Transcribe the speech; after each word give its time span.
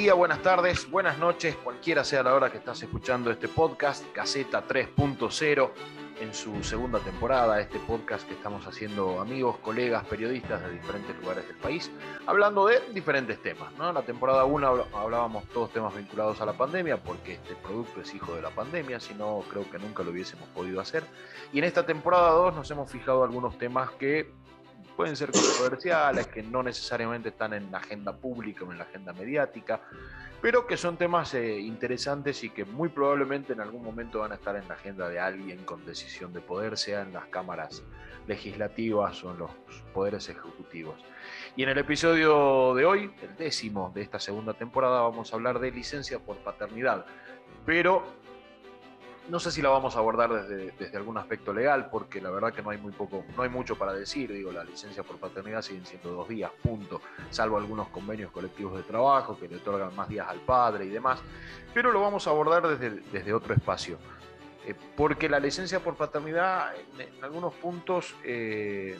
Día, 0.00 0.14
buenas 0.14 0.40
tardes, 0.40 0.90
buenas 0.90 1.18
noches, 1.18 1.56
cualquiera 1.56 2.04
sea 2.04 2.22
la 2.22 2.32
hora 2.32 2.50
que 2.50 2.56
estás 2.56 2.82
escuchando 2.82 3.30
este 3.30 3.48
podcast, 3.48 4.02
Gaceta 4.14 4.66
3.0 4.66 5.70
en 6.22 6.32
su 6.32 6.64
segunda 6.64 7.00
temporada, 7.00 7.60
este 7.60 7.78
podcast 7.80 8.26
que 8.26 8.32
estamos 8.32 8.66
haciendo 8.66 9.20
amigos, 9.20 9.58
colegas, 9.58 10.06
periodistas 10.06 10.62
de 10.62 10.70
diferentes 10.70 11.14
lugares 11.20 11.46
del 11.46 11.56
país, 11.56 11.90
hablando 12.26 12.66
de 12.66 12.80
diferentes 12.94 13.42
temas. 13.42 13.74
¿no? 13.76 13.90
En 13.90 13.94
la 13.94 14.00
temporada 14.00 14.46
1 14.46 14.86
hablábamos 14.94 15.44
todos 15.48 15.70
temas 15.70 15.94
vinculados 15.94 16.40
a 16.40 16.46
la 16.46 16.54
pandemia, 16.54 16.96
porque 16.96 17.34
este 17.34 17.54
producto 17.56 18.00
es 18.00 18.14
hijo 18.14 18.34
de 18.34 18.40
la 18.40 18.50
pandemia, 18.50 19.00
si 19.00 19.12
no 19.12 19.44
creo 19.50 19.70
que 19.70 19.78
nunca 19.78 20.02
lo 20.02 20.12
hubiésemos 20.12 20.48
podido 20.48 20.80
hacer. 20.80 21.04
Y 21.52 21.58
en 21.58 21.64
esta 21.64 21.84
temporada 21.84 22.30
2 22.30 22.54
nos 22.54 22.70
hemos 22.70 22.90
fijado 22.90 23.22
algunos 23.22 23.58
temas 23.58 23.90
que 23.92 24.32
pueden 25.00 25.16
ser 25.16 25.30
controversiales, 25.30 26.26
que 26.26 26.42
no 26.42 26.62
necesariamente 26.62 27.30
están 27.30 27.54
en 27.54 27.72
la 27.72 27.78
agenda 27.78 28.14
pública 28.14 28.66
o 28.66 28.70
en 28.70 28.76
la 28.76 28.84
agenda 28.84 29.14
mediática, 29.14 29.80
pero 30.42 30.66
que 30.66 30.76
son 30.76 30.98
temas 30.98 31.32
eh, 31.32 31.58
interesantes 31.58 32.44
y 32.44 32.50
que 32.50 32.66
muy 32.66 32.90
probablemente 32.90 33.54
en 33.54 33.62
algún 33.62 33.82
momento 33.82 34.18
van 34.18 34.32
a 34.32 34.34
estar 34.34 34.56
en 34.56 34.68
la 34.68 34.74
agenda 34.74 35.08
de 35.08 35.18
alguien 35.18 35.64
con 35.64 35.86
decisión 35.86 36.34
de 36.34 36.42
poder, 36.42 36.76
sea 36.76 37.00
en 37.00 37.14
las 37.14 37.24
cámaras 37.28 37.82
legislativas 38.26 39.24
o 39.24 39.30
en 39.30 39.38
los 39.38 39.50
poderes 39.94 40.28
ejecutivos. 40.28 41.02
Y 41.56 41.62
en 41.62 41.70
el 41.70 41.78
episodio 41.78 42.74
de 42.74 42.84
hoy, 42.84 43.10
el 43.22 43.36
décimo 43.38 43.90
de 43.94 44.02
esta 44.02 44.20
segunda 44.20 44.52
temporada, 44.52 45.00
vamos 45.00 45.32
a 45.32 45.36
hablar 45.36 45.60
de 45.60 45.70
licencia 45.70 46.18
por 46.18 46.36
paternidad, 46.44 47.06
pero 47.64 48.04
no 49.30 49.38
sé 49.38 49.52
si 49.52 49.62
la 49.62 49.68
vamos 49.68 49.94
a 49.94 50.00
abordar 50.00 50.32
desde, 50.32 50.72
desde, 50.72 50.96
algún 50.96 51.16
aspecto 51.16 51.52
legal, 51.52 51.88
porque 51.88 52.20
la 52.20 52.30
verdad 52.30 52.52
que 52.52 52.62
no 52.62 52.70
hay 52.70 52.78
muy 52.78 52.92
poco, 52.92 53.24
no 53.36 53.42
hay 53.44 53.48
mucho 53.48 53.76
para 53.76 53.92
decir. 53.92 54.32
Digo, 54.32 54.50
la 54.50 54.64
licencia 54.64 55.04
por 55.04 55.18
paternidad 55.18 55.62
siguen 55.62 55.86
siendo 55.86 56.10
dos 56.10 56.28
días, 56.28 56.50
punto, 56.62 57.00
salvo 57.30 57.56
algunos 57.56 57.88
convenios 57.88 58.32
colectivos 58.32 58.76
de 58.76 58.82
trabajo 58.82 59.38
que 59.38 59.48
le 59.48 59.56
otorgan 59.56 59.94
más 59.94 60.08
días 60.08 60.26
al 60.28 60.40
padre 60.40 60.86
y 60.86 60.88
demás. 60.88 61.20
Pero 61.72 61.92
lo 61.92 62.00
vamos 62.00 62.26
a 62.26 62.30
abordar 62.30 62.66
desde, 62.66 63.02
desde 63.12 63.32
otro 63.32 63.54
espacio. 63.54 63.98
Eh, 64.66 64.74
porque 64.96 65.28
la 65.28 65.38
licencia 65.38 65.80
por 65.80 65.94
paternidad 65.94 66.74
en, 66.98 67.24
algunos 67.24 67.54
puntos 67.54 68.14
eh, 68.24 68.98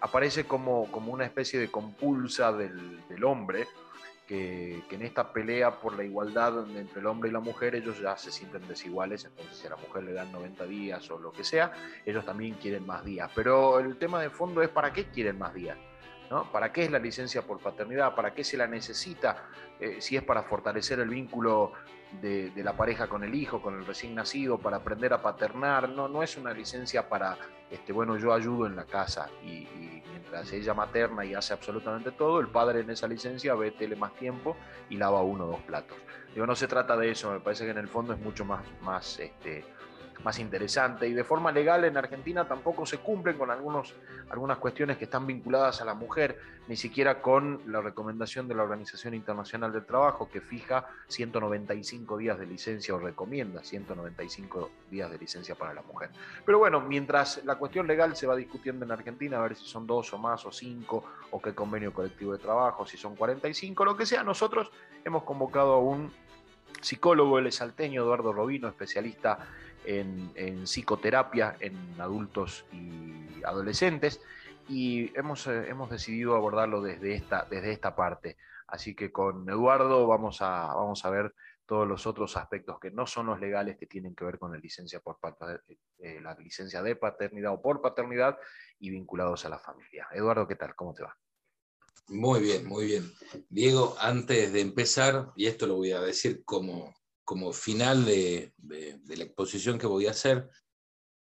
aparece 0.00 0.44
como, 0.44 0.90
como 0.90 1.12
una 1.12 1.24
especie 1.24 1.60
de 1.60 1.70
compulsa 1.70 2.52
del, 2.52 3.06
del 3.06 3.24
hombre 3.24 3.68
que, 4.28 4.84
en 4.90 5.02
esta 5.02 5.32
pelea 5.32 5.80
por 5.80 5.96
la 5.96 6.04
igualdad 6.04 6.70
entre 6.76 7.00
el 7.00 7.06
hombre 7.06 7.30
y 7.30 7.32
la 7.32 7.40
mujer 7.40 7.74
ellos 7.74 7.98
ya 7.98 8.16
se 8.16 8.30
sienten 8.30 8.68
desiguales, 8.68 9.24
entonces 9.24 9.56
si 9.56 9.66
a 9.66 9.70
la 9.70 9.76
mujer 9.76 10.04
le 10.04 10.12
dan 10.12 10.30
90 10.30 10.66
días 10.66 11.10
o 11.10 11.18
lo 11.18 11.32
que 11.32 11.42
sea, 11.42 11.72
ellos 12.04 12.24
también 12.24 12.54
quieren 12.54 12.86
más 12.86 13.04
días. 13.04 13.30
Pero 13.34 13.80
el 13.80 13.96
tema 13.96 14.20
de 14.20 14.30
fondo 14.30 14.62
es 14.62 14.68
para 14.68 14.92
qué 14.92 15.06
quieren 15.06 15.38
más 15.38 15.54
días. 15.54 15.78
¿no? 16.30 16.52
¿Para 16.52 16.70
qué 16.72 16.84
es 16.84 16.90
la 16.90 16.98
licencia 16.98 17.40
por 17.40 17.58
paternidad? 17.58 18.14
¿Para 18.14 18.34
qué 18.34 18.44
se 18.44 18.58
la 18.58 18.66
necesita? 18.66 19.48
Eh, 19.80 19.96
si 20.00 20.16
es 20.16 20.22
para 20.22 20.42
fortalecer 20.42 21.00
el 21.00 21.08
vínculo 21.08 21.72
de, 22.20 22.52
la 22.56 22.76
pareja 22.76 23.06
con 23.06 23.24
el 23.24 23.34
hijo, 23.34 23.62
con 23.62 23.78
el 23.78 23.86
recién 23.86 24.14
nacido, 24.14 24.58
para 24.58 24.78
aprender 24.78 25.12
a 25.12 25.22
paternar. 25.22 25.88
No, 25.88 26.08
no 26.08 26.22
es 26.22 26.36
una 26.36 26.52
licencia 26.52 27.08
para, 27.08 27.36
este, 27.70 27.92
bueno, 27.92 28.18
yo 28.18 28.32
ayudo 28.32 28.66
en 28.66 28.76
la 28.76 28.84
casa 28.84 29.30
y, 29.42 29.66
mientras 30.30 30.52
ella 30.52 30.74
materna 30.74 31.24
y 31.24 31.34
hace 31.34 31.54
absolutamente 31.54 32.12
todo, 32.12 32.40
el 32.40 32.48
padre 32.48 32.80
en 32.80 32.90
esa 32.90 33.08
licencia 33.08 33.54
ve 33.54 33.70
tele 33.70 33.96
más 33.96 34.12
tiempo 34.14 34.56
y 34.90 34.96
lava 34.96 35.22
uno 35.22 35.44
o 35.44 35.48
dos 35.48 35.60
platos. 35.62 35.96
Digo, 36.34 36.46
no 36.46 36.54
se 36.54 36.68
trata 36.68 36.96
de 36.96 37.10
eso, 37.10 37.32
me 37.32 37.40
parece 37.40 37.64
que 37.64 37.70
en 37.70 37.78
el 37.78 37.88
fondo 37.88 38.12
es 38.12 38.20
mucho 38.20 38.44
más, 38.44 38.62
más 38.82 39.18
este, 39.18 39.64
más 40.24 40.38
interesante. 40.38 41.08
Y 41.08 41.12
de 41.14 41.24
forma 41.24 41.52
legal 41.52 41.84
en 41.84 41.96
Argentina 41.96 42.46
tampoco 42.46 42.86
se 42.86 42.98
cumplen 42.98 43.36
con 43.36 43.50
algunos, 43.50 43.94
algunas 44.30 44.58
cuestiones 44.58 44.96
que 44.96 45.04
están 45.04 45.26
vinculadas 45.26 45.80
a 45.80 45.84
la 45.84 45.94
mujer, 45.94 46.38
ni 46.66 46.76
siquiera 46.76 47.22
con 47.22 47.62
la 47.66 47.80
recomendación 47.80 48.48
de 48.48 48.54
la 48.54 48.62
Organización 48.62 49.14
Internacional 49.14 49.72
del 49.72 49.86
Trabajo, 49.86 50.28
que 50.30 50.40
fija 50.40 50.86
195 51.08 52.18
días 52.18 52.38
de 52.38 52.46
licencia 52.46 52.94
o 52.94 52.98
recomienda 52.98 53.62
195 53.62 54.70
días 54.90 55.10
de 55.10 55.18
licencia 55.18 55.54
para 55.54 55.72
la 55.72 55.82
mujer. 55.82 56.10
Pero 56.44 56.58
bueno, 56.58 56.80
mientras 56.80 57.44
la 57.44 57.56
cuestión 57.56 57.86
legal 57.86 58.16
se 58.16 58.26
va 58.26 58.36
discutiendo 58.36 58.84
en 58.84 58.92
Argentina, 58.92 59.38
a 59.38 59.42
ver 59.42 59.56
si 59.56 59.66
son 59.66 59.86
dos 59.86 60.12
o 60.12 60.18
más 60.18 60.44
o 60.44 60.52
cinco, 60.52 61.04
o 61.30 61.40
qué 61.40 61.54
convenio 61.54 61.92
colectivo 61.92 62.32
de 62.32 62.38
trabajo, 62.38 62.86
si 62.86 62.96
son 62.96 63.16
45, 63.16 63.84
lo 63.84 63.96
que 63.96 64.06
sea, 64.06 64.22
nosotros 64.22 64.70
hemos 65.04 65.22
convocado 65.22 65.74
a 65.74 65.78
un 65.78 66.12
psicólogo, 66.80 67.38
el 67.38 67.50
salteño 67.52 68.02
Eduardo 68.02 68.32
Robino, 68.32 68.68
especialista 68.68 69.38
en, 69.88 70.66
psicoterapia 70.66 71.56
en 71.60 71.76
adultos 71.98 72.66
y 72.72 73.42
adolescentes 73.44 74.20
y 74.68 75.16
hemos, 75.18 75.46
eh, 75.46 75.68
hemos 75.68 75.90
decidido 75.90 76.36
abordarlo 76.36 76.82
desde 76.82 77.14
esta, 77.14 77.46
desde 77.50 77.72
esta 77.72 77.96
parte. 77.96 78.36
Así 78.66 78.94
que 78.94 79.10
con 79.10 79.48
Eduardo 79.48 80.06
vamos 80.06 80.42
a, 80.42 80.74
vamos 80.74 81.04
a 81.04 81.10
ver 81.10 81.34
todos 81.64 81.88
los 81.88 82.06
otros 82.06 82.36
aspectos 82.36 82.78
que 82.78 82.90
no 82.90 83.06
son 83.06 83.26
los 83.26 83.40
legales 83.40 83.78
que 83.78 83.86
tienen 83.86 84.14
que 84.14 84.24
ver 84.24 84.38
con 84.38 84.52
la 84.52 84.58
licencia, 84.58 85.00
por, 85.00 85.18
eh, 85.98 86.20
la 86.20 86.34
licencia 86.34 86.82
de 86.82 86.96
paternidad 86.96 87.54
o 87.54 87.62
por 87.62 87.80
paternidad 87.80 88.38
y 88.78 88.90
vinculados 88.90 89.46
a 89.46 89.48
la 89.48 89.58
familia. 89.58 90.06
Eduardo, 90.12 90.46
¿qué 90.46 90.56
tal? 90.56 90.74
¿Cómo 90.74 90.92
te 90.92 91.02
va? 91.02 91.16
Muy 92.08 92.40
bien, 92.40 92.66
muy 92.66 92.86
bien. 92.86 93.10
Diego, 93.48 93.94
antes 94.00 94.52
de 94.52 94.60
empezar, 94.60 95.30
y 95.36 95.46
esto 95.46 95.66
lo 95.66 95.76
voy 95.76 95.92
a 95.92 96.00
decir 96.00 96.42
como, 96.44 96.94
como 97.28 97.52
final 97.52 98.06
de, 98.06 98.54
la 98.64 99.24
exposición 99.24 99.78
que 99.78 99.86
voy 99.86 100.06
a 100.06 100.12
hacer, 100.12 100.48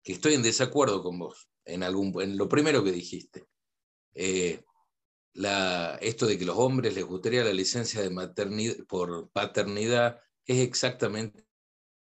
que 0.01 0.13
estoy 0.13 0.35
en 0.35 0.41
desacuerdo 0.41 1.03
con 1.03 1.19
vos 1.19 1.49
en, 1.65 1.83
algún, 1.83 2.21
en 2.21 2.37
lo 2.37 2.47
primero 2.47 2.81
que 2.81 2.93
dijiste. 2.93 3.45
Eh, 4.13 4.63
la, 5.33 5.99
esto 6.01 6.25
de 6.25 6.37
que 6.37 6.45
los 6.45 6.55
hombres 6.55 6.95
les 6.95 7.03
gustaría 7.03 7.43
la 7.43 7.51
licencia 7.51 8.01
de 8.01 8.09
maternidad, 8.09 8.77
por 8.87 9.29
paternidad 9.31 10.21
es 10.45 10.59
exactamente 10.59 11.45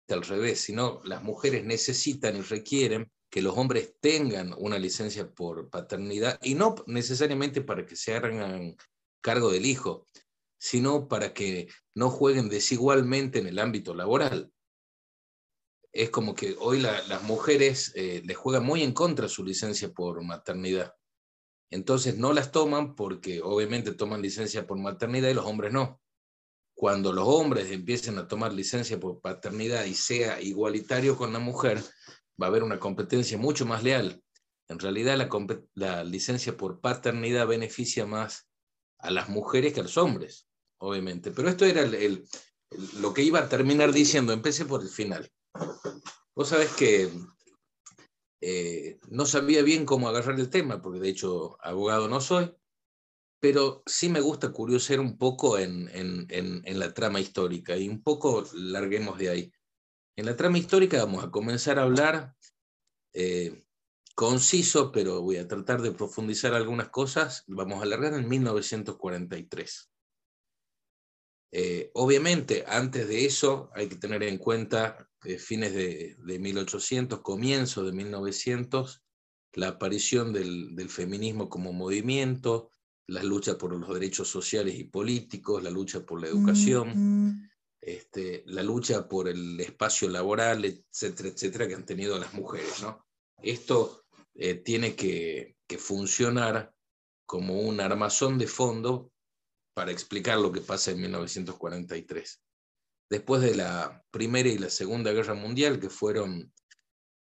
al 0.07 0.21
revés, 0.21 0.61
sino 0.61 1.01
las 1.03 1.21
mujeres 1.21 1.65
necesitan 1.65 2.37
y 2.37 2.41
requieren 2.41 3.11
que 3.29 3.41
los 3.41 3.57
hombres 3.57 3.95
tengan 3.99 4.55
una 4.59 4.79
licencia 4.79 5.29
por 5.29 5.69
paternidad 5.69 6.39
y 6.41 6.55
no 6.55 6.73
necesariamente 6.87 7.59
para 7.59 7.85
que 7.85 7.97
se 7.97 8.15
hagan 8.15 8.77
cargo 9.19 9.51
del 9.51 9.65
hijo, 9.65 10.07
sino 10.59 11.07
para 11.07 11.33
que 11.33 11.69
no 11.95 12.09
jueguen 12.09 12.49
desigualmente 12.49 13.39
en 13.39 13.47
el 13.47 13.59
ámbito 13.59 13.95
laboral. 13.95 14.51
Es 15.91 16.11
como 16.11 16.35
que 16.35 16.55
hoy 16.59 16.81
las 16.81 17.23
mujeres 17.23 17.91
eh, 17.95 18.21
les 18.23 18.37
juegan 18.37 18.63
muy 18.63 18.83
en 18.83 18.93
contra 18.93 19.27
su 19.27 19.43
licencia 19.43 19.91
por 19.91 20.21
maternidad. 20.21 20.93
Entonces 21.71 22.17
no 22.17 22.33
las 22.33 22.51
toman 22.51 22.95
porque 22.95 23.41
obviamente 23.41 23.93
toman 23.93 24.21
licencia 24.21 24.67
por 24.67 24.77
maternidad 24.77 25.29
y 25.29 25.33
los 25.33 25.45
hombres 25.45 25.71
no. 25.71 26.01
Cuando 26.75 27.11
los 27.11 27.27
hombres 27.27 27.71
empiecen 27.71 28.17
a 28.17 28.27
tomar 28.27 28.53
licencia 28.53 28.99
por 28.99 29.19
paternidad 29.21 29.85
y 29.85 29.95
sea 29.95 30.41
igualitario 30.41 31.17
con 31.17 31.33
la 31.33 31.39
mujer, 31.39 31.81
va 32.41 32.47
a 32.47 32.49
haber 32.49 32.63
una 32.63 32.79
competencia 32.79 33.37
mucho 33.37 33.65
más 33.65 33.83
leal. 33.83 34.21
En 34.67 34.79
realidad 34.79 35.17
la 35.73 36.03
licencia 36.03 36.55
por 36.55 36.79
paternidad 36.79 37.47
beneficia 37.47 38.05
más 38.05 38.47
a 38.99 39.09
las 39.09 39.29
mujeres 39.29 39.73
que 39.73 39.79
a 39.79 39.83
los 39.83 39.97
hombres 39.97 40.48
obviamente. 40.79 41.31
Pero 41.31 41.49
esto 41.49 41.65
era 41.65 41.81
el, 41.81 42.25
lo 42.99 43.13
que 43.13 43.23
iba 43.23 43.39
a 43.39 43.49
terminar 43.49 43.91
diciendo. 43.91 44.33
Empecé 44.33 44.65
por 44.65 44.81
el 44.81 44.89
final. 44.89 45.31
Vos 46.35 46.49
sabés 46.49 46.71
que 46.73 47.11
eh, 48.41 48.99
no 49.09 49.25
sabía 49.25 49.61
bien 49.61 49.85
cómo 49.85 50.07
agarrar 50.07 50.39
el 50.39 50.49
tema, 50.49 50.81
porque 50.81 50.99
de 50.99 51.09
hecho 51.09 51.57
abogado 51.61 52.07
no 52.07 52.21
soy, 52.21 52.53
pero 53.41 53.83
sí 53.85 54.09
me 54.09 54.21
gusta 54.21 54.51
curiosear 54.51 54.99
un 54.99 55.17
poco 55.17 55.57
en, 55.57 55.89
en, 55.93 56.79
la 56.79 56.93
trama 56.93 57.19
histórica 57.19 57.75
y 57.75 57.89
un 57.89 58.01
poco 58.01 58.45
larguemos 58.53 59.17
de 59.17 59.29
ahí. 59.29 59.53
En 60.17 60.25
la 60.25 60.35
trama 60.35 60.57
histórica 60.57 61.03
vamos 61.03 61.23
a 61.23 61.31
comenzar 61.31 61.79
a 61.79 61.83
hablar 61.83 62.35
eh, 63.13 63.63
conciso, 64.15 64.91
pero 64.91 65.21
voy 65.21 65.37
a 65.37 65.47
tratar 65.47 65.81
de 65.81 65.91
profundizar 65.91 66.53
algunas 66.53 66.89
cosas. 66.89 67.43
Vamos 67.47 67.79
a 67.79 67.83
alargar 67.83 68.13
en 68.13 68.27
1943. 68.27 69.89
Eh, 71.51 71.91
obviamente, 71.95 72.63
antes 72.67 73.07
de 73.07 73.25
eso 73.25 73.71
hay 73.73 73.87
que 73.87 73.95
tener 73.95 74.23
en 74.23 74.37
cuenta 74.37 75.09
fines 75.37 75.73
de, 75.73 76.15
1800, 76.39 77.19
comienzo 77.21 77.83
de 77.83 77.91
1900, 77.91 79.03
la 79.53 79.69
aparición 79.69 80.31
del, 80.31 80.89
feminismo 80.89 81.49
como 81.49 81.73
movimiento, 81.73 82.71
la 83.07 83.23
lucha 83.23 83.57
por 83.57 83.75
los 83.75 83.93
derechos 83.93 84.27
sociales 84.27 84.75
y 84.75 84.85
políticos, 84.85 85.63
la 85.63 85.71
lucha 85.71 86.05
por 86.05 86.21
la 86.21 86.27
educación, 86.27 87.49
este, 87.81 88.43
la 88.45 88.63
lucha 88.63 89.07
por 89.07 89.27
el 89.27 89.59
espacio 89.59 90.09
laboral, 90.09 90.65
etcétera, 90.65 91.29
etcétera, 91.29 91.67
que 91.67 91.75
han 91.75 91.85
tenido 91.85 92.17
las 92.19 92.33
mujeres. 92.33 92.81
¿no? 92.81 93.05
Esto 93.41 94.03
eh, 94.35 94.55
tiene 94.55 94.95
que, 94.95 95.57
que 95.67 95.77
funcionar 95.77 96.73
como 97.25 97.61
un 97.61 97.79
armazón 97.79 98.37
de 98.37 98.47
fondo 98.47 99.11
para 99.79 99.93
explicar 99.93 100.37
lo 100.37 100.51
que 100.51 100.59
pasa 100.59 100.91
en 100.91 100.99
1943. 100.99 102.43
Después 103.09 103.41
de 103.41 103.55
la 103.55 104.03
Primera 104.11 104.49
y 104.49 104.57
la 104.57 104.69
Segunda 104.69 105.13
Guerra 105.13 105.35
Mundial, 105.35 105.79
que 105.79 105.89
fueron 105.89 106.53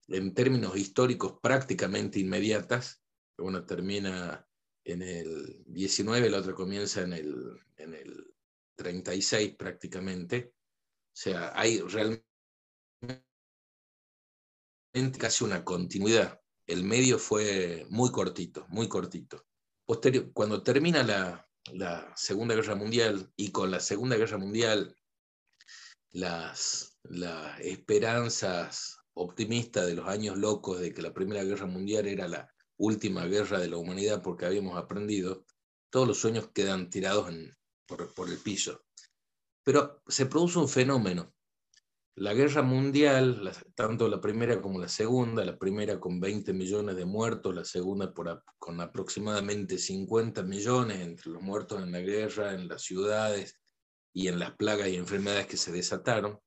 en 0.09 0.35
términos 0.35 0.77
históricos 0.77 1.39
prácticamente 1.43 2.19
inmediatas, 2.19 3.03
una 3.39 3.65
termina 3.65 4.47
en 4.85 5.01
el 5.01 5.65
19, 5.69 6.29
la 6.29 6.41
otra 6.41 6.53
comienza 6.53 7.01
en 7.01 7.15
el, 7.15 7.35
en 7.79 7.95
el 7.95 8.35
36 8.77 9.57
prácticamente, 9.57 10.53
o 10.53 11.17
sea, 11.17 11.59
hay 11.59 11.81
realmente 11.81 12.27
casi 15.19 15.45
una 15.45 15.65
continuidad. 15.65 16.43
El 16.67 16.85
medio 16.85 17.19
fue 17.19 17.87
muy 17.89 18.11
cortito, 18.11 18.67
muy 18.69 18.87
cortito. 18.87 19.47
Posterior, 19.87 20.31
cuando 20.35 20.63
termina 20.63 21.03
la, 21.03 21.49
la 21.73 22.13
Segunda 22.17 22.55
Guerra 22.55 22.75
Mundial 22.75 23.33
y 23.37 23.51
con 23.51 23.71
la 23.71 23.81
Segunda 23.81 24.17
Guerra 24.17 24.39
Mundial 24.39 24.95
las, 26.11 26.99
las 27.05 27.59
esperanzas 27.61 28.99
optimistas 29.15 29.87
de 29.87 29.95
los 29.95 30.09
años 30.09 30.37
locos 30.37 30.81
de 30.81 30.93
que 30.93 31.03
la 31.03 31.15
Primera 31.15 31.45
Guerra 31.45 31.67
Mundial 31.67 32.07
era 32.07 32.29
la 32.29 32.53
última 32.77 33.27
guerra 33.27 33.59
de 33.59 33.69
la 33.69 33.77
humanidad 33.77 34.23
porque 34.23 34.47
habíamos 34.47 34.77
aprendido, 34.77 35.45
todos 35.91 36.07
los 36.07 36.19
sueños 36.19 36.49
quedan 36.53 36.91
tirados 36.91 37.33
por, 37.87 38.13
por 38.15 38.29
el 38.29 38.39
piso. 38.39 38.85
Pero 39.63 40.03
se 40.07 40.27
produce 40.27 40.59
un 40.59 40.69
fenómeno. 40.69 41.33
La 42.17 42.33
guerra 42.33 42.63
mundial, 42.63 43.51
tanto 43.75 44.07
la 44.09 44.21
primera 44.21 44.63
como 44.63 44.79
la 44.79 44.87
segunda, 44.87 45.45
la 45.45 45.59
primera 45.59 45.99
con 45.99 46.21
20 46.21 46.53
millones 46.53 46.95
de 46.95 47.05
muertos, 47.05 47.53
la 47.53 47.65
segunda 47.65 48.15
con 48.59 48.81
aproximadamente 48.81 49.79
50 49.79 50.45
millones 50.45 51.01
entre 51.01 51.33
los 51.33 51.43
muertos 51.43 51.83
en 51.83 51.91
la 51.91 51.99
guerra, 51.99 52.55
en 52.55 52.69
las 52.69 52.83
ciudades 52.83 53.59
y 54.13 54.29
en 54.29 54.39
las 54.39 54.55
plagas 54.55 54.89
y 54.89 54.97
enfermedades 54.97 55.49
que 55.49 55.57
se 55.57 55.73
desataron, 55.73 56.39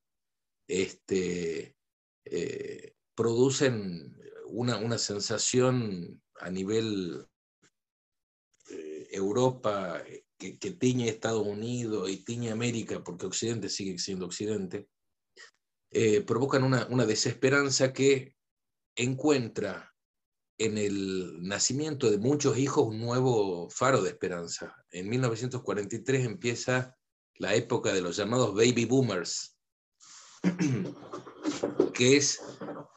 este, 0.66 1.76
eh, 2.24 2.94
producen 3.14 4.16
una, 4.46 4.78
una, 4.78 4.96
sensación 4.96 6.22
a 6.40 6.50
nivel 6.50 7.26
eh, 8.70 9.08
Europa 9.10 10.02
que, 10.38 10.70
tiñe 10.78 11.08
Estados 11.08 11.46
Unidos 11.46 12.08
y 12.08 12.24
tiñe 12.24 12.50
América, 12.50 13.04
porque 13.04 13.26
Occidente 13.26 13.68
sigue 13.68 13.98
siendo 13.98 14.24
Occidente, 14.24 14.88
eh, 15.90 16.22
provocan 16.22 16.64
una, 16.64 16.86
una 16.90 17.06
desesperanza 17.06 17.92
que 17.92 18.34
encuentra 18.96 19.94
en 20.58 20.76
el 20.76 21.40
nacimiento 21.40 22.10
de 22.10 22.18
muchos 22.18 22.58
hijos 22.58 22.86
un 22.86 23.00
nuevo 23.00 23.70
faro 23.70 24.02
de 24.02 24.10
esperanza. 24.10 24.74
En 24.90 25.08
1943 25.08 26.24
empieza 26.24 26.96
la 27.36 27.54
época 27.54 27.92
de 27.92 28.00
los 28.00 28.16
llamados 28.16 28.54
baby 28.54 28.84
boomers, 28.84 29.56
que 31.94 32.16
es 32.16 32.40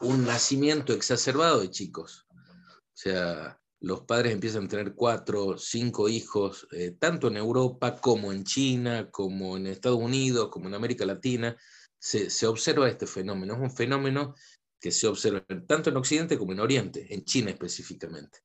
un 0.00 0.26
nacimiento 0.26 0.92
exacerbado 0.92 1.60
de 1.60 1.70
chicos. 1.70 2.26
O 2.30 2.94
sea, 2.94 3.60
los 3.80 4.02
padres 4.02 4.32
empiezan 4.32 4.64
a 4.64 4.68
tener 4.68 4.94
cuatro, 4.94 5.56
cinco 5.58 6.08
hijos, 6.08 6.66
eh, 6.72 6.96
tanto 6.98 7.28
en 7.28 7.36
Europa 7.36 8.00
como 8.00 8.32
en 8.32 8.44
China, 8.44 9.08
como 9.10 9.56
en 9.56 9.66
Estados 9.66 9.98
Unidos, 9.98 10.50
como 10.50 10.68
en 10.68 10.74
América 10.74 11.06
Latina. 11.06 11.56
Se, 12.02 12.30
se 12.30 12.46
observa 12.48 12.88
este 12.88 13.06
fenómeno. 13.06 13.54
Es 13.54 13.60
un 13.60 13.70
fenómeno 13.70 14.34
que 14.80 14.90
se 14.90 15.06
observa 15.06 15.44
tanto 15.66 15.90
en 15.90 15.96
Occidente 15.96 16.36
como 16.36 16.52
en 16.52 16.58
Oriente, 16.58 17.06
en 17.14 17.24
China 17.24 17.50
específicamente. 17.50 18.40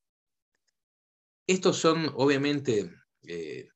Estos 1.48 1.78
son, 1.78 2.12
obviamente, 2.16 2.94
eh, 3.24 3.70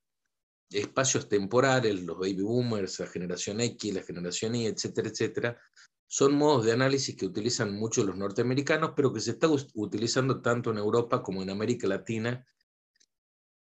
espacios 0.69 1.28
temporales, 1.28 2.04
los 2.04 2.18
baby 2.18 2.44
boomers, 2.44 3.00
la 3.00 3.07
generación 3.07 3.60
X, 3.62 3.94
la 3.94 4.04
generación 4.04 4.54
Y, 4.54 4.68
etcétera, 4.68 5.10
etcétera, 5.10 5.62
son 6.07 6.36
modos 6.36 6.66
de 6.66 6.74
análisis 6.74 7.16
que 7.16 7.25
utilizan 7.25 7.74
mucho 7.74 8.04
los 8.04 8.18
norteamericanos, 8.18 8.92
pero 8.95 9.12
que 9.12 9.22
se 9.22 9.31
está 9.31 9.48
utilizando 9.74 10.42
tanto 10.42 10.69
en 10.69 10.78
Europa 10.78 11.24
como 11.24 11.42
en 11.42 11.50
América 11.50 11.88
Latina, 11.88 12.45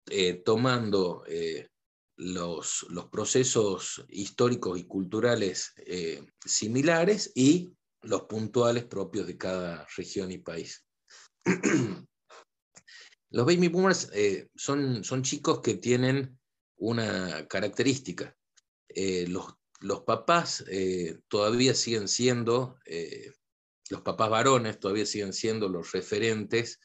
eh, 0.10 0.42
tomando 0.44 1.24
eh, 1.28 1.68
los, 2.18 2.86
los, 2.90 3.06
procesos 3.06 4.04
históricos 4.10 4.80
y 4.80 4.86
culturales 4.86 5.74
eh, 5.78 6.26
similares 6.44 7.32
y 7.36 7.72
los 8.02 8.24
puntuales 8.24 8.86
propios 8.86 9.28
de 9.28 9.38
cada 9.38 9.88
región 9.96 10.32
y 10.32 10.40
país. 10.40 10.84
los 13.32 13.46
baby 13.46 13.68
boomers 13.68 14.12
son, 14.56 15.04
son 15.04 15.24
chicos 15.24 15.62
que 15.62 15.76
tienen 15.76 16.38
una 16.78 17.48
característica. 17.48 18.36
los 19.28 19.58
los 19.80 20.02
papás 20.02 20.64
eh, 20.70 21.20
todavía 21.28 21.74
siguen 21.74 22.08
siendo, 22.08 22.80
eh, 22.86 23.32
los 23.90 24.02
papás 24.02 24.30
varones 24.30 24.80
todavía 24.80 25.06
siguen 25.06 25.34
siendo 25.34 25.70
los 25.70 25.92
referentes 25.92 26.80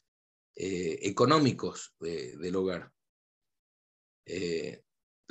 eh, 0.55 0.99
económicos 1.01 1.95
del 1.99 2.55
hogar. 2.55 2.91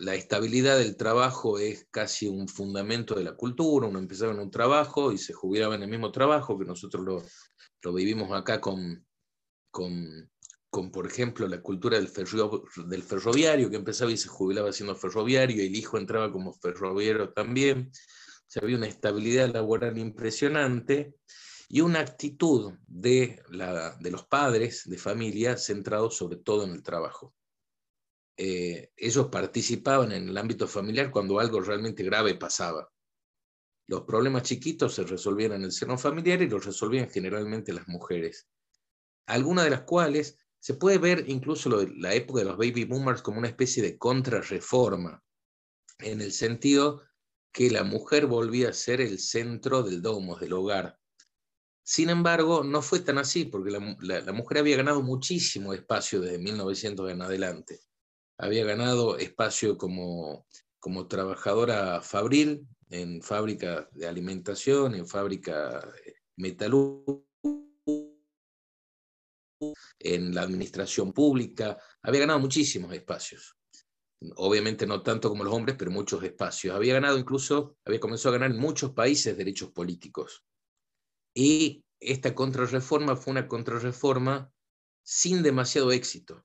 La 0.03 0.15
estabilidad 0.15 0.79
del 0.79 0.97
trabajo 0.97 1.59
es 1.59 1.87
casi 1.91 2.27
un 2.27 2.49
fundamento 2.49 3.15
de 3.15 3.25
la 3.25 3.35
cultura. 3.35 3.87
Uno 3.87 3.99
empezaba 3.99 4.33
en 4.33 4.41
un 4.41 4.51
trabajo 4.51 5.13
y 5.13 5.19
se 5.19 5.33
jubilaba 5.33 5.77
en 5.77 5.85
el 5.85 5.89
mismo 5.89 6.11
trabajo, 6.11 6.59
que 6.59 6.65
nosotros 6.65 7.05
lo, 7.05 7.23
lo 7.83 7.95
vivimos 7.95 8.33
acá 8.33 8.61
con, 8.61 9.07
con 9.71 10.29
con, 10.73 10.91
por 10.91 11.07
ejemplo, 11.07 11.47
la 11.49 11.61
cultura 11.61 11.99
del, 11.99 12.11
del 12.87 13.03
ferroviario, 13.03 13.69
que 13.69 13.77
empezaba 13.77 14.11
y 14.11 14.17
se 14.17 14.29
jubilaba 14.29 14.73
siendo 14.73 14.97
ferroviario, 14.97 15.63
y 15.63 15.67
el 15.67 15.77
hijo 15.77 15.99
entraba 15.99 16.33
como 16.33 16.55
ferroviario 16.55 17.31
también. 17.35 17.93
O 18.57 18.65
había 18.65 18.79
una 18.79 18.87
estabilidad 18.87 19.53
laboral 19.53 19.99
impresionante 19.99 21.15
y 21.69 21.83
una 21.83 22.01
actitud 22.01 22.73
de, 22.87 23.43
la, 23.51 23.99
de 24.01 24.11
los 24.11 24.25
padres 24.25 24.89
de 24.89 24.97
familia 24.97 25.59
centrado 25.59 26.11
sobre 26.11 26.39
todo 26.39 26.65
en 26.65 26.71
el 26.71 26.83
trabajo. 26.83 27.35
Eh, 28.37 28.91
ellos 28.97 29.29
participaban 29.29 30.13
en 30.13 30.29
el 30.29 30.39
ámbito 30.39 30.67
familiar 30.67 31.11
cuando 31.11 31.39
algo 31.39 31.61
realmente 31.61 32.03
grave 32.03 32.35
pasaba. 32.35 32.91
Los 33.89 34.03
problemas 34.03 34.45
chiquitos 34.45 34.95
se 34.95 35.05
resolvían 35.05 35.53
en 35.53 35.65
el 35.65 35.73
seno 35.73 35.99
familiar 35.99 36.41
y 36.41 36.49
los 36.49 36.65
resolvían 36.65 37.11
generalmente 37.11 37.73
las 37.73 37.89
mujeres, 37.89 38.49
algunas 39.27 39.65
de 39.65 39.71
las 39.71 39.83
cuales 39.83 40.39
se 40.59 40.75
puede 40.75 40.99
ver 40.99 41.25
incluso 41.29 41.69
la 41.97 42.15
época 42.15 42.41
de 42.41 42.47
los 42.47 42.57
baby 42.57 42.85
boomers 42.85 43.21
como 43.21 43.39
una 43.39 43.49
especie 43.49 43.83
de 43.83 43.99
contrarreforma, 43.99 45.23
en 45.99 46.21
el 46.21 46.33
sentido 46.33 47.03
que 47.53 47.71
la 47.71 47.85
mujer 47.85 48.27
volvía 48.27 48.71
a 48.71 48.73
ser 48.73 49.01
el 49.01 49.19
centro 49.19 49.83
del 49.83 50.01
domo, 50.01 50.37
del 50.37 50.53
hogar. 50.53 50.99
Sin 51.83 52.11
embargo, 52.11 52.63
no 52.63 52.81
fue 52.81 53.01
tan 53.01 53.19
así, 53.19 53.45
porque 53.45 53.73
la, 53.73 54.33
mujer 54.33 54.59
había 54.59 54.77
ganado 54.77 55.03
muchísimo 55.03 55.75
espacio 55.75 56.21
desde 56.21 56.39
1900 56.39 57.11
en 57.11 57.23
adelante. 57.23 57.81
Había 58.43 58.65
ganado 58.65 59.19
espacio 59.19 59.79
como, 59.79 60.47
como 60.81 61.07
trabajadora 61.07 62.03
fabril 62.03 62.67
en 62.91 63.23
fábrica 63.23 63.89
de 63.93 64.09
alimentación, 64.09 64.97
en 64.97 65.07
fábrica 65.07 65.89
metalúrgica 66.37 67.23
en 70.01 70.35
la 70.35 70.43
administración 70.43 71.13
pública, 71.13 71.79
había 72.03 72.23
ganado 72.23 72.41
muchísimos 72.41 72.93
espacios. 72.93 73.57
Obviamente 74.35 74.89
no 74.89 75.05
tanto 75.05 75.29
como 75.29 75.45
los 75.45 75.55
hombres, 75.55 75.77
pero 75.79 75.93
muchos 75.93 76.25
espacios. 76.25 76.75
Había 76.75 76.95
ganado 76.95 77.19
incluso, 77.19 77.77
había 77.85 78.01
comenzado 78.01 78.35
a 78.35 78.39
ganar 78.39 78.51
en 78.51 78.61
muchos 78.61 78.91
países 78.91 79.37
derechos 79.37 79.71
políticos. 79.71 80.45
Y 81.33 81.85
esta 82.01 82.35
contrarreforma 82.35 83.15
fue 83.15 83.31
una 83.35 83.47
contrarreforma 83.47 84.53
sin 85.05 85.45
demasiado 85.45 85.93
éxito. 85.93 86.45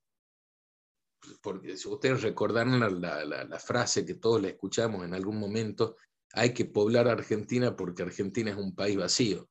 Porque 1.41 1.77
si 1.77 1.87
ustedes 1.87 2.21
recordaron 2.21 2.79
la, 2.79 3.25
la 3.25 3.59
frase 3.59 4.05
que 4.05 4.15
todos 4.15 4.41
la 4.41 4.49
escuchamos 4.49 5.05
en 5.05 5.13
algún 5.13 5.39
momento, 5.39 5.95
hay 6.33 6.53
que 6.53 6.65
poblar 6.65 7.07
Argentina 7.07 7.75
porque 7.75 8.03
Argentina 8.03 8.51
es 8.51 8.57
un 8.57 8.75
país 8.75 8.97
vacío. 8.97 9.49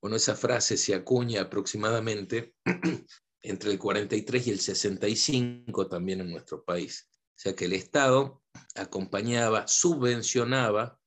Bueno, 0.00 0.16
esa 0.16 0.36
frase 0.36 0.76
se 0.76 0.94
acuña 0.94 1.42
aproximadamente 1.42 2.54
entre 3.42 3.72
el 3.72 3.78
43 3.78 4.46
y 4.46 4.50
el 4.50 4.60
65 4.60 5.88
también 5.88 6.20
en 6.20 6.30
nuestro 6.30 6.64
país. 6.64 7.08
O 7.12 7.38
sea 7.38 7.54
que 7.54 7.66
el 7.66 7.72
Estado 7.72 8.42
acompañaba, 8.74 9.66
subvencionaba 9.66 10.98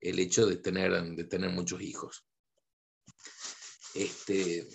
el 0.00 0.18
hecho 0.18 0.46
de 0.46 0.56
tener, 0.56 0.92
de 1.14 1.24
tener 1.24 1.50
muchos 1.50 1.80
hijos. 1.80 2.24
Este, 3.94 4.66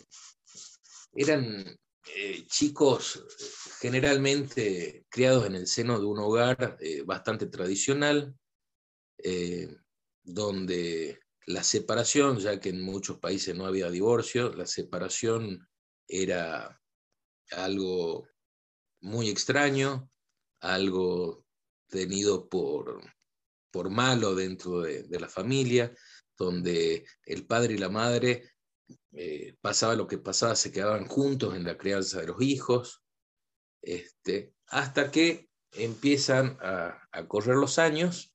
eran 1.14 1.78
eh, 2.16 2.46
chicos 2.48 3.24
generalmente 3.80 5.06
criados 5.10 5.46
en 5.46 5.56
el 5.56 5.68
seno 5.68 6.00
de 6.00 6.06
un 6.06 6.20
hogar 6.20 6.78
eh, 6.80 7.02
bastante 7.04 7.48
tradicional, 7.48 8.36
eh, 9.18 9.76
donde 10.24 11.20
la 11.46 11.64
separación, 11.64 12.40
ya 12.40 12.60
que 12.60 12.70
en 12.70 12.82
muchos 12.82 13.20
países 13.20 13.56
no 13.56 13.66
había 13.66 13.90
divorcio, 13.90 14.54
la 14.54 14.66
separación 14.66 15.68
era 16.08 16.80
algo 17.52 18.28
muy 19.02 19.30
extraño, 19.30 20.12
algo 20.60 21.46
tenido 21.88 22.50
por, 22.50 23.02
por 23.72 23.90
malo 23.90 24.36
dentro 24.36 24.82
de, 24.82 25.20
la 25.20 25.30
familia, 25.30 25.94
donde 26.38 27.06
el 27.26 27.46
padre 27.46 27.74
y 27.74 27.78
la 27.78 27.90
madre 27.90 28.52
eh, 29.12 29.56
pasaba 29.62 29.96
lo 29.96 30.08
que 30.08 30.18
pasaba, 30.18 30.56
se 30.56 30.72
quedaban 30.72 31.08
juntos 31.08 31.56
en 31.56 31.64
la 31.64 31.78
crianza 31.78 32.22
de 32.22 32.28
los 32.28 32.42
hijos, 32.42 33.04
este, 33.82 34.54
hasta 34.68 35.12
que 35.12 35.50
empiezan 35.72 36.58
a, 36.62 36.96
correr 37.28 37.58
los 37.58 37.80
años 37.80 38.34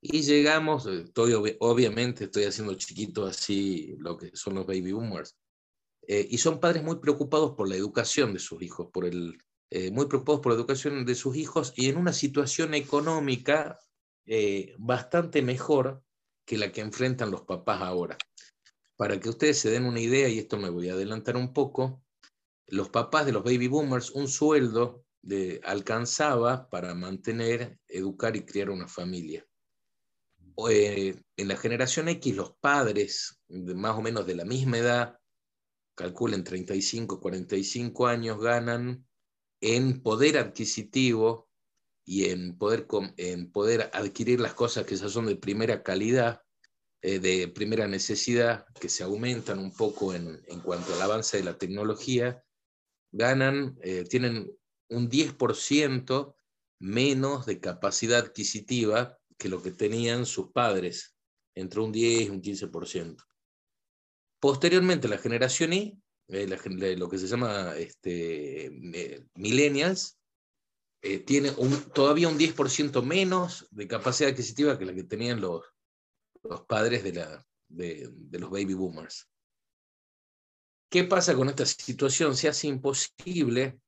y 0.00 0.22
llegamos, 0.22 0.86
estoy, 0.86 1.34
obviamente 1.60 2.24
estoy 2.24 2.44
haciendo 2.44 2.74
chiquito 2.74 3.26
así 3.26 3.94
lo 3.98 4.16
que 4.16 4.30
son 4.34 4.54
los 4.54 4.66
baby 4.66 4.92
boomers, 4.92 5.36
eh, 6.06 6.26
y 6.28 6.38
son 6.38 6.58
padres 6.58 6.82
muy 6.82 6.96
preocupados 6.96 7.52
por 7.52 7.68
la 7.68 7.76
educación 7.76 8.32
de 8.32 8.40
sus 8.40 8.62
hijos, 8.62 8.88
por 8.92 9.04
el, 9.04 9.38
eh, 9.70 9.90
muy 9.90 10.06
preocupados 10.06 10.40
por 10.42 10.52
la 10.52 10.58
educación 10.58 11.04
de 11.06 11.14
sus 11.14 11.34
hijos 11.36 11.72
y 11.76 11.88
en 11.88 11.96
una 11.96 12.12
situación 12.12 12.74
económica 12.74 13.78
eh, 14.26 14.74
bastante 14.78 15.40
mejor 15.40 16.02
que 16.44 16.58
la 16.58 16.70
que 16.72 16.82
enfrentan 16.82 17.30
los 17.30 17.42
papás 17.42 17.80
ahora. 17.80 18.18
Para 19.02 19.18
que 19.18 19.30
ustedes 19.30 19.58
se 19.58 19.68
den 19.68 19.84
una 19.84 19.98
idea, 19.98 20.28
y 20.28 20.38
esto 20.38 20.58
me 20.58 20.70
voy 20.70 20.88
a 20.88 20.92
adelantar 20.92 21.36
un 21.36 21.52
poco, 21.52 22.04
los 22.68 22.88
papás 22.88 23.26
de 23.26 23.32
los 23.32 23.42
baby 23.42 23.66
boomers 23.66 24.10
un 24.10 24.28
sueldo 24.28 25.04
alcanzaba 25.64 26.70
para 26.70 26.94
mantener, 26.94 27.80
educar 27.88 28.36
y 28.36 28.44
criar 28.44 28.70
una 28.70 28.86
familia. 28.86 29.44
en 30.56 31.48
la 31.48 31.56
generación 31.56 32.10
X, 32.10 32.36
los 32.36 32.52
padres 32.60 33.40
de 33.48 33.74
más 33.74 33.98
o 33.98 34.02
menos 34.02 34.24
de 34.24 34.36
la 34.36 34.44
misma 34.44 34.78
edad 34.78 35.18
calculen 35.96 36.44
35, 36.44 37.18
45 37.18 38.06
años, 38.06 38.40
ganan 38.40 39.04
en 39.60 40.00
poder 40.00 40.38
adquisitivo 40.38 41.50
y 42.04 42.26
en 42.26 42.56
poder, 42.56 42.86
en 43.16 43.50
poder 43.50 43.90
adquirir 43.94 44.38
las 44.38 44.54
cosas 44.54 44.86
que 44.86 44.96
son 44.96 45.26
de 45.26 45.34
primera 45.34 45.82
calidad, 45.82 46.41
eh, 47.04 47.18
de 47.18 47.48
primera 47.48 47.88
necesidad, 47.88 48.64
que 48.80 48.88
se 48.88 49.02
aumentan 49.02 49.58
un 49.58 49.74
poco 49.74 50.14
en, 50.14 50.40
en 50.46 50.60
cuanto 50.60 50.94
al 50.94 51.02
avance 51.02 51.36
de 51.36 51.42
la 51.42 51.58
tecnología, 51.58 52.44
ganan, 53.10 53.76
eh, 53.82 54.04
tienen 54.04 54.56
un 54.88 55.10
10% 55.10 56.36
menos 56.78 57.44
de 57.44 57.58
capacidad 57.58 58.20
adquisitiva 58.20 59.18
que 59.36 59.48
lo 59.48 59.60
que 59.60 59.72
tenían 59.72 60.26
sus 60.26 60.52
padres, 60.52 61.16
entre 61.56 61.80
un 61.80 61.90
10 61.90 62.28
y 62.28 62.30
un 62.30 62.40
15%. 62.40 63.16
Posteriormente, 64.40 65.08
la 65.08 65.18
generación 65.18 65.72
Y, 65.72 66.00
eh, 66.28 66.96
lo 66.96 67.08
que 67.08 67.18
se 67.18 67.26
llama 67.26 67.74
este, 67.76 68.70
millennials, 69.34 70.18
tiene 71.26 71.50
todavía 71.92 72.28
un 72.28 72.38
10% 72.38 73.02
menos 73.02 73.66
de 73.72 73.88
capacidad 73.88 74.30
adquisitiva 74.30 74.78
que 74.78 74.84
la 74.84 74.94
que 74.94 75.02
tenían 75.02 75.40
los, 75.40 75.71
los 76.42 76.62
padres 76.62 77.04
de, 77.04 78.38
los 78.38 78.50
baby 78.50 78.74
boomers. 78.74 79.28
¿Qué 80.90 81.04
pasa 81.04 81.34
con 81.34 81.48
esta 81.48 81.64
situación? 81.64 82.36
Se 82.36 82.48
hace 82.48 82.68
imposible 82.68 83.80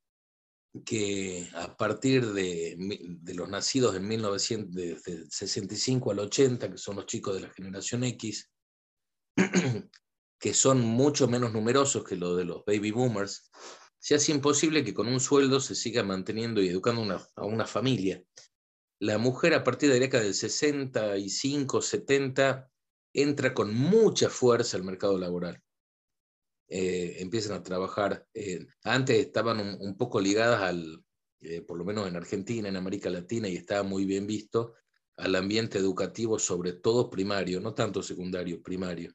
que 0.83 1.47
a 1.53 1.77
partir 1.77 2.33
de, 2.33 2.75
de 2.77 3.33
los 3.33 3.47
nacidos 3.47 3.95
en 3.95 4.07
1965 4.07 6.11
al 6.11 6.19
80, 6.19 6.71
que 6.71 6.77
son 6.77 6.97
los 6.97 7.05
chicos 7.05 7.35
de 7.35 7.41
la 7.41 7.49
generación 7.49 8.03
X, 8.03 8.49
que 10.39 10.53
son 10.53 10.81
mucho 10.81 11.27
menos 11.27 11.53
numerosos 11.53 12.03
que 12.03 12.15
los 12.15 12.37
de 12.37 12.45
los 12.45 12.63
baby 12.65 12.91
boomers, 12.91 13.49
se 13.99 14.15
hace 14.15 14.31
imposible 14.31 14.83
que 14.83 14.93
con 14.93 15.07
un 15.07 15.19
sueldo 15.19 15.59
se 15.59 15.73
siga 15.73 16.03
manteniendo 16.03 16.61
y 16.61 16.69
educando 16.69 17.27
a 17.35 17.45
una 17.45 17.65
familia. 17.65 18.23
La 18.99 19.17
mujer 19.17 19.53
a 19.53 19.63
partir 19.63 19.89
de 19.89 19.95
la 19.95 20.05
década 20.05 20.23
del 20.23 20.33
65, 20.33 21.81
70, 21.81 22.69
entra 23.13 23.53
con 23.53 23.73
mucha 23.73 24.29
fuerza 24.29 24.77
al 24.77 24.83
mercado 24.83 25.17
laboral. 25.17 25.61
Eh, 26.67 27.17
empiezan 27.19 27.57
a 27.57 27.63
trabajar. 27.63 28.25
Eh, 28.33 28.65
antes 28.83 29.17
estaban 29.17 29.59
un, 29.59 29.97
poco 29.97 30.19
ligadas 30.19 30.61
al, 30.61 31.03
eh, 31.41 31.61
por 31.61 31.77
lo 31.77 31.85
menos 31.85 32.07
en 32.07 32.15
Argentina, 32.15 32.69
en 32.69 32.75
América 32.77 33.09
Latina, 33.09 33.47
y 33.47 33.55
estaba 33.55 33.83
muy 33.83 34.05
bien 34.05 34.25
visto, 34.25 34.75
al 35.17 35.35
ambiente 35.35 35.77
educativo, 35.77 36.39
sobre 36.39 36.73
todo 36.73 37.09
primario, 37.09 37.59
no 37.59 37.73
tanto 37.73 38.01
secundario, 38.01 38.61
primario. 38.61 39.13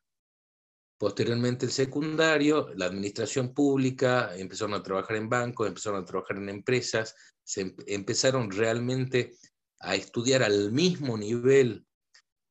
Posteriormente 0.97 1.65
el 1.65 1.73
secundario, 1.73 2.69
la 2.75 2.87
administración 2.87 3.55
pública, 3.55 4.37
empezaron 4.37 4.75
a 4.75 4.83
trabajar 4.83 5.17
en 5.17 5.31
bancos, 5.31 5.67
empezaron 5.67 6.03
a 6.03 6.05
trabajar 6.05 6.37
en 6.37 6.51
empresas, 6.51 7.15
se 7.43 7.63
em, 7.63 7.75
empezaron 7.87 8.51
realmente 8.51 9.35
a 9.81 9.95
estudiar 9.95 10.43
al 10.43 10.73
mismo 10.73 11.17
nivel 11.19 11.87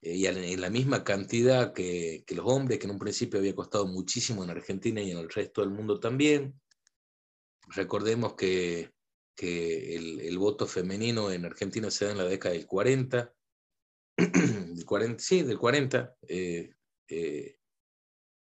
eh, 0.01 0.15
y 0.15 0.25
en 0.25 0.62
la 0.62 0.69
misma 0.69 1.03
cantidad 1.03 1.74
que, 1.74 2.24
los 2.29 2.45
hombres, 2.45 2.79
que 2.79 2.86
en 2.86 2.91
un 2.91 3.00
principio 3.00 3.39
había 3.39 3.55
costado 3.55 3.88
muchísimo 3.88 4.43
en 4.43 4.50
Argentina 4.50 5.01
y 5.01 5.12
en 5.12 5.17
el 5.17 5.29
resto 5.29 5.62
del 5.62 5.71
mundo 5.71 6.00
también. 6.00 6.59
Recordemos 7.67 8.33
que, 8.33 8.91
el, 9.38 10.38
voto 10.38 10.67
femenino 10.67 11.31
en 11.31 11.45
Argentina 11.45 11.89
se 11.89 12.05
da 12.05 12.12
en 12.12 12.17
la 12.17 12.25
década 12.25 12.53
del 12.53 12.65
40, 12.65 13.33
del 14.17 14.86
40 14.86 15.24
sí, 15.24 15.43
del 15.43 15.57
40. 15.57 16.15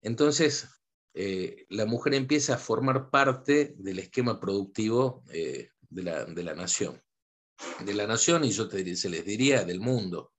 Entonces, 0.04 0.68
eh, 1.16 1.66
la 1.70 1.86
mujer 1.86 2.14
empieza 2.14 2.56
a 2.56 2.60
formar 2.60 3.10
parte 3.10 3.74
del 3.78 4.00
esquema 4.00 4.40
productivo 4.40 5.24
eh, 5.32 5.70
de, 5.90 6.04
la, 6.04 6.56
nación. 6.56 7.02
De 7.86 7.94
la 7.94 8.08
nación, 8.08 8.44
y 8.44 8.52
yo 8.52 8.70
se 8.70 9.10
les 9.10 9.26
diría 9.26 9.64
del 9.64 9.80
mundo, 9.80 10.34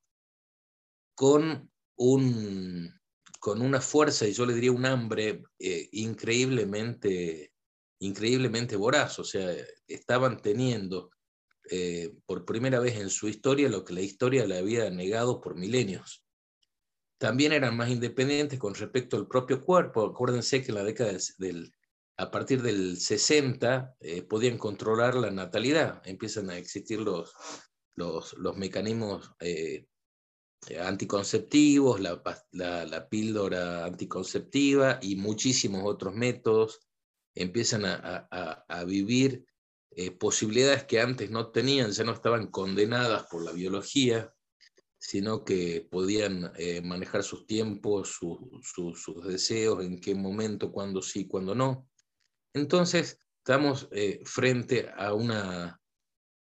con, 1.14 1.71
un, 1.97 2.92
con 3.38 3.62
una 3.62 3.80
fuerza, 3.80 4.26
y 4.26 4.33
yo 4.33 4.47
le 4.47 4.54
diría 4.54 4.73
un 4.73 4.87
hambre 4.87 5.42
eh, 5.59 5.88
increíblemente, 5.92 7.52
increíblemente 8.00 8.76
voraz. 8.76 9.18
O 9.18 9.25
sea, 9.25 9.54
estaban 9.87 10.40
teniendo 10.40 11.11
por 12.26 12.44
primera 12.44 12.78
vez 12.78 12.97
en 12.97 13.09
su 13.09 13.26
historia 13.26 13.71
lo 13.71 13.87
que 13.87 13.94
la 13.94 14.02
historia 14.02 14.47
le 14.47 14.59
había 14.59 14.90
negado 14.90 15.40
por 15.40 15.54
milenios 15.54 16.25
también 17.25 17.52
eran 17.52 17.75
más 17.75 17.88
independientes 17.88 18.59
con 18.59 18.75
respecto 18.75 19.16
al 19.16 19.26
propio 19.26 19.64
cuerpo. 19.64 20.04
Acuérdense 20.04 20.62
que 20.62 20.68
en 20.68 20.75
la 20.75 20.85
década 20.85 21.12
del, 21.38 21.73
a 22.16 22.30
partir 22.30 22.62
del 22.62 22.97
60 22.97 23.97
eh, 24.00 24.23
podían 24.23 24.59
controlar 24.59 25.14
la 25.14 25.30
natalidad, 25.30 26.00
empiezan 26.04 26.50
a 26.50 26.59
existir 26.59 27.00
los, 27.00 27.33
los, 27.97 28.35
los 28.35 28.56
mecanismos 28.56 29.33
eh, 29.40 29.87
anticonceptivos, 30.80 32.00
la, 32.00 32.23
la, 32.52 33.09
píldora 33.09 33.85
anticonceptiva 33.85 34.99
y 35.02 35.16
muchísimos 35.16 35.83
otros 35.85 36.14
métodos, 36.14 36.80
empiezan 37.35 37.85
a, 37.85 38.28
a, 38.30 38.64
a 38.68 38.85
vivir 38.85 39.44
eh, 39.90 40.12
posibilidades 40.12 40.85
que 40.85 41.00
antes 41.00 41.30
no 41.30 41.50
tenían, 41.50 41.90
ya 41.90 42.04
no 42.04 42.12
estaban 42.12 42.47
condenadas 42.47 43.25
por 43.25 43.44
la 43.44 43.52
biología, 43.52 44.33
sino 44.99 45.44
que 45.44 45.87
podían 45.90 46.50
manejar 46.83 47.23
sus 47.23 47.47
tiempos, 47.47 48.18
sus 48.62 49.26
deseos, 49.26 49.85
en 49.85 50.00
qué 50.00 50.14
momento, 50.14 50.73
cuándo 50.73 51.02
sí, 51.02 51.26
cuándo 51.26 51.54
no. 51.54 51.90
Entonces, 52.55 53.19
estamos 53.39 53.89
eh, 53.93 54.21
frente 54.25 54.89
a, 54.97 55.13
una, 55.13 55.81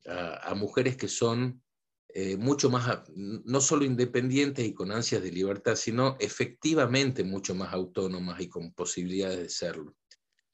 a, 0.05 0.53
mujeres 0.55 0.97
que 0.97 1.07
son 1.07 1.63
eh, 2.09 2.37
mucho 2.37 2.69
más, 2.69 3.03
no 3.15 3.61
solo 3.61 3.85
independientes 3.85 4.65
y 4.65 4.73
con 4.73 4.91
ansias 4.91 5.23
de 5.23 5.31
libertad, 5.31 5.75
sino 5.75 6.15
efectivamente 6.19 7.23
mucho 7.23 7.55
más 7.55 7.73
autónomas 7.73 8.39
y 8.41 8.49
con 8.49 8.73
posibilidades 8.73 9.39
de 9.39 9.49
serlo. 9.49 9.95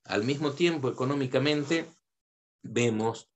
Al 0.05 0.23
mismo 0.23 0.53
tiempo, 0.53 0.87
económicamente, 0.87 1.85
vemos 2.63 3.29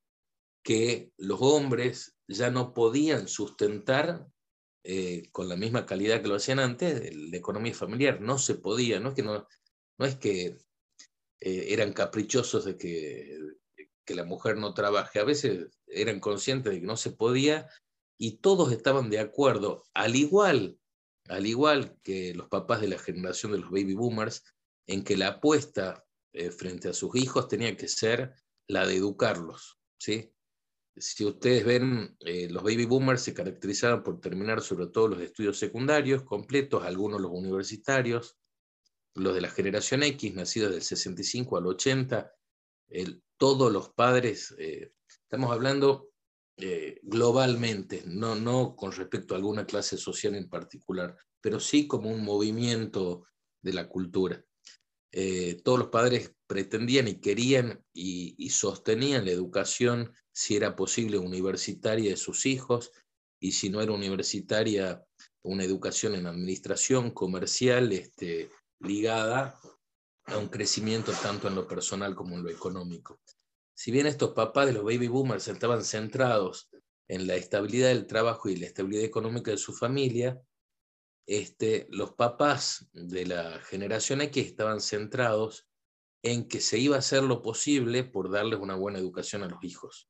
que 0.64 1.12
los 1.18 1.40
hombres 1.42 2.16
ya 2.28 2.50
no 2.50 2.74
podían 2.74 3.28
sustentar 3.28 4.26
eh, 4.86 5.30
con 5.32 5.50
la 5.50 5.56
misma 5.56 5.86
calidad 5.86 6.22
que 6.22 6.28
lo 6.28 6.36
hacían 6.36 6.60
antes, 6.60 7.14
la 7.16 7.38
economía 7.38 7.74
familiar 7.74 8.22
no 8.22 8.38
se 8.38 8.56
podía, 8.56 9.00
no 9.00 9.10
es 9.10 9.16
que, 9.16 9.24
no, 9.24 9.48
no 9.98 10.06
es 10.06 10.16
que 10.16 10.58
eh, 11.46 11.74
eran 11.74 11.92
caprichosos 11.92 12.64
de 12.64 12.78
que, 12.78 13.38
que 14.06 14.16
la 14.16 14.24
mujer 14.24 14.56
no 14.56 14.74
trabaje, 14.74 15.20
a 15.20 15.26
veces 15.26 15.68
eran 15.88 16.22
conscientes 16.22 16.72
de 16.72 16.80
que 16.80 16.88
no 16.88 16.96
se 16.96 17.12
podía 17.12 17.70
y 18.18 18.38
todos 18.38 18.72
estaban 18.72 19.10
de 19.10 19.20
acuerdo, 19.20 19.84
al 19.94 20.16
igual, 20.16 20.80
al 21.28 21.46
igual 21.46 21.98
que 22.02 22.34
los 22.34 22.48
papás 22.48 22.80
de 22.80 22.88
la 22.88 22.98
generación 22.98 23.52
de 23.52 23.58
los 23.58 23.72
baby 23.72 23.94
boomers, 23.94 24.44
en 24.88 25.04
que 25.04 25.18
la 25.18 25.28
apuesta 25.28 26.06
eh, 26.32 26.50
frente 26.50 26.88
a 26.88 26.94
sus 26.94 27.14
hijos 27.18 27.50
tenía 27.50 27.76
que 27.76 27.90
ser 27.90 28.34
la 28.70 28.88
de 28.88 28.96
educarlos, 28.96 29.78
¿sí? 30.00 30.34
si 30.96 31.26
ustedes 31.26 31.66
ven, 31.66 32.16
eh, 32.20 32.48
los 32.50 32.64
baby 32.64 32.86
boomers 32.86 33.22
se 33.22 33.34
caracterizaban 33.34 34.04
por 34.04 34.22
terminar 34.22 34.62
sobre 34.62 34.88
todo 34.88 35.10
los 35.10 35.22
estudios 35.22 35.58
secundarios 35.58 36.24
completos, 36.24 36.84
algunos 36.84 37.20
los 37.20 37.32
universitarios, 37.32 38.38
los 39.16 39.36
de 39.36 39.42
la 39.42 39.50
generación 39.50 40.04
X, 40.04 40.34
nacidos 40.34 40.72
del 40.72 40.82
65 40.82 41.58
al 41.58 41.68
80, 41.68 42.34
todos 43.38 43.72
los 43.72 43.90
padres, 43.90 44.54
eh, 44.58 44.94
estamos 45.08 45.52
hablando 45.52 46.10
eh, 46.58 47.00
globalmente, 47.04 48.04
no, 48.06 48.36
no 48.36 48.76
con 48.76 48.92
respecto 48.92 49.34
a 49.34 49.38
alguna 49.38 49.66
clase 49.66 49.98
social 49.98 50.36
en 50.36 50.48
particular, 50.48 51.18
pero 51.42 51.60
sí 51.60 51.88
como 51.88 52.12
un 52.12 52.24
movimiento 52.24 53.26
de 53.62 53.74
la 53.74 53.90
cultura. 53.90 54.44
Eh, 55.12 55.62
todos 55.64 55.80
los 55.80 55.88
padres 55.90 56.34
pretendían 56.48 57.08
y 57.08 57.20
querían 57.20 57.84
y, 57.94 58.50
sostenían 58.50 59.26
la 59.26 59.32
educación, 59.32 60.14
si 60.32 60.56
era 60.56 60.76
posible, 60.76 61.18
universitaria 61.18 62.12
de 62.12 62.18
sus 62.18 62.46
hijos, 62.46 62.92
y 63.40 63.52
si 63.52 63.70
no 63.70 63.82
era 63.82 63.92
universitaria, 63.92 65.04
una 65.42 65.64
educación 65.64 66.16
en 66.16 66.28
administración 66.28 67.12
comercial 67.12 67.92
este, 67.92 68.50
ligada 68.84 69.60
a 70.26 70.38
un 70.38 70.48
crecimiento 70.48 71.12
tanto 71.22 71.48
en 71.48 71.56
lo 71.56 71.68
personal 71.68 72.16
como 72.16 72.36
en 72.36 72.44
lo 72.44 72.50
económico. 72.50 73.20
Si 73.74 73.92
bien 73.92 74.06
estos 74.06 74.32
papás 74.32 74.68
de 74.68 74.74
los 74.74 74.84
baby 74.84 75.08
boomers 75.08 75.48
estaban 75.48 75.84
centrados 75.84 76.70
en 77.08 77.28
la 77.28 77.36
estabilidad 77.36 77.90
del 77.90 78.08
trabajo 78.08 78.50
y 78.50 78.56
la 78.56 78.68
estabilidad 78.68 79.04
económica 79.04 79.52
de 79.52 79.58
su 79.58 79.74
familia, 79.74 80.42
este, 81.26 81.88
los 81.90 82.14
papás 82.14 82.88
de 82.94 83.26
la 83.26 83.60
generación 83.62 84.22
X 84.22 84.46
estaban 84.46 84.82
centrados 84.82 85.68
en 86.22 86.48
que 86.48 86.62
se 86.62 86.78
iba 86.78 86.96
a 86.96 87.00
hacer 87.00 87.24
lo 87.24 87.42
posible 87.42 88.04
por 88.04 88.32
darles 88.32 88.60
una 88.60 88.76
buena 88.76 89.00
educación 89.00 89.44
a 89.44 89.50
los 89.50 89.64
hijos. 89.64 90.10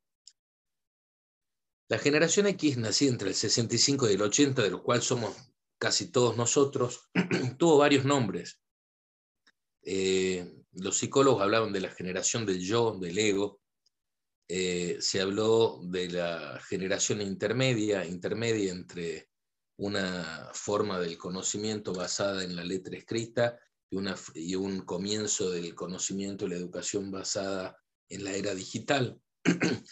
La 1.89 1.97
generación 1.97 2.47
X, 2.47 2.77
nacida 2.77 3.11
entre 3.11 3.29
el 3.29 3.35
65 3.35 4.09
y 4.09 4.13
el 4.13 4.21
80, 4.21 4.61
de 4.61 4.69
lo 4.69 4.83
cual 4.83 5.01
somos 5.01 5.35
casi 5.77 6.11
todos 6.11 6.37
nosotros, 6.37 7.09
tuvo 7.57 7.77
varios 7.77 8.05
nombres. 8.05 8.62
Eh, 9.85 10.63
los 10.73 10.97
psicólogos 10.97 11.41
hablaban 11.41 11.73
de 11.73 11.81
la 11.81 11.89
generación 11.89 12.45
del 12.45 12.59
yo, 12.59 12.97
del 12.99 13.17
ego. 13.17 13.61
Eh, 14.47 14.97
se 14.99 15.21
habló 15.21 15.79
de 15.83 16.09
la 16.09 16.59
generación 16.67 17.21
intermedia, 17.21 18.05
intermedia 18.05 18.71
entre 18.71 19.29
una 19.77 20.49
forma 20.53 20.99
del 20.99 21.17
conocimiento 21.17 21.93
basada 21.93 22.43
en 22.43 22.55
la 22.55 22.63
letra 22.63 22.97
escrita 22.97 23.59
y, 23.89 23.97
una, 23.97 24.15
y 24.35 24.55
un 24.55 24.81
comienzo 24.81 25.49
del 25.49 25.73
conocimiento 25.75 26.45
y 26.45 26.49
la 26.49 26.55
educación 26.55 27.11
basada 27.11 27.77
en 28.09 28.23
la 28.23 28.33
era 28.33 28.53
digital. 28.53 29.19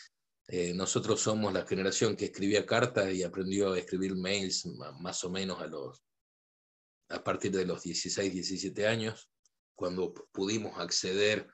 Eh, 0.54 0.74
nosotros 0.74 1.22
somos 1.22 1.54
la 1.54 1.66
generación 1.66 2.18
que 2.18 2.26
escribía 2.26 2.66
cartas 2.66 3.14
y 3.14 3.24
aprendió 3.24 3.72
a 3.72 3.80
escribir 3.80 4.18
mails 4.18 4.66
más 5.00 5.24
o 5.24 5.30
menos 5.30 5.62
a, 5.62 5.68
los, 5.68 6.04
a 7.08 7.24
partir 7.24 7.54
de 7.54 7.66
los 7.66 7.84
16, 7.84 8.34
17 8.34 8.86
años 8.86 9.32
cuando 9.82 10.14
pudimos 10.32 10.78
acceder 10.78 11.48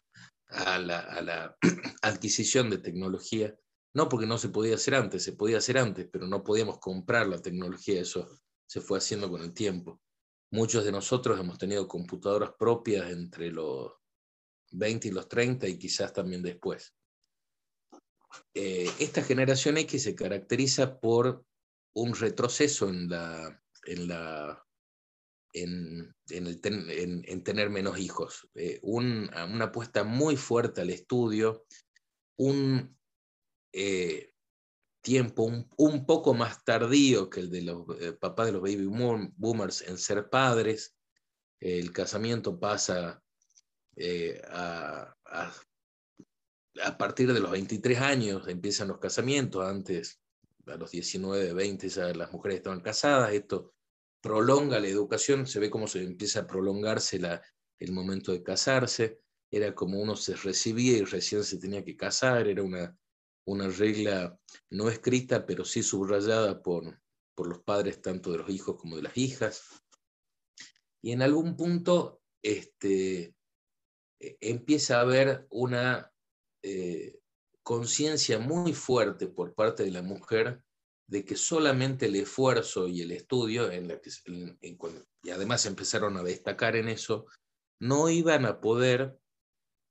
a 0.49 0.77
la, 0.79 1.57
adquisición 2.01 2.69
de 2.69 2.77
tecnología, 2.77 3.55
no 3.93 4.09
porque 4.09 4.25
no 4.25 4.37
se 4.37 4.49
podía 4.49 4.75
hacer 4.75 4.95
antes, 4.95 5.23
se 5.23 5.31
podía 5.31 5.59
hacer 5.59 5.77
antes, 5.77 6.09
pero 6.11 6.27
no 6.27 6.43
podíamos 6.43 6.77
comprar 6.79 7.27
la 7.27 7.41
tecnología, 7.41 8.01
eso 8.01 8.27
se 8.65 8.81
fue 8.81 8.97
haciendo 8.97 9.29
con 9.29 9.43
el 9.43 9.53
tiempo. 9.53 10.01
Muchos 10.51 10.83
de 10.83 10.91
nosotros 10.91 11.39
hemos 11.39 11.57
tenido 11.57 11.87
computadoras 11.87 12.51
propias 12.59 13.09
entre 13.11 13.49
los 13.49 13.93
20 14.71 15.07
y 15.07 15.11
los 15.11 15.29
30 15.29 15.65
y 15.69 15.79
quizás 15.79 16.11
también 16.11 16.43
después. 16.43 16.93
Eh, 18.53 18.91
esta 18.99 19.23
generación 19.23 19.77
X 19.77 20.03
se 20.03 20.15
caracteriza 20.15 20.99
por 20.99 21.45
un 21.93 22.13
retroceso 22.13 22.89
en 22.89 23.07
la, 23.07 23.63
en 23.85 24.09
la 24.09 24.66
en, 25.53 26.15
en, 26.29 27.43
tener 27.43 27.69
menos 27.69 27.97
hijos. 27.99 28.47
Eh, 28.55 28.79
una 28.83 29.65
apuesta 29.65 30.03
muy 30.03 30.35
fuerte 30.35 30.81
al 30.81 30.89
estudio, 30.89 31.65
un 32.37 32.97
eh, 33.73 34.33
tiempo 35.01 35.49
un, 35.77 36.05
poco 36.05 36.33
más 36.33 36.63
tardío 36.63 37.29
que 37.29 37.41
el 37.41 37.49
de 37.49 37.61
los 37.61 37.85
eh, 38.01 38.13
papás 38.13 38.47
de 38.47 38.51
los 38.53 38.61
baby 38.61 38.85
boomers 38.85 39.81
en 39.81 39.97
ser 39.97 40.29
padres. 40.29 40.95
El 41.59 41.91
casamiento 41.91 42.59
pasa 42.59 43.23
a, 44.51 45.15
a, 45.25 45.53
a, 46.83 46.97
partir 46.97 47.33
de 47.33 47.39
los 47.39 47.49
23 47.49 47.99
años, 47.99 48.47
empiezan 48.47 48.89
los 48.89 48.99
casamientos, 48.99 49.65
antes 49.65 50.21
a 50.67 50.75
los 50.75 50.91
19, 50.91 51.53
20 51.53 51.89
ya 51.89 52.13
las 52.13 52.31
mujeres 52.31 52.57
estaban 52.57 52.81
casadas, 52.81 53.33
esto 53.33 53.73
prolonga 54.27 54.79
la 54.79 54.87
educación, 54.87 55.47
se 55.47 55.59
ve 55.59 55.69
cómo 55.69 55.87
se 55.87 56.03
empieza 56.03 56.41
a 56.41 56.47
prolongarse 56.47 57.17
la, 57.17 57.41
el 57.79 57.93
momento 57.93 58.33
de 58.33 58.43
casarse, 58.43 59.21
era 59.49 59.73
como 59.73 59.99
uno 59.99 60.17
se 60.17 60.35
recibía 60.35 60.97
y 60.97 61.05
recién 61.05 61.43
se 61.43 61.57
tenía 61.57 61.83
que 61.83 61.95
casar, 61.95 62.47
era 62.47 62.61
una, 62.61 62.97
una 63.45 63.69
regla 63.69 64.37
no 64.69 64.89
escrita, 64.89 65.45
pero 65.45 65.63
sí 65.63 65.81
subrayada 65.81 66.61
por, 66.61 66.99
por 67.33 67.47
los 67.47 67.59
padres 67.63 68.01
tanto 68.01 68.31
de 68.31 68.39
los 68.39 68.49
hijos 68.49 68.75
como 68.75 68.97
de 68.97 69.03
las 69.03 69.17
hijas. 69.17 69.81
Y 71.01 71.13
en 71.13 71.21
algún 71.21 71.55
punto 71.55 72.21
este, 72.43 73.33
e, 74.19 74.37
empieza 74.41 74.97
a 74.97 75.01
haber 75.01 75.47
una 75.49 76.11
eh, 76.63 77.19
conciencia 77.63 78.39
muy 78.39 78.73
fuerte 78.73 79.27
por 79.27 79.53
parte 79.53 79.83
de 79.83 79.91
la 79.91 80.01
mujer 80.01 80.63
de 81.07 81.23
que 81.23 81.35
solamente 81.35 82.07
el 82.07 82.17
esfuerzo 82.17 82.87
y 82.87 83.01
el 83.01 83.11
estudio, 83.11 83.71
en 83.71 83.87
la 83.87 83.99
que, 83.99 84.11
y 85.23 85.29
además 85.29 85.65
empezaron 85.65 86.17
a 86.17 86.23
destacar 86.23 86.75
en 86.75 86.89
eso, 86.89 87.25
no 87.79 88.09
iban 88.09 88.45
a 88.45 88.59
poder 88.59 89.17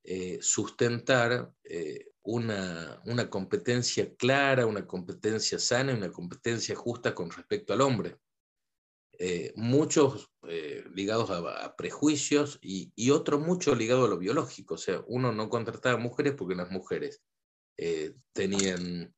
eh, 0.05 0.38
sustentar 0.40 1.52
eh, 1.64 2.12
una, 2.22 3.00
una, 3.07 3.31
competencia 3.31 4.14
clara, 4.14 4.66
una 4.66 4.87
competencia 4.87 5.59
sana, 5.59 5.94
una 5.94 6.12
competencia 6.12 6.76
justa 6.76 7.14
con 7.14 7.31
respecto 7.31 7.72
al 7.72 7.81
hombre. 7.81 8.18
Eh, 9.18 9.52
muchos 9.57 10.31
ligados 10.94 11.31
a, 11.31 11.74
prejuicios 11.74 12.59
y, 12.61 12.92
y, 12.94 13.11
otros 13.11 13.40
muchos 13.40 13.76
ligados 13.79 14.07
a 14.07 14.11
lo 14.11 14.18
biológico. 14.18 14.74
O 14.74 14.79
sea, 14.79 15.02
uno 15.09 15.33
no 15.33 15.48
contrataba 15.48 15.98
mujeres 15.98 16.35
porque 16.37 16.55
las 16.55 16.70
mujeres 16.70 17.22
tenían 18.33 19.12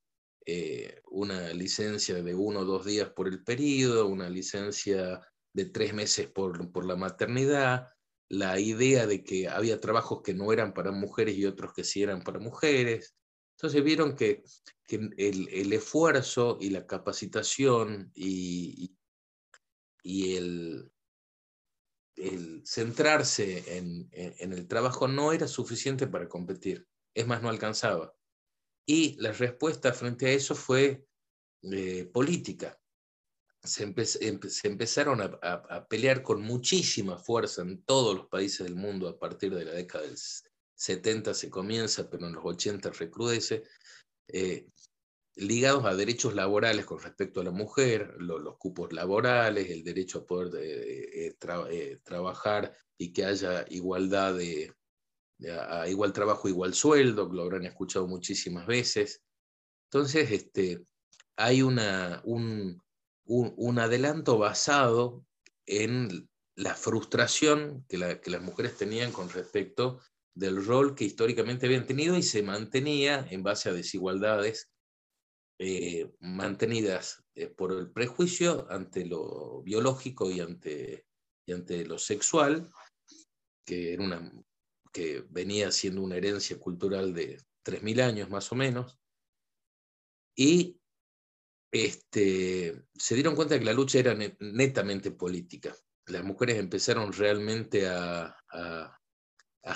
eh, 0.50 1.02
una 1.10 1.52
licencia 1.52 2.22
de 2.22 2.34
uno 2.34 2.60
o 2.60 2.64
dos 2.64 2.86
días 2.86 3.10
por 3.10 3.28
el 3.28 3.44
periodo, 3.44 4.06
una 4.06 4.30
licencia 4.30 5.20
de 5.52 5.66
tres 5.66 5.92
meses 5.92 6.26
por, 6.26 6.72
por 6.72 6.86
la 6.86 6.96
maternidad, 6.96 7.90
la 8.30 8.58
idea 8.58 9.06
de 9.06 9.22
que 9.22 9.46
había 9.46 9.78
trabajos 9.78 10.22
que 10.22 10.32
no 10.32 10.50
eran 10.50 10.72
para 10.72 10.90
mujeres 10.90 11.36
y 11.36 11.44
otros 11.44 11.74
que 11.74 11.84
sí 11.84 12.02
eran 12.02 12.22
para 12.22 12.38
mujeres. 12.38 13.14
Entonces 13.58 13.84
vieron 13.84 14.16
que, 14.16 14.42
que 14.86 14.96
el, 15.18 15.50
el, 15.50 15.70
esfuerzo 15.74 16.56
y 16.58 16.70
la 16.70 16.86
capacitación 16.86 18.10
y, 18.14 18.96
y 20.02 20.36
el, 20.36 20.90
el 22.16 22.62
centrarse 22.64 23.76
en, 23.76 24.08
en, 24.12 24.54
el 24.54 24.66
trabajo 24.66 25.08
no 25.08 25.34
era 25.34 25.46
suficiente 25.46 26.06
para 26.06 26.26
competir. 26.26 26.88
Es 27.12 27.26
más, 27.26 27.42
no 27.42 27.50
alcanzaba. 27.50 28.14
Y 28.90 29.16
la 29.20 29.32
respuesta 29.32 29.92
frente 29.92 30.24
a 30.26 30.30
eso 30.30 30.54
fue 30.54 31.04
eh, 31.60 32.06
política. 32.06 32.80
Se, 33.62 33.82
empezaron 34.64 35.20
a, 35.20 35.86
pelear 35.88 36.22
con 36.22 36.40
muchísima 36.40 37.18
fuerza 37.18 37.60
en 37.60 37.82
todos 37.82 38.16
los 38.16 38.28
países 38.28 38.64
del 38.64 38.76
mundo 38.76 39.06
a 39.06 39.18
partir 39.18 39.54
de 39.54 39.66
la 39.66 39.72
década 39.72 40.04
del 40.04 40.16
70 40.74 41.34
se 41.34 41.50
comienza, 41.50 42.08
pero 42.08 42.28
en 42.28 42.32
los 42.32 42.44
80 42.46 42.90
recrudece, 42.92 43.64
eh, 44.28 44.68
ligados 45.34 45.84
a 45.84 45.94
derechos 45.94 46.34
laborales 46.34 46.86
con 46.86 46.98
respecto 46.98 47.42
a 47.42 47.44
la 47.44 47.50
mujer, 47.50 48.14
los 48.18 48.56
cupos 48.56 48.94
laborales, 48.94 49.68
el 49.68 49.84
derecho 49.84 50.20
a 50.20 50.26
poder 50.26 50.50
eh, 50.62 51.98
trabajar 52.02 52.74
y 52.96 53.12
que 53.12 53.26
haya 53.26 53.66
igualdad 53.68 54.34
de, 54.34 54.72
a 55.46 55.88
igual 55.88 56.12
trabajo, 56.12 56.48
igual 56.48 56.74
sueldo, 56.74 57.28
lo 57.32 57.42
habrán 57.42 57.64
escuchado 57.64 58.06
muchísimas 58.06 58.66
veces. 58.66 59.22
Entonces, 59.90 60.30
este, 60.32 60.84
hay 61.36 61.62
una, 61.62 62.20
un, 62.24 62.82
un, 63.24 63.78
adelanto 63.78 64.38
basado 64.38 65.24
en 65.66 66.28
la 66.56 66.74
frustración 66.74 67.84
que, 67.88 68.20
que, 68.20 68.30
las 68.30 68.42
mujeres 68.42 68.76
tenían 68.76 69.12
con 69.12 69.30
respecto 69.30 70.00
del 70.34 70.64
rol 70.64 70.94
que 70.94 71.04
históricamente 71.04 71.66
habían 71.66 71.86
tenido 71.86 72.16
y 72.16 72.22
se 72.22 72.42
mantenía 72.42 73.26
en 73.30 73.42
base 73.42 73.68
a 73.68 73.72
desigualdades 73.72 74.70
eh, 75.60 76.12
mantenidas 76.20 77.24
eh, 77.34 77.48
por 77.48 77.72
el 77.72 77.90
prejuicio 77.90 78.70
ante 78.70 79.04
lo 79.04 79.60
biológico 79.62 80.30
y 80.30 80.38
ante, 80.38 81.04
y 81.46 81.52
ante 81.52 81.84
lo 81.84 81.98
sexual, 81.98 82.70
que 83.66 83.94
era 83.94 84.04
una 84.04 84.32
que 84.92 85.24
venía 85.30 85.70
siendo 85.72 86.02
una 86.02 86.16
herencia 86.16 86.58
cultural 86.58 87.14
de 87.14 87.38
3.000 87.64 88.00
años 88.02 88.30
más 88.30 88.50
o 88.52 88.54
menos, 88.54 88.98
y 90.36 90.78
este, 91.72 92.82
se 92.94 93.14
dieron 93.14 93.34
cuenta 93.34 93.54
de 93.54 93.60
que 93.60 93.66
la 93.66 93.72
lucha 93.72 93.98
era 93.98 94.14
netamente 94.14 95.10
política. 95.10 95.76
Las 96.06 96.24
mujeres 96.24 96.58
empezaron 96.58 97.12
realmente 97.12 97.86
a, 97.88 98.34
a, 98.50 98.94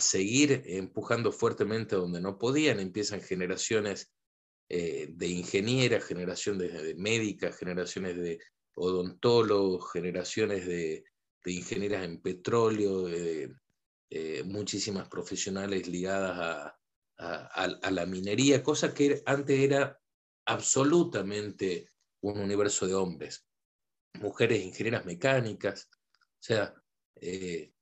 seguir 0.01 0.62
empujando 0.64 1.33
fuertemente 1.33 1.96
donde 1.96 2.20
no 2.20 2.38
podían, 2.38 2.81
empiezan 2.81 3.20
generaciones 3.20 4.11
eh, 4.70 5.09
de 5.11 5.27
ingenieras, 5.27 6.05
generación 6.05 6.57
de, 6.57 6.94
médicas, 6.96 7.59
generaciones 7.59 8.16
de 8.16 8.38
odontólogos, 8.75 9.92
generaciones 9.92 10.66
de, 10.66 11.05
ingenieras 11.44 12.05
en 12.05 12.22
petróleo, 12.22 13.07
eh, 14.14 14.42
muchísimas 14.44 15.09
profesionales 15.09 15.88
ligadas 15.88 16.75
a, 17.16 17.90
la 17.90 18.05
minería, 18.05 18.62
cosa 18.62 18.92
que 18.92 19.22
antes 19.25 19.59
era 19.59 19.98
absolutamente 20.44 21.88
un 22.20 22.38
universo 22.38 22.87
de 22.87 22.94
hombres. 22.94 23.46
Mujeres 24.20 24.62
ingenieras 24.62 25.07
mecánicas, 25.07 25.88
o 26.12 26.42
sea, 26.42 26.75
eh, 27.22 27.72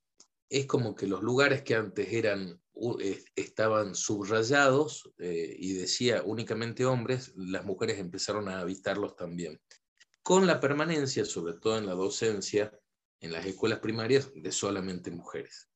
es 0.49 0.67
como 0.67 0.95
que 0.95 1.09
los 1.09 1.21
lugares 1.21 1.63
que 1.63 1.75
antes 1.75 2.13
eran, 2.13 2.63
estaban 3.35 3.97
subrayados 3.97 5.13
eh, 5.19 5.57
y 5.59 5.73
decía 5.73 6.23
únicamente 6.25 6.85
hombres, 6.85 7.33
las 7.35 7.65
mujeres 7.65 7.99
empezaron 7.99 8.49
a 8.49 8.61
habitarlos 8.61 9.17
también. 9.17 9.61
Con 10.23 10.47
la 10.47 10.61
permanencia, 10.61 11.25
sobre 11.25 11.55
todo 11.55 11.77
en 11.77 11.87
la 11.87 11.95
docencia, 11.95 12.71
en 13.19 13.33
las 13.33 13.45
escuelas 13.47 13.81
primarias, 13.81 14.31
de 14.33 14.53
solamente 14.53 15.11
mujeres. 15.11 15.70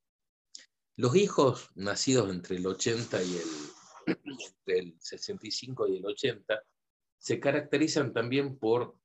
Los 0.97 1.17
hijos 1.17 1.71
nacidos 1.75 2.31
entre 2.31 2.57
el 2.57 2.67
80 2.67 3.23
y 3.23 3.37
el, 3.37 4.17
el 4.67 4.97
65 5.01 5.89
y 5.89 5.97
el 5.97 6.07
80 6.07 6.63
se 7.19 7.41
caracterizan 7.41 8.13
también 8.13 8.59
por 8.59 8.97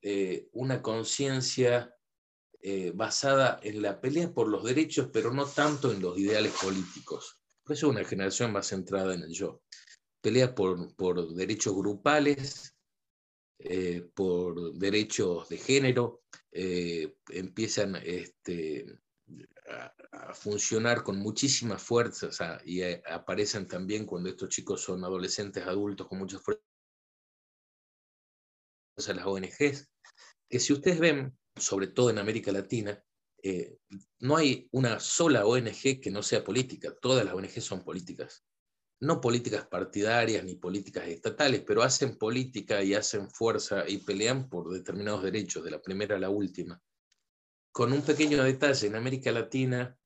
eh, 0.00 0.48
una 0.52 0.80
conciencia 0.80 1.94
eh, 2.62 2.92
basada 2.94 3.60
en 3.62 3.82
la 3.82 4.00
pelea 4.00 4.32
por 4.32 4.48
los 4.48 4.64
derechos, 4.64 5.10
pero 5.12 5.32
no 5.32 5.44
tanto 5.44 5.92
en 5.92 6.00
los 6.00 6.18
ideales 6.18 6.52
políticos. 6.52 7.40
Por 7.62 7.74
es 7.74 7.82
una 7.82 8.04
generación 8.04 8.52
más 8.52 8.68
centrada 8.68 9.14
en 9.14 9.22
el 9.22 9.32
yo. 9.32 9.62
Pelea 10.22 10.54
por, 10.54 10.94
por 10.94 11.34
derechos 11.34 11.74
grupales, 11.74 12.74
eh, 13.58 14.08
por 14.14 14.72
derechos 14.74 15.48
de 15.48 15.58
género, 15.58 16.22
empiezan 16.52 17.96
este, 17.96 18.86
a, 20.12 20.34
funcionar 20.34 21.02
con 21.02 21.18
muchísima 21.18 21.78
fuerza 21.78 22.28
y 22.64 22.82
aparecen 22.82 23.66
también 23.66 24.04
cuando 24.04 24.28
estos 24.28 24.48
chicos 24.48 24.82
son 24.82 25.04
adolescentes, 25.04 25.64
adultos, 25.66 26.08
con 26.08 26.18
mucha 26.18 26.38
fuerza 26.38 26.62
las 28.96 29.26
ONGs, 29.26 29.90
que 30.48 30.60
si 30.60 30.72
ustedes 30.72 31.00
ven, 31.00 31.36
sobre 31.56 31.88
todo 31.88 32.10
en 32.10 32.18
América 32.18 32.52
Latina, 32.52 33.02
eh, 33.42 33.78
no 34.20 34.36
hay 34.36 34.68
una 34.72 35.00
sola 35.00 35.46
ONG 35.46 36.00
que 36.00 36.10
no 36.10 36.22
sea 36.22 36.44
política, 36.44 36.94
todas 37.00 37.24
las 37.24 37.34
ONG 37.34 37.60
son 37.60 37.84
políticas. 37.84 38.44
No 39.00 39.20
políticas 39.20 39.66
partidarias 39.66 40.44
ni 40.44 40.54
políticas 40.54 41.08
estatales, 41.08 41.62
pero 41.66 41.82
hacen 41.82 42.16
política 42.16 42.82
y 42.82 42.94
hacen 42.94 43.28
fuerza 43.28 43.84
y 43.86 43.98
pelean 43.98 44.48
por 44.48 44.70
determinados 44.72 45.24
derechos, 45.24 45.64
de 45.64 45.72
la 45.72 45.82
primera 45.82 46.16
a 46.16 46.20
la 46.20 46.30
última 46.30 46.80
con 47.74 47.92
un 47.92 48.02
pequeño 48.02 48.44
detalle, 48.44 48.86
en 48.86 48.94
América 48.94 49.32
Latina 49.32 49.98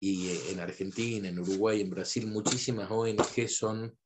y 0.00 0.28
eh, 0.28 0.52
en 0.52 0.60
Argentina, 0.60 1.28
en 1.28 1.40
Uruguay, 1.40 1.80
en 1.80 1.90
Brasil, 1.90 2.28
muchísimas 2.28 2.88
ONG 2.88 3.48
son 3.48 3.98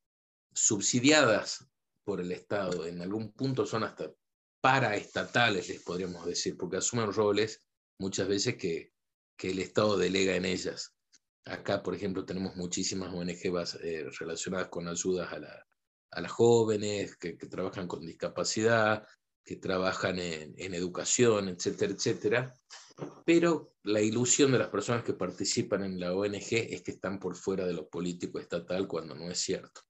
subsidiadas 0.54 1.68
por 2.02 2.22
el 2.22 2.32
Estado, 2.32 2.86
en 2.86 3.02
algún 3.02 3.30
punto 3.32 3.66
son 3.66 3.84
hasta 3.84 4.10
paraestatales, 4.62 5.68
les 5.68 5.82
podríamos 5.82 6.24
decir, 6.24 6.56
porque 6.56 6.78
asumen 6.78 7.12
roles 7.12 7.62
muchas 7.98 8.26
veces 8.26 8.56
que, 8.56 8.90
el 9.42 9.58
Estado 9.58 9.98
delega 9.98 10.36
en 10.36 10.46
ellas. 10.46 10.94
Acá, 11.44 11.82
por 11.82 11.94
ejemplo, 11.94 12.24
tenemos 12.24 12.56
muchísimas 12.56 13.12
ONG 13.12 13.38
eh, 13.82 14.06
relacionadas 14.18 14.68
con 14.68 14.88
ayudas 14.88 15.30
a, 15.30 16.20
las 16.20 16.32
jóvenes 16.32 17.16
que, 17.16 17.34
trabajan 17.34 17.86
con 17.86 18.04
discapacidad, 18.06 19.06
que 19.44 19.56
trabajan 19.56 20.18
en, 20.18 20.54
en 20.56 20.74
educación, 20.74 21.48
etcétera, 21.48 21.92
etcétera, 21.92 22.54
pero 23.24 23.74
la 23.84 24.00
ilusión 24.00 24.52
de 24.52 24.58
las 24.58 24.68
personas 24.68 25.04
que 25.04 25.14
participan 25.14 25.84
en 25.84 26.00
la 26.00 26.14
ONG 26.14 26.52
es 26.52 26.82
que 26.82 26.92
están 26.92 27.18
por 27.18 27.36
fuera 27.36 27.66
de 27.66 27.72
lo 27.72 27.88
político 27.88 28.38
estatal 28.38 28.86
cuando 28.86 29.14
no 29.14 29.30
es 29.30 29.38
cierto. 29.38 29.82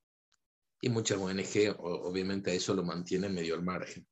Y 0.81 0.89
muchas 0.89 1.19
ONG 1.19 1.77
obviamente 1.79 2.51
a 2.51 2.55
eso 2.55 2.75
lo 2.75 2.83
mantienen 2.83 3.35
medio 3.35 3.55
al 3.55 3.63
margen. 3.63 4.07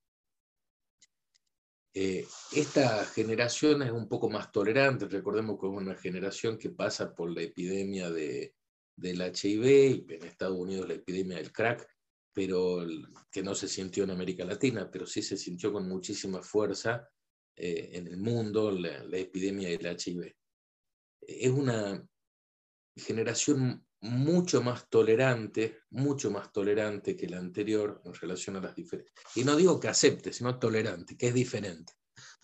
Eh, 1.94 2.26
esta 2.52 3.04
generación 3.06 3.82
es 3.82 3.90
un 3.90 4.08
poco 4.08 4.28
más 4.28 4.52
tolerante, 4.52 5.06
recordemos 5.06 5.58
que 5.58 5.66
es 5.66 5.72
una 5.72 5.94
generación 5.96 6.58
que 6.58 6.70
pasa 6.70 7.14
por 7.14 7.30
la 7.30 7.42
epidemia 7.42 8.10
de, 8.10 8.54
del 8.94 9.20
HIV 9.20 10.04
en 10.08 10.24
Estados 10.24 10.58
Unidos 10.58 10.88
la 10.88 10.94
epidemia 10.94 11.38
del 11.38 11.52
crack, 11.52 11.88
pero 12.32 12.86
que 13.32 13.42
no 13.42 13.54
se 13.54 13.68
sintió 13.68 14.04
en 14.04 14.10
América 14.10 14.44
Latina, 14.44 14.88
pero 14.90 15.06
sí 15.06 15.22
se 15.22 15.36
sintió 15.36 15.72
con 15.72 15.88
muchísima 15.88 16.42
fuerza 16.42 17.08
eh, 17.60 17.90
en 17.94 18.06
el 18.06 18.18
mundo 18.18 18.70
la, 18.70 19.18
epidemia 19.18 19.68
del 19.68 19.98
HIV. 19.98 20.32
Es 21.20 21.50
una 21.50 22.06
generación 22.96 23.84
mucho 24.00 24.62
más 24.62 24.88
tolerante, 24.88 25.80
mucho 25.90 26.30
más 26.30 26.52
tolerante 26.52 27.16
que 27.16 27.28
la 27.28 27.38
anterior 27.38 28.00
en 28.04 28.14
relación 28.14 28.56
a 28.56 28.60
las 28.60 28.76
diferencias. 28.76 29.12
Y 29.34 29.42
no 29.42 29.56
digo 29.56 29.80
que 29.80 29.88
acepte, 29.88 30.32
sino 30.32 30.56
tolerante, 30.56 31.16
que 31.16 31.28
es 31.28 31.34
diferente 31.34 31.94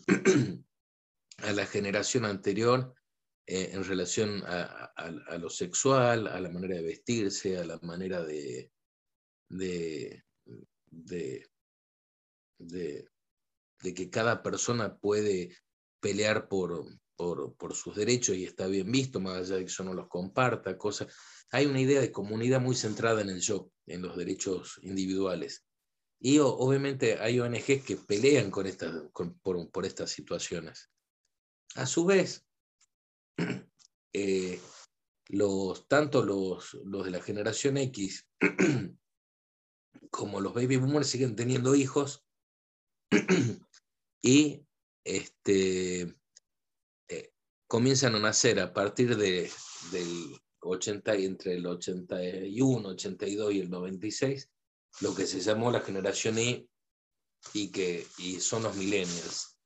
a 1.38 1.52
la 1.52 1.64
generación 1.64 2.24
anterior 2.24 2.92
eh, 3.46 3.70
en 3.72 3.84
relación 3.84 4.42
a, 4.44 5.38
lo 5.38 5.48
sexual, 5.48 6.26
a 6.26 6.40
la 6.40 6.50
manera 6.50 6.74
de 6.74 6.82
vestirse, 6.82 7.56
a 7.56 7.64
la 7.64 7.78
manera 7.82 8.24
de, 8.24 8.72
de, 9.48 10.24
de 10.90 11.46
que 13.78 14.10
cada 14.10 14.42
persona 14.42 14.96
puede 14.96 15.56
pelear 16.00 16.48
por, 16.48 16.86
por, 17.16 17.74
sus 17.74 17.96
derechos 17.96 18.36
y 18.36 18.44
está 18.44 18.66
bien 18.66 18.90
visto, 18.90 19.20
más 19.20 19.36
allá 19.36 19.56
de 19.56 19.64
que 19.64 19.70
eso 19.70 19.84
no 19.84 19.94
los 19.94 20.08
comparta, 20.08 20.76
cosas. 20.76 21.14
Hay 21.50 21.66
una 21.66 21.80
idea 21.80 22.00
de 22.00 22.12
comunidad 22.12 22.60
muy 22.60 22.74
centrada 22.74 23.20
en 23.20 23.30
el 23.30 23.40
yo, 23.40 23.70
en 23.86 24.02
los 24.02 24.16
derechos 24.16 24.78
individuales. 24.82 25.64
Y 26.20 26.38
obviamente 26.38 27.18
hay 27.20 27.40
ONGs 27.40 27.84
que 27.84 27.96
pelean 27.96 28.50
con 28.50 29.38
por, 29.40 29.84
estas 29.84 30.10
situaciones. 30.10 30.90
A 31.74 31.86
su 31.86 32.04
vez, 32.04 32.46
eh, 34.12 34.60
los, 35.28 35.86
tanto 35.88 36.24
los, 36.24 36.74
los 36.84 37.04
de 37.04 37.10
la 37.10 37.22
generación 37.22 37.76
X 37.76 38.26
como 40.10 40.40
los 40.40 40.54
baby 40.54 40.76
boomers 40.76 41.08
siguen 41.08 41.34
teniendo 41.34 41.74
hijos 41.74 42.24
y 44.24 44.66
este, 45.04 46.16
eh, 47.08 47.32
comienzan 47.66 48.14
a 48.14 48.20
nacer 48.20 48.58
a 48.58 48.72
partir 48.72 49.18
de, 49.18 49.50
del 49.92 50.40
80 50.60 51.16
y 51.16 51.26
entre 51.26 51.54
el 51.56 51.66
81, 51.66 52.88
82 52.88 53.52
y 53.52 53.60
el 53.60 53.68
96, 53.68 54.50
lo 55.02 55.14
que 55.14 55.26
se 55.26 55.40
llamó 55.40 55.70
la 55.70 55.80
generación 55.80 56.38
Y 56.38 56.66
y 57.52 57.70
que 57.70 58.06
y 58.16 58.40
son 58.40 58.62
los 58.62 58.74
millennials, 58.76 59.58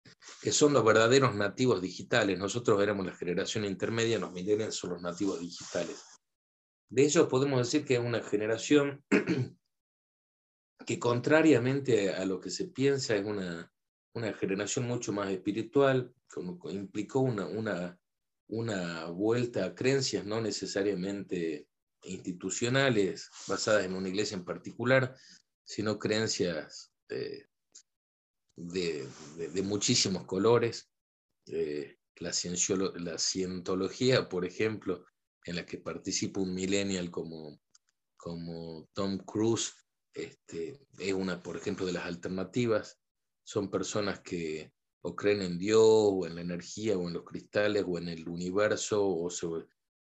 que 0.43 0.51
son 0.51 0.73
los 0.73 0.85
verdaderos 0.85 1.37
nativos 1.37 1.81
digitales. 1.81 2.37
Nosotros 2.37 2.83
éramos 2.83 3.07
la 3.07 3.15
generación 3.15 3.65
intermedia, 3.65 4.19
los 4.19 4.33
millennials 4.33 4.75
son 4.75 4.91
los 4.91 5.03
nativos 5.03 5.39
digitales. 5.39 6.03
De 6.91 7.05
ellos 7.05 7.29
podemos 7.29 7.61
decir 7.61 7.87
que 7.87 7.95
es 7.95 8.01
una 8.01 8.25
generación 8.25 9.05
que 10.85 10.99
contrariamente 10.99 12.13
a 12.13 12.25
lo 12.25 12.41
que 12.41 12.51
se 12.51 12.65
piensa 12.65 13.15
es 13.15 13.25
una, 13.25 13.73
una 14.15 14.33
generación 14.35 14.87
mucho 14.87 15.13
más 15.13 15.31
espiritual, 15.31 16.13
como 16.31 16.59
implicó 16.71 17.21
una, 17.21 17.47
una, 17.47 17.99
una 18.49 19.07
vuelta 19.07 19.65
a 19.65 19.75
creencias 19.75 20.25
no 20.25 20.41
necesariamente 20.41 21.69
institucionales 22.05 23.31
basadas 23.47 23.85
en 23.85 23.95
una 23.95 24.09
iglesia 24.09 24.37
en 24.37 24.45
particular, 24.45 25.17
sino 25.65 25.99
creencias 25.99 26.93
de, 27.09 27.49
de, 28.57 29.63
muchísimos 29.63 30.25
colores. 30.25 30.91
Eh, 31.47 31.97
la, 32.17 32.33
la 32.97 33.19
cientología, 33.19 34.29
por 34.29 34.45
ejemplo, 34.45 35.05
en 35.45 35.57
la 35.57 35.65
que 35.65 35.79
participa 35.79 36.41
un 36.41 36.55
millennial 36.55 37.11
como, 37.11 37.61
como 38.17 38.89
Tom 38.93 39.19
Cruise, 39.19 39.75
este, 40.13 40.81
es 40.99 41.13
una, 41.13 41.43
por 41.43 41.57
ejemplo, 41.57 41.87
de 41.87 41.93
las 41.93 42.07
alternativas 42.07 42.99
son 43.49 43.71
personas 43.71 44.21
que 44.21 44.75
o 45.01 45.17
creen 45.17 45.41
en 45.41 45.59
Dios, 45.59 45.81
o 45.83 46.27
en 46.27 46.35
la 46.35 46.43
energía, 46.43 46.99
o 46.99 47.09
en 47.09 47.15
los 47.15 47.25
cristales, 47.25 47.83
o 47.89 47.97
en 47.97 48.11
el 48.11 48.29
universo, 48.29 49.03
o, 49.03 49.31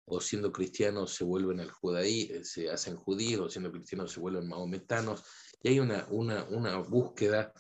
o 0.06 0.20
siendo 0.20 0.52
cristianos 0.52 1.14
se 1.14 1.24
vuelven 1.24 1.62
al 1.62 1.72
judaí, 1.72 2.24
eh, 2.24 2.44
se 2.44 2.70
hacen 2.70 2.98
judíos, 2.98 3.40
o 3.46 3.50
siendo 3.50 3.72
cristianos 3.72 4.12
se 4.12 4.20
vuelven 4.20 4.50
mahometanos. 4.50 5.24
Y 5.64 5.70
hay 5.70 5.80
una, 5.80 6.06
una, 6.10 6.44
una 6.50 6.76
búsqueda 6.80 7.54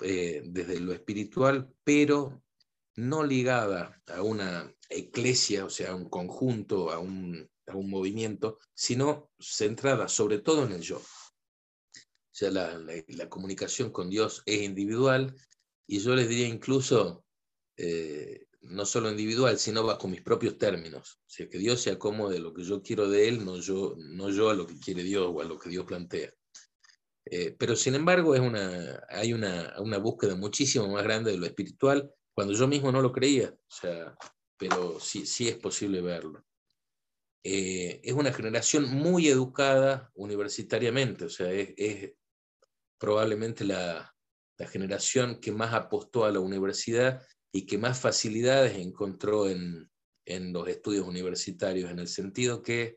eh, 0.00 0.40
desde 0.46 0.80
lo 0.80 0.94
espiritual, 0.94 1.70
pero 1.84 2.42
no 2.96 3.22
ligada 3.22 4.00
a 4.06 4.22
una 4.22 4.74
eclesia, 4.88 5.66
o 5.66 5.70
sea, 5.70 5.90
a 5.90 5.94
un 5.94 6.08
conjunto, 6.08 6.90
a 6.90 6.98
un, 6.98 7.50
a 7.66 7.76
un 7.76 7.90
movimiento, 7.90 8.58
sino 8.72 9.30
centrada 9.38 10.08
sobre 10.08 10.38
todo 10.38 10.64
en 10.64 10.72
el 10.72 10.80
yo. 10.80 11.02
Ya 12.34 12.50
la, 12.50 13.28
comunicación 13.28 13.90
con 13.90 14.10
Dios 14.10 14.42
es 14.46 14.62
individual, 14.62 15.34
y 15.86 16.00
yo 16.00 16.14
les 16.14 16.28
diría 16.28 16.48
incluso, 16.48 17.24
eh, 17.76 18.46
no 18.62 18.84
solo 18.86 19.10
individual, 19.10 19.58
sino 19.58 19.84
bajo 19.84 20.08
mis 20.08 20.22
propios 20.22 20.58
términos. 20.58 21.20
O 21.20 21.30
sea, 21.30 21.48
que 21.48 21.58
Dios 21.58 21.82
se 21.82 21.90
acomode 21.90 22.38
lo 22.38 22.54
que 22.54 22.64
yo 22.64 22.82
quiero 22.82 23.08
de 23.08 23.28
Él, 23.28 23.44
no 23.44 23.58
yo, 23.58 23.94
no 23.98 24.30
yo 24.30 24.50
a 24.50 24.54
lo 24.54 24.66
que 24.66 24.78
quiere 24.78 25.02
Dios 25.02 25.30
o 25.32 25.40
a 25.40 25.44
lo 25.44 25.58
que 25.58 25.68
Dios 25.68 25.84
plantea. 25.84 26.32
Eh, 27.26 27.54
pero 27.58 27.74
sin 27.74 27.94
embargo 27.94 28.34
es 28.34 28.40
una, 28.40 29.02
hay 29.08 29.32
una, 29.32 29.74
una, 29.78 29.98
búsqueda 29.98 30.36
muchísimo 30.36 30.88
más 30.88 31.02
grande 31.04 31.30
de 31.30 31.38
lo 31.38 31.46
espiritual, 31.46 32.10
cuando 32.34 32.52
yo 32.52 32.68
mismo 32.68 32.92
no 32.92 33.00
lo 33.00 33.12
creía, 33.12 33.50
o 33.50 33.74
sea, 33.74 34.14
pero 34.58 35.00
sí, 35.00 35.24
sí 35.24 35.48
es 35.48 35.56
posible 35.56 36.02
verlo. 36.02 36.44
Eh, 37.42 38.00
es 38.02 38.12
una 38.12 38.32
generación 38.32 38.90
muy 38.90 39.28
educada 39.28 40.10
universitariamente, 40.14 41.26
o 41.26 41.30
sea, 41.30 41.50
es, 41.52 42.12
probablemente 43.04 43.64
la, 43.64 44.16
la, 44.56 44.66
generación 44.66 45.38
que 45.38 45.52
más 45.52 45.74
apostó 45.74 46.24
a 46.24 46.32
la 46.32 46.40
universidad 46.40 47.22
y 47.52 47.66
que 47.66 47.76
más 47.76 48.00
facilidades 48.00 48.78
encontró 48.78 49.46
en, 49.46 49.90
en 50.24 50.54
los 50.54 50.66
estudios 50.68 51.06
universitarios, 51.06 51.90
en 51.90 51.98
el 51.98 52.08
sentido 52.08 52.62
que 52.62 52.96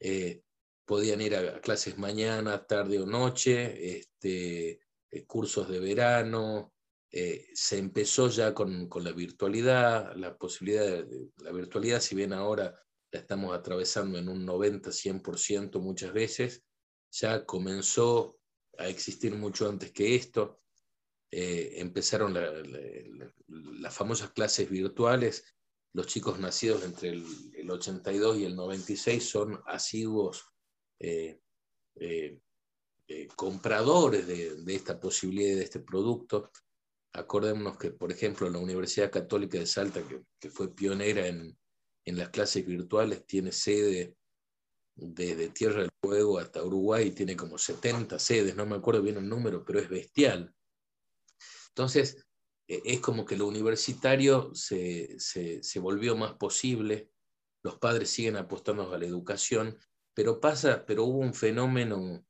eh, 0.00 0.42
podían 0.84 1.20
ir 1.20 1.36
a 1.36 1.60
clases 1.60 1.98
mañana, 1.98 2.66
tarde 2.66 2.98
o 2.98 3.06
noche, 3.06 3.98
este, 3.98 4.80
eh, 5.12 5.24
cursos 5.24 5.68
de 5.68 5.78
verano, 5.78 6.74
eh, 7.12 7.46
se 7.54 7.78
empezó 7.78 8.28
ya 8.30 8.52
con, 8.52 8.88
con, 8.88 9.04
la 9.04 9.12
virtualidad, 9.12 10.16
la 10.16 10.36
posibilidad 10.36 10.84
de 10.84 11.28
la 11.44 11.52
virtualidad, 11.52 12.00
si 12.00 12.16
bien 12.16 12.32
ahora 12.32 12.74
la 13.12 13.20
estamos 13.20 13.56
atravesando 13.56 14.18
en 14.18 14.28
un 14.28 14.44
90-100% 14.44 15.78
muchas 15.78 16.12
veces, 16.12 16.64
ya 17.12 17.46
comenzó 17.46 18.37
a 18.78 18.88
existir 18.88 19.34
mucho 19.34 19.68
antes 19.68 19.92
que 19.92 20.14
esto. 20.14 20.60
Eh, 21.30 21.74
empezaron 21.76 22.34
las 22.34 23.94
famosas 23.94 24.30
clases 24.30 24.70
virtuales. 24.70 25.44
Los 25.92 26.06
chicos 26.06 26.38
nacidos 26.38 26.84
entre 26.84 27.10
el, 27.10 27.26
el 27.54 27.70
82 27.70 28.38
y 28.38 28.44
el 28.44 28.56
96 28.56 29.28
son 29.28 29.60
asiduos 29.66 30.44
eh, 31.00 31.40
eh, 33.10 33.26
compradores 33.36 34.26
de, 34.26 34.74
esta 34.74 35.00
posibilidad, 35.00 35.56
de 35.56 35.64
este 35.64 35.80
producto. 35.80 36.50
Acordémonos 37.14 37.78
que, 37.78 37.90
por 37.90 38.12
ejemplo, 38.12 38.50
la 38.50 38.58
Universidad 38.58 39.10
Católica 39.10 39.58
de 39.58 39.66
Salta, 39.66 40.02
que, 40.38 40.50
fue 40.50 40.74
pionera 40.74 41.26
en, 41.26 41.56
las 42.04 42.28
clases 42.28 42.66
virtuales, 42.66 43.26
tiene 43.26 43.52
sede 43.52 44.17
desde 44.98 45.48
Tierra 45.50 45.80
del 45.80 45.90
Fuego 46.02 46.38
hasta 46.38 46.62
Uruguay, 46.62 47.12
tiene 47.12 47.36
como 47.36 47.56
70 47.56 48.18
sedes, 48.18 48.54
no 48.54 48.66
me 48.66 48.76
acuerdo 48.76 49.02
bien 49.02 49.16
el 49.16 49.28
número, 49.28 49.64
pero 49.64 49.78
es 49.78 49.88
bestial. 49.88 50.54
Entonces, 51.68 52.24
es 52.66 53.00
como 53.00 53.24
que 53.24 53.36
lo 53.36 53.46
universitario 53.46 54.50
se, 54.54 55.18
se, 55.18 55.78
volvió 55.80 56.16
más 56.16 56.34
posible, 56.34 57.10
los 57.62 57.78
padres 57.78 58.10
siguen 58.10 58.36
apostando 58.36 58.92
a 58.92 58.98
la 58.98 59.06
educación 59.06 59.78
pero 60.18 60.40
pasa, 60.40 60.84
pero 60.84 61.04
hubo 61.04 61.18
un 61.18 61.32
fenómeno 61.32 62.26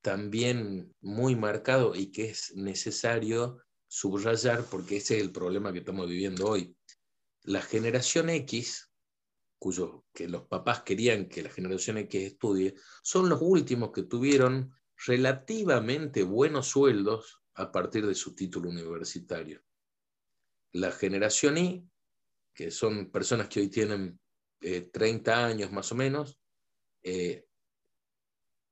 también 0.00 0.94
muy 1.02 1.36
marcado 1.36 1.94
y 1.94 2.10
que 2.10 2.30
es 2.30 2.56
necesario 2.56 3.58
subrayar 3.88 4.64
porque 4.70 4.96
ese 4.96 5.18
es 5.18 5.24
el 5.24 5.30
problema 5.30 5.70
que 5.70 5.80
estamos 5.80 6.08
viviendo 6.08 6.46
hoy. 6.46 6.74
La 7.42 7.60
generación 7.60 8.30
X, 8.30 8.89
cuyo 9.60 10.06
que 10.12 10.26
los 10.26 10.46
papás 10.46 10.82
querían 10.82 11.28
que 11.28 11.42
la 11.42 11.50
generación 11.50 11.98
X 11.98 12.32
estudie, 12.32 12.74
son 13.02 13.28
los 13.28 13.40
últimos 13.42 13.92
que 13.92 14.02
tuvieron 14.02 14.72
relativamente 15.06 16.22
buenos 16.24 16.66
sueldos 16.66 17.42
a 17.54 17.70
partir 17.70 18.06
de 18.06 18.14
su 18.14 18.34
título 18.34 18.70
universitario. 18.70 19.62
La 20.72 20.90
generación 20.90 21.58
Y, 21.58 21.86
que 22.54 22.70
son 22.70 23.10
personas 23.10 23.48
que 23.48 23.60
hoy 23.60 23.68
tienen 23.68 24.18
30 24.60 25.30
eh, 25.30 25.44
años 25.44 25.72
más 25.72 25.92
o 25.92 25.94
menos, 25.94 26.40
eh, 27.02 27.46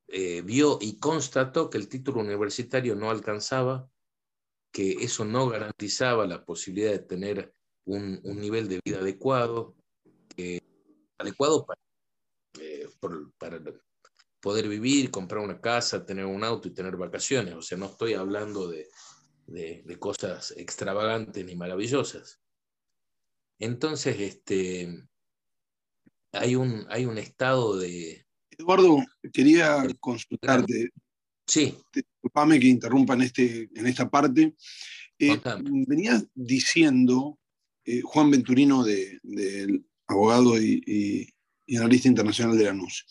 eh, 0.09 0.41
vio 0.41 0.79
y 0.81 0.99
constató 0.99 1.69
que 1.69 1.77
el 1.77 1.89
título 1.89 2.21
universitario 2.21 2.95
no 2.95 3.11
alcanzaba, 3.11 3.91
que 4.73 4.93
eso 4.93 5.27
no 5.27 5.51
garantizaba 5.51 6.27
la 6.27 6.47
posibilidad 6.47 6.93
de 6.93 7.01
tener 7.01 7.53
un, 7.85 8.21
nivel 8.23 8.69
de 8.69 8.81
vida 8.85 8.99
adecuado, 8.99 9.75
adecuado 11.19 11.67
para, 11.67 11.81
eh, 12.61 12.89
para 13.39 13.61
poder 14.41 14.69
vivir, 14.69 15.11
comprar 15.11 15.45
una 15.45 15.61
casa, 15.61 16.07
tener 16.07 16.25
un 16.25 16.45
auto 16.45 16.69
y 16.69 16.75
tener 16.75 16.97
vacaciones. 16.97 17.55
O 17.55 17.63
sea, 17.63 17.77
no 17.77 17.87
estoy 17.87 18.15
hablando 18.15 18.69
de, 18.69 18.89
de 19.47 19.99
cosas 19.99 20.53
extravagantes 20.57 21.45
ni 21.45 21.57
maravillosas. 21.57 22.41
Entonces, 23.59 24.21
este, 24.21 25.09
hay 26.33 26.55
un, 26.55 26.87
hay 26.89 27.07
un 27.07 27.19
estado 27.19 27.77
de... 27.77 28.25
Eduardo, 28.51 28.99
quería 29.33 29.85
consultarte. 30.01 30.91
Sí. 31.47 31.77
Disculpame 31.93 32.61
que 32.61 32.67
interrumpa 32.67 33.15
en, 33.15 33.23
este, 33.23 33.69
en 33.75 33.87
esta 33.87 34.09
parte. 34.09 34.55
Eh, 35.19 35.41
venías 35.87 36.27
diciendo, 36.35 37.39
eh, 37.85 38.01
Juan 38.03 38.31
Venturino, 38.31 38.85
del 38.85 39.21
de, 39.23 39.83
abogado 40.09 40.61
y, 40.61 41.33
analista 41.77 42.09
internacional 42.09 42.57
de 42.57 42.65
la 42.65 42.73
NUS, 42.73 43.05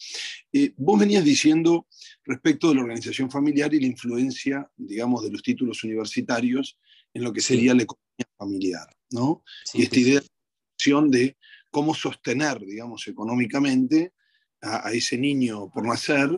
eh, 0.51 0.73
vos 0.77 0.99
venías 0.99 1.23
diciendo 1.23 1.87
respecto 2.25 2.69
de 2.69 2.75
la 2.75 2.81
organización 2.81 3.29
familiar 3.29 3.71
y 3.73 3.79
la 3.79 3.85
influencia, 3.85 4.67
digamos, 4.75 5.23
de 5.23 5.29
los 5.29 5.43
títulos 5.43 5.83
universitarios 5.83 6.79
en 7.13 7.23
lo 7.23 7.31
que 7.31 7.41
sería 7.41 7.75
la 7.75 7.83
economía 7.83 8.27
familiar, 8.35 8.87
¿no? 9.11 9.43
y 9.75 9.83
esta 9.83 9.99
idea 9.99 10.21
de 11.07 11.37
cómo 11.71 11.93
sostener, 11.93 12.59
digamos, 12.65 13.07
económicamente 13.07 14.13
a, 14.61 14.91
ese 14.91 15.17
niño 15.17 15.69
por 15.69 15.85
nacer 15.85 16.29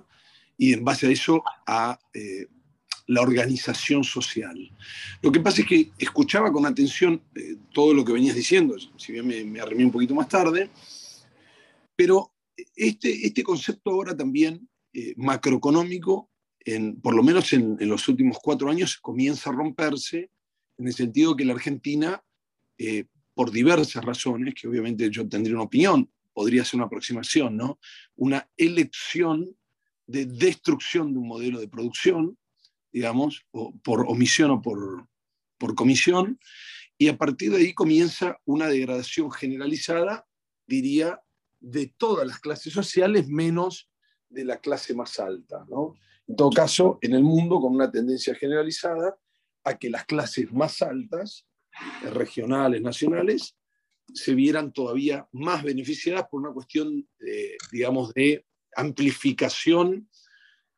y 0.58 0.74
en 0.74 0.84
base 0.84 1.08
a 1.08 1.12
eso 1.12 1.44
a 1.68 2.00
eh, 2.14 2.48
la 3.10 3.22
organización 3.22 4.04
social. 4.04 4.72
Lo 5.22 5.32
que 5.32 5.40
pasa 5.40 5.62
es 5.62 5.68
que 5.68 5.92
escuchaba 5.98 6.52
con 6.52 6.66
atención 6.68 7.20
eh, 7.36 7.56
todo 7.74 7.92
lo 7.92 8.06
que 8.06 8.14
venías 8.14 8.36
diciendo, 8.36 8.76
si 8.98 9.14
bien 9.14 9.26
me, 9.26 9.44
me 9.44 9.60
arremé 9.60 9.84
un 9.84 9.92
poquito 9.92 10.14
más 10.14 10.30
tarde, 10.30 10.70
pero 11.96 12.32
este, 12.76 13.26
este 13.26 13.42
concepto 13.42 13.90
ahora 13.90 14.16
también 14.16 14.70
eh, 14.94 15.16
macroeconómico, 15.18 16.30
en, 16.60 17.02
por 17.02 17.16
lo 17.16 17.24
menos 17.24 17.52
en, 17.54 17.78
en, 17.80 17.90
los 17.90 18.08
últimos 18.08 18.38
cuatro 18.40 18.70
años, 18.70 18.98
comienza 18.98 19.50
a 19.50 19.54
romperse 19.54 20.30
en 20.78 20.88
el 20.88 20.94
sentido 20.94 21.36
que 21.36 21.46
la 21.46 21.54
Argentina 21.54 22.24
por 23.34 23.52
diversas 23.52 24.06
razones, 24.06 24.54
que 24.54 24.68
obviamente 24.68 25.10
yo 25.10 25.28
tendría 25.28 25.56
una 25.56 25.66
opinión, 25.66 26.10
podría 26.32 26.64
ser 26.64 26.78
una 26.78 26.86
aproximación, 26.86 27.58
¿no? 27.58 27.80
Una 28.16 28.50
elección 28.56 29.54
de 30.08 30.26
destrucción 30.26 31.12
de 31.12 31.20
un 31.20 31.28
modelo 31.28 31.60
de 31.60 31.68
producción, 31.68 32.38
digamos, 32.92 33.46
o 33.52 33.74
por 33.84 34.06
omisión 34.08 34.52
o 34.52 34.62
por, 34.62 35.08
por 35.58 35.76
comisión, 35.76 36.40
y 36.98 37.08
a 37.08 37.18
partir 37.18 37.52
de 37.52 37.58
ahí 37.58 37.74
comienza 37.74 38.40
una 38.46 38.68
degradación 38.68 39.32
generalizada, 39.32 40.28
diría, 40.68 41.22
de 41.60 41.94
todas 41.98 42.28
las 42.28 42.40
clases 42.40 42.74
sociales 42.74 43.28
menos 43.28 43.90
de 44.30 44.46
la 44.46 44.60
clase 44.60 44.94
más 44.94 45.20
alta, 45.20 45.66
¿no? 45.70 45.96
En 46.28 46.36
todo 46.36 46.52
caso, 46.52 47.00
en 47.02 47.14
el 47.16 47.24
mundo 47.24 47.60
con 47.60 47.74
una 47.74 47.92
tendencia 47.92 48.36
generalizada 48.36 49.18
a 49.64 49.78
que 49.78 49.90
las 49.90 50.06
clases 50.06 50.52
más 50.52 50.82
altas 50.82 51.48
regionales, 52.14 52.82
nacionales, 52.82 53.56
se 54.14 54.36
vieran 54.36 54.72
todavía 54.72 55.28
más 55.32 55.64
beneficiadas 55.64 56.28
por 56.30 56.42
una 56.42 56.54
cuestión, 56.54 57.08
digamos, 57.72 58.14
de 58.14 58.46
amplificación 58.76 60.10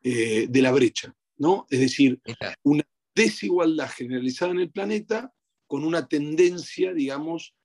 eh, 0.04 0.48
de 0.50 0.62
la 0.62 0.72
brecha, 0.72 1.16
¿no? 1.42 1.66
Es 1.72 1.80
decir, 1.80 2.22
una 2.62 2.84
desigualdad 3.16 3.90
generalizada 3.90 4.52
en 4.52 4.60
el 4.60 4.72
planeta 4.72 5.34
con 5.66 5.84
una 5.84 6.08
tendencia, 6.08 6.94
digamos, 6.94 7.56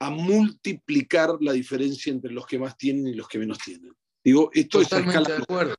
a 0.00 0.10
multiplicar 0.10 1.38
la 1.40 1.52
diferencia 1.52 2.12
entre 2.12 2.30
los 2.30 2.46
que 2.46 2.58
más 2.58 2.76
tienen 2.76 3.06
y 3.06 3.14
los 3.14 3.26
que 3.28 3.38
menos 3.38 3.56
tienen. 3.58 3.94
Digo, 4.22 4.50
esto 4.52 4.82
Totalmente 4.82 5.20
es 5.20 5.28
de 5.28 5.42
acuerdo. 5.42 5.74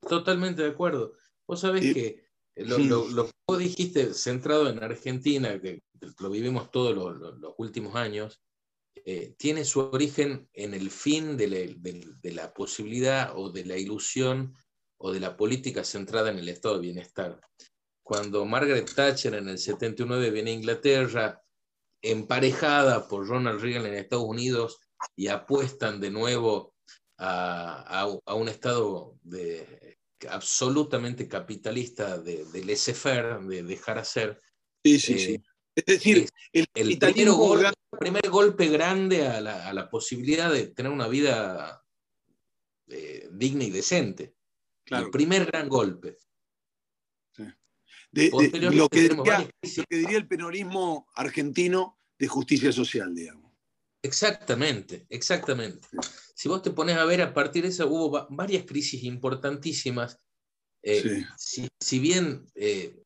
Totalmente 0.00 0.62
de 0.62 0.70
acuerdo. 0.70 1.12
Vos 1.46 1.60
sabés 1.60 1.94
que 1.94 2.24
lo, 2.56 2.78
lo, 2.78 3.26
que 3.26 3.32
vos 3.46 3.58
dijiste 3.58 4.12
centrado 4.12 4.68
en 4.68 4.82
Argentina, 4.82 5.60
que 5.60 5.84
lo 6.18 6.30
vivimos 6.30 6.72
todos 6.72 6.92
los, 6.94 7.54
últimos 7.58 7.94
años, 7.94 8.40
eh, 9.04 9.36
tiene 9.38 9.64
su 9.64 9.78
origen 9.80 10.48
en 10.54 10.74
el 10.74 10.90
fin 10.90 11.36
de 11.36 11.76
la, 12.32 12.52
posibilidad 12.52 13.32
o 13.36 13.50
de 13.50 13.64
la 13.64 13.76
ilusión 13.76 14.56
o 15.02 15.12
de 15.12 15.20
la 15.20 15.36
política 15.36 15.82
centrada 15.82 16.30
en 16.30 16.38
el 16.38 16.48
estado 16.48 16.76
de 16.76 16.82
bienestar. 16.82 17.40
Cuando 18.02 18.44
Margaret 18.44 18.92
Thatcher 18.92 19.34
en 19.34 19.48
el 19.48 19.58
79 19.58 20.30
viene 20.30 20.50
a 20.50 20.54
Inglaterra, 20.54 21.42
emparejada 22.02 23.08
por 23.08 23.26
Ronald 23.26 23.60
Reagan 23.60 23.86
en 23.86 23.94
Estados 23.94 24.26
Unidos, 24.26 24.78
y 25.16 25.28
apuestan 25.28 26.00
de 26.00 26.10
nuevo 26.10 26.74
a, 27.16 28.06
un 28.34 28.48
estado 28.48 29.16
de, 29.22 29.96
absolutamente 30.28 31.28
capitalista 31.28 32.18
de, 32.18 32.44
de 32.44 32.64
laissez-faire, 32.64 33.40
de 33.40 33.62
dejar 33.62 33.98
hacer. 33.98 34.38
Sí, 34.84 34.98
sí, 34.98 35.18
sí. 35.18 35.32
Eh, 35.34 35.42
es 35.76 35.84
decir, 35.86 36.28
el, 36.52 36.66
el 36.74 36.98
primer 37.98 38.28
golpe 38.28 38.68
grande 38.68 39.26
a 39.26 39.40
la, 39.40 39.68
a 39.68 39.72
la, 39.72 39.88
posibilidad 39.88 40.52
de 40.52 40.66
tener 40.66 40.92
una 40.92 41.08
vida 41.08 41.82
eh, 42.88 43.28
digna 43.32 43.64
y 43.64 43.70
decente. 43.70 44.34
El 44.90 45.10
primer 45.10 45.46
gran 45.46 45.68
golpe. 45.68 46.16
lo, 48.12 48.88
que 48.88 49.08
diría, 49.88 50.16
el 50.16 50.26
penorismo 50.26 51.06
argentino 51.14 51.98
de 52.18 52.28
justicia 52.28 52.72
social, 52.72 53.14
digamos. 53.14 53.52
Exactamente, 54.02 55.06
exactamente. 55.10 55.86
Si 56.34 56.48
vos 56.48 56.62
te 56.62 56.70
pones 56.70 56.96
a 56.96 57.04
ver, 57.04 57.22
a 57.22 57.34
partir 57.34 57.62
de 57.62 57.68
eso 57.68 57.86
hubo 57.88 58.26
varias 58.30 58.64
crisis 58.64 59.04
importantísimas. 59.04 60.18
Eh, 60.82 61.24
si, 61.36 61.98
bien 61.98 62.46
eh, 62.54 63.02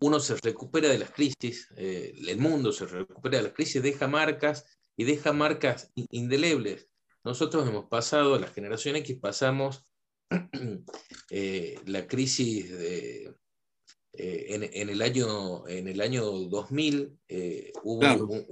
uno 0.00 0.18
se 0.18 0.36
recupera 0.36 0.88
de 0.88 0.98
las 0.98 1.12
crisis, 1.12 1.68
el 1.76 2.38
mundo 2.38 2.72
se 2.72 2.86
recupera 2.86 3.38
de 3.38 3.44
las 3.44 3.52
crisis, 3.52 3.82
deja 3.82 4.08
marcas 4.08 4.66
y 4.96 5.04
deja 5.04 5.32
marcas 5.32 5.92
indelebles. 5.94 6.88
Nosotros 7.24 7.68
hemos 7.68 7.86
pasado, 7.86 8.38
la 8.38 8.48
generación 8.48 8.96
X 8.96 9.16
pasamos 9.20 9.84
eh, 11.30 11.80
la 11.86 12.06
crisis 12.06 12.70
de, 12.70 13.34
eh, 14.12 14.46
en, 14.48 14.88
el 14.88 15.02
año, 15.02 15.66
en 15.66 15.88
el 15.88 16.00
año 16.00 16.24
2000 16.24 17.18
eh, 17.28 17.72
hubo 17.82 18.44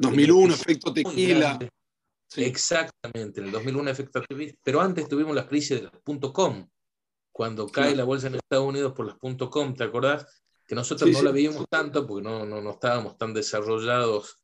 2001, 0.00 0.54
efecto 0.54 0.92
tequila. 0.92 1.58
Exactamente, 2.36 3.40
en 3.40 3.46
el 3.46 3.52
2001 3.52 3.90
efecto 3.90 4.22
tequila. 4.22 4.52
Pero 4.62 4.80
antes 4.80 5.08
tuvimos 5.08 5.34
la 5.34 5.46
crisis 5.46 5.80
de 5.80 5.82
las 5.84 6.32
.com, 6.32 6.68
cuando 7.32 7.68
cae 7.68 7.94
la 7.94 8.04
bolsa 8.04 8.26
en 8.26 8.36
Estados 8.36 8.66
Unidos 8.66 8.92
por 8.92 9.06
las 9.06 9.16
.com, 9.50 9.74
¿te 9.74 9.84
acordás? 9.84 10.42
Que 10.66 10.74
nosotros 10.74 11.10
no 11.10 11.22
la 11.22 11.30
vimos 11.30 11.66
tanto 11.68 12.06
porque 12.06 12.24
no, 12.24 12.46
no, 12.46 12.60
no 12.60 12.70
estábamos 12.70 13.18
tan 13.18 13.34
desarrollados 13.34 14.40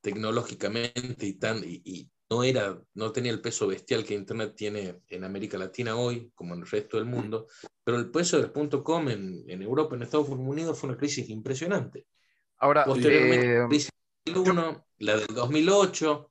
tecnológicamente 0.00 1.26
y, 1.26 1.32
tan, 1.34 1.62
y, 1.64 2.08
no, 2.30 2.42
era, 2.42 2.80
no 2.94 3.12
tenía 3.12 3.32
el 3.32 3.40
peso 3.40 3.66
bestial 3.66 4.04
que 4.04 4.14
Internet 4.14 4.54
tiene 4.56 5.02
en 5.08 5.24
América 5.24 5.58
Latina 5.58 5.96
hoy, 5.96 6.30
como 6.34 6.54
en 6.54 6.60
el 6.60 6.66
resto 6.66 6.96
del 6.96 7.06
mundo, 7.06 7.46
pero 7.84 7.98
el 7.98 8.10
peso 8.10 8.38
del 8.40 8.50
punto 8.50 8.82
.com 8.82 9.08
en, 9.08 9.44
en 9.48 9.62
Europa, 9.62 9.94
en 9.94 10.02
Estados 10.02 10.28
Unidos, 10.28 10.78
fue 10.78 10.90
una 10.90 10.98
crisis 10.98 11.28
impresionante. 11.28 12.06
Ahora, 12.58 12.84
Posteriormente, 12.84 13.46
eh, 13.46 13.58
la 13.58 13.68
crisis 13.68 13.90
del 14.24 14.34
2001, 14.34 14.86
la 14.98 15.16
del 15.16 15.34
2008, 15.34 16.12
o 16.12 16.30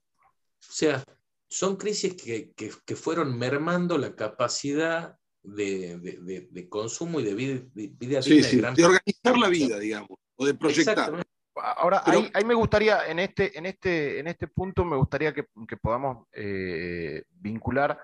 sea, 0.60 1.04
son 1.48 1.76
crisis 1.78 2.16
que, 2.16 2.52
que, 2.52 2.72
que 2.84 2.96
fueron 2.96 3.38
mermando 3.38 3.98
la 3.98 4.16
capacidad 4.16 5.18
de, 5.44 5.98
de, 6.00 6.48
de, 6.50 6.70
consumo 6.70 7.20
y 7.20 7.24
de 7.24 7.36
vida, 7.36 7.62
vida 7.74 8.22
sí, 8.22 8.44
sí, 8.44 8.58
de, 8.58 8.86
organizar 8.86 9.38
la 9.38 9.48
vida, 9.48 9.80
digamos, 9.80 10.18
o 10.36 10.46
de 10.46 10.56
proyectar. 10.56 11.25
Ahora, 11.56 12.02
ahí, 12.06 12.44
me 12.46 12.54
gustaría, 12.54 13.08
en 13.08 13.20
este, 13.20 13.58
en 13.58 13.66
este, 13.66 14.20
en 14.20 14.28
este 14.28 14.48
punto, 14.48 14.84
me 14.84 14.98
gustaría 14.98 15.34
que, 15.34 15.46
podamos 15.82 16.28
eh, 16.34 17.24
vincular 17.32 17.98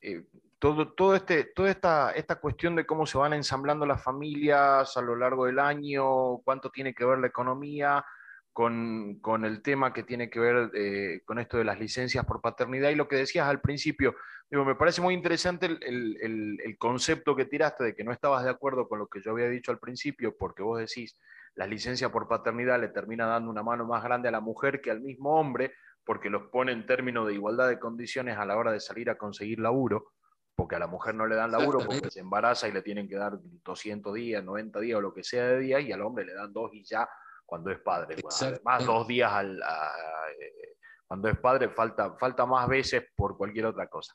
eh, 0.00 0.24
todo, 0.60 0.92
todo 0.92 1.16
este, 1.16 1.44
toda 1.44 1.70
esta, 1.70 2.12
esta 2.12 2.36
cuestión 2.36 2.76
de 2.76 2.86
cómo 2.86 3.04
se 3.04 3.18
van 3.18 3.32
ensamblando 3.32 3.84
las 3.84 4.02
familias 4.02 4.96
a 4.96 5.02
lo 5.02 5.16
largo 5.16 5.46
del 5.46 5.58
año, 5.58 6.38
cuánto 6.44 6.70
tiene 6.70 6.94
que 6.94 7.04
ver 7.04 7.18
la 7.18 7.26
economía 7.26 8.04
con, 8.52 9.20
el 9.44 9.62
tema 9.62 9.92
que 9.92 10.04
tiene 10.04 10.30
que 10.30 10.38
ver 10.38 10.70
eh, 10.74 11.22
con 11.24 11.40
esto 11.40 11.58
de 11.58 11.64
las 11.64 11.80
licencias 11.80 12.24
por 12.24 12.40
paternidad 12.40 12.90
y 12.90 12.94
lo 12.94 13.08
que 13.08 13.16
decías 13.16 13.48
al 13.48 13.60
principio. 13.60 14.14
Digo, 14.48 14.64
me 14.64 14.76
parece 14.76 15.00
muy 15.00 15.14
interesante 15.14 15.66
el, 15.66 16.60
el 16.62 16.78
concepto 16.78 17.34
que 17.34 17.46
tiraste 17.46 17.82
de 17.82 17.94
que 17.96 18.04
no 18.04 18.12
estabas 18.12 18.44
de 18.44 18.50
acuerdo 18.50 18.88
con 18.88 19.00
lo 19.00 19.08
que 19.08 19.20
yo 19.20 19.32
había 19.32 19.48
dicho 19.48 19.72
al 19.72 19.80
principio, 19.80 20.36
porque 20.36 20.62
vos 20.62 20.78
decís 20.78 21.18
la 21.56 21.66
licencia 21.66 22.10
por 22.10 22.28
paternidad 22.28 22.80
le 22.80 22.88
termina 22.88 23.26
dando 23.26 23.50
una 23.50 23.62
mano 23.62 23.86
más 23.86 24.02
grande 24.02 24.28
a 24.28 24.32
la 24.32 24.40
mujer 24.40 24.80
que 24.80 24.90
al 24.90 25.00
mismo 25.00 25.38
hombre, 25.38 25.74
porque 26.04 26.28
los 26.28 26.48
pone 26.50 26.72
en 26.72 26.86
términos 26.86 27.26
de 27.26 27.34
igualdad 27.34 27.68
de 27.68 27.78
condiciones 27.78 28.36
a 28.36 28.44
la 28.44 28.56
hora 28.56 28.72
de 28.72 28.80
salir 28.80 29.08
a 29.10 29.16
conseguir 29.16 29.60
laburo, 29.60 30.12
porque 30.56 30.76
a 30.76 30.78
la 30.78 30.86
mujer 30.86 31.14
no 31.14 31.26
le 31.26 31.36
dan 31.36 31.52
laburo 31.52 31.80
porque 31.80 32.10
se 32.10 32.20
embaraza 32.20 32.68
y 32.68 32.72
le 32.72 32.82
tienen 32.82 33.08
que 33.08 33.16
dar 33.16 33.38
200 33.40 34.14
días, 34.14 34.44
90 34.44 34.80
días 34.80 34.98
o 34.98 35.00
lo 35.00 35.14
que 35.14 35.24
sea 35.24 35.46
de 35.46 35.58
día, 35.60 35.80
y 35.80 35.92
al 35.92 36.02
hombre 36.02 36.24
le 36.24 36.34
dan 36.34 36.52
dos 36.52 36.72
y 36.74 36.84
ya 36.84 37.08
cuando 37.46 37.70
es 37.70 37.78
padre. 37.80 38.16
además, 38.40 38.84
dos 38.84 39.06
días 39.06 39.32
al, 39.32 39.58
eh, 39.58 40.76
cuando 41.06 41.28
es 41.28 41.38
padre 41.38 41.68
falta, 41.68 42.16
falta 42.16 42.46
más 42.46 42.68
veces 42.68 43.04
por 43.14 43.36
cualquier 43.36 43.66
otra 43.66 43.88
cosa. 43.88 44.14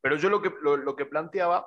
Pero 0.00 0.16
yo 0.16 0.28
lo 0.28 0.40
que, 0.40 0.52
lo 0.62 0.94
que 0.94 1.06
planteaba 1.06 1.66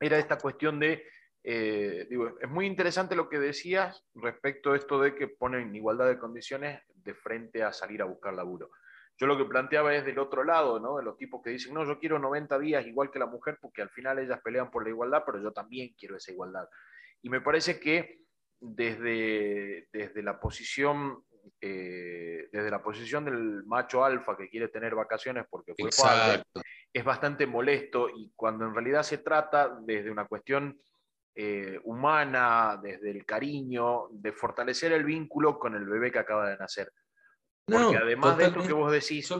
era 0.00 0.18
esta 0.18 0.38
cuestión 0.38 0.78
de 0.78 1.02
eh, 1.44 2.06
digo, 2.10 2.38
es 2.40 2.48
muy 2.48 2.66
interesante 2.66 3.16
lo 3.16 3.28
que 3.28 3.38
decías 3.38 4.04
respecto 4.14 4.72
a 4.72 4.76
esto 4.76 5.00
de 5.00 5.14
que 5.14 5.28
ponen 5.28 5.74
igualdad 5.74 6.08
de 6.08 6.18
condiciones 6.18 6.82
de 6.94 7.14
frente 7.14 7.62
a 7.62 7.72
salir 7.72 8.02
a 8.02 8.06
buscar 8.06 8.34
laburo. 8.34 8.70
Yo 9.16 9.26
lo 9.26 9.36
que 9.36 9.44
planteaba 9.44 9.94
es 9.94 10.04
del 10.04 10.18
otro 10.18 10.44
lado, 10.44 10.78
¿no? 10.78 10.98
De 10.98 11.02
los 11.02 11.16
tipos 11.16 11.42
que 11.42 11.50
dicen, 11.50 11.74
no, 11.74 11.84
yo 11.84 11.98
quiero 11.98 12.18
90 12.18 12.58
días 12.58 12.86
igual 12.86 13.10
que 13.10 13.18
la 13.18 13.26
mujer, 13.26 13.58
porque 13.60 13.82
al 13.82 13.90
final 13.90 14.18
ellas 14.18 14.40
pelean 14.44 14.70
por 14.70 14.84
la 14.84 14.90
igualdad, 14.90 15.24
pero 15.26 15.42
yo 15.42 15.52
también 15.52 15.94
quiero 15.98 16.16
esa 16.16 16.30
igualdad. 16.30 16.68
Y 17.22 17.28
me 17.28 17.40
parece 17.40 17.80
que 17.80 18.20
desde, 18.60 19.88
desde 19.92 20.22
la 20.22 20.38
posición 20.38 21.24
eh, 21.60 22.48
desde 22.52 22.70
la 22.70 22.82
posición 22.82 23.24
del 23.24 23.64
macho 23.64 24.04
alfa 24.04 24.36
que 24.36 24.48
quiere 24.48 24.68
tener 24.68 24.94
vacaciones 24.94 25.46
porque 25.48 25.74
fue 25.78 25.90
padre, 25.96 26.42
es 26.92 27.04
bastante 27.04 27.46
molesto 27.46 28.08
y 28.10 28.32
cuando 28.36 28.66
en 28.66 28.74
realidad 28.74 29.02
se 29.02 29.18
trata 29.18 29.78
desde 29.80 30.10
una 30.10 30.26
cuestión 30.26 30.78
eh, 31.40 31.78
humana, 31.84 32.80
desde 32.82 33.12
el 33.12 33.24
cariño, 33.24 34.08
de 34.10 34.32
fortalecer 34.32 34.90
el 34.90 35.04
vínculo 35.04 35.56
con 35.56 35.76
el 35.76 35.86
bebé 35.86 36.10
que 36.10 36.18
acaba 36.18 36.50
de 36.50 36.56
nacer. 36.56 36.92
Porque 37.64 37.96
además 37.96 38.36
de 38.36 38.46
esto 38.46 38.66
que 38.66 38.72
vos 38.72 38.90
decís, 38.90 39.32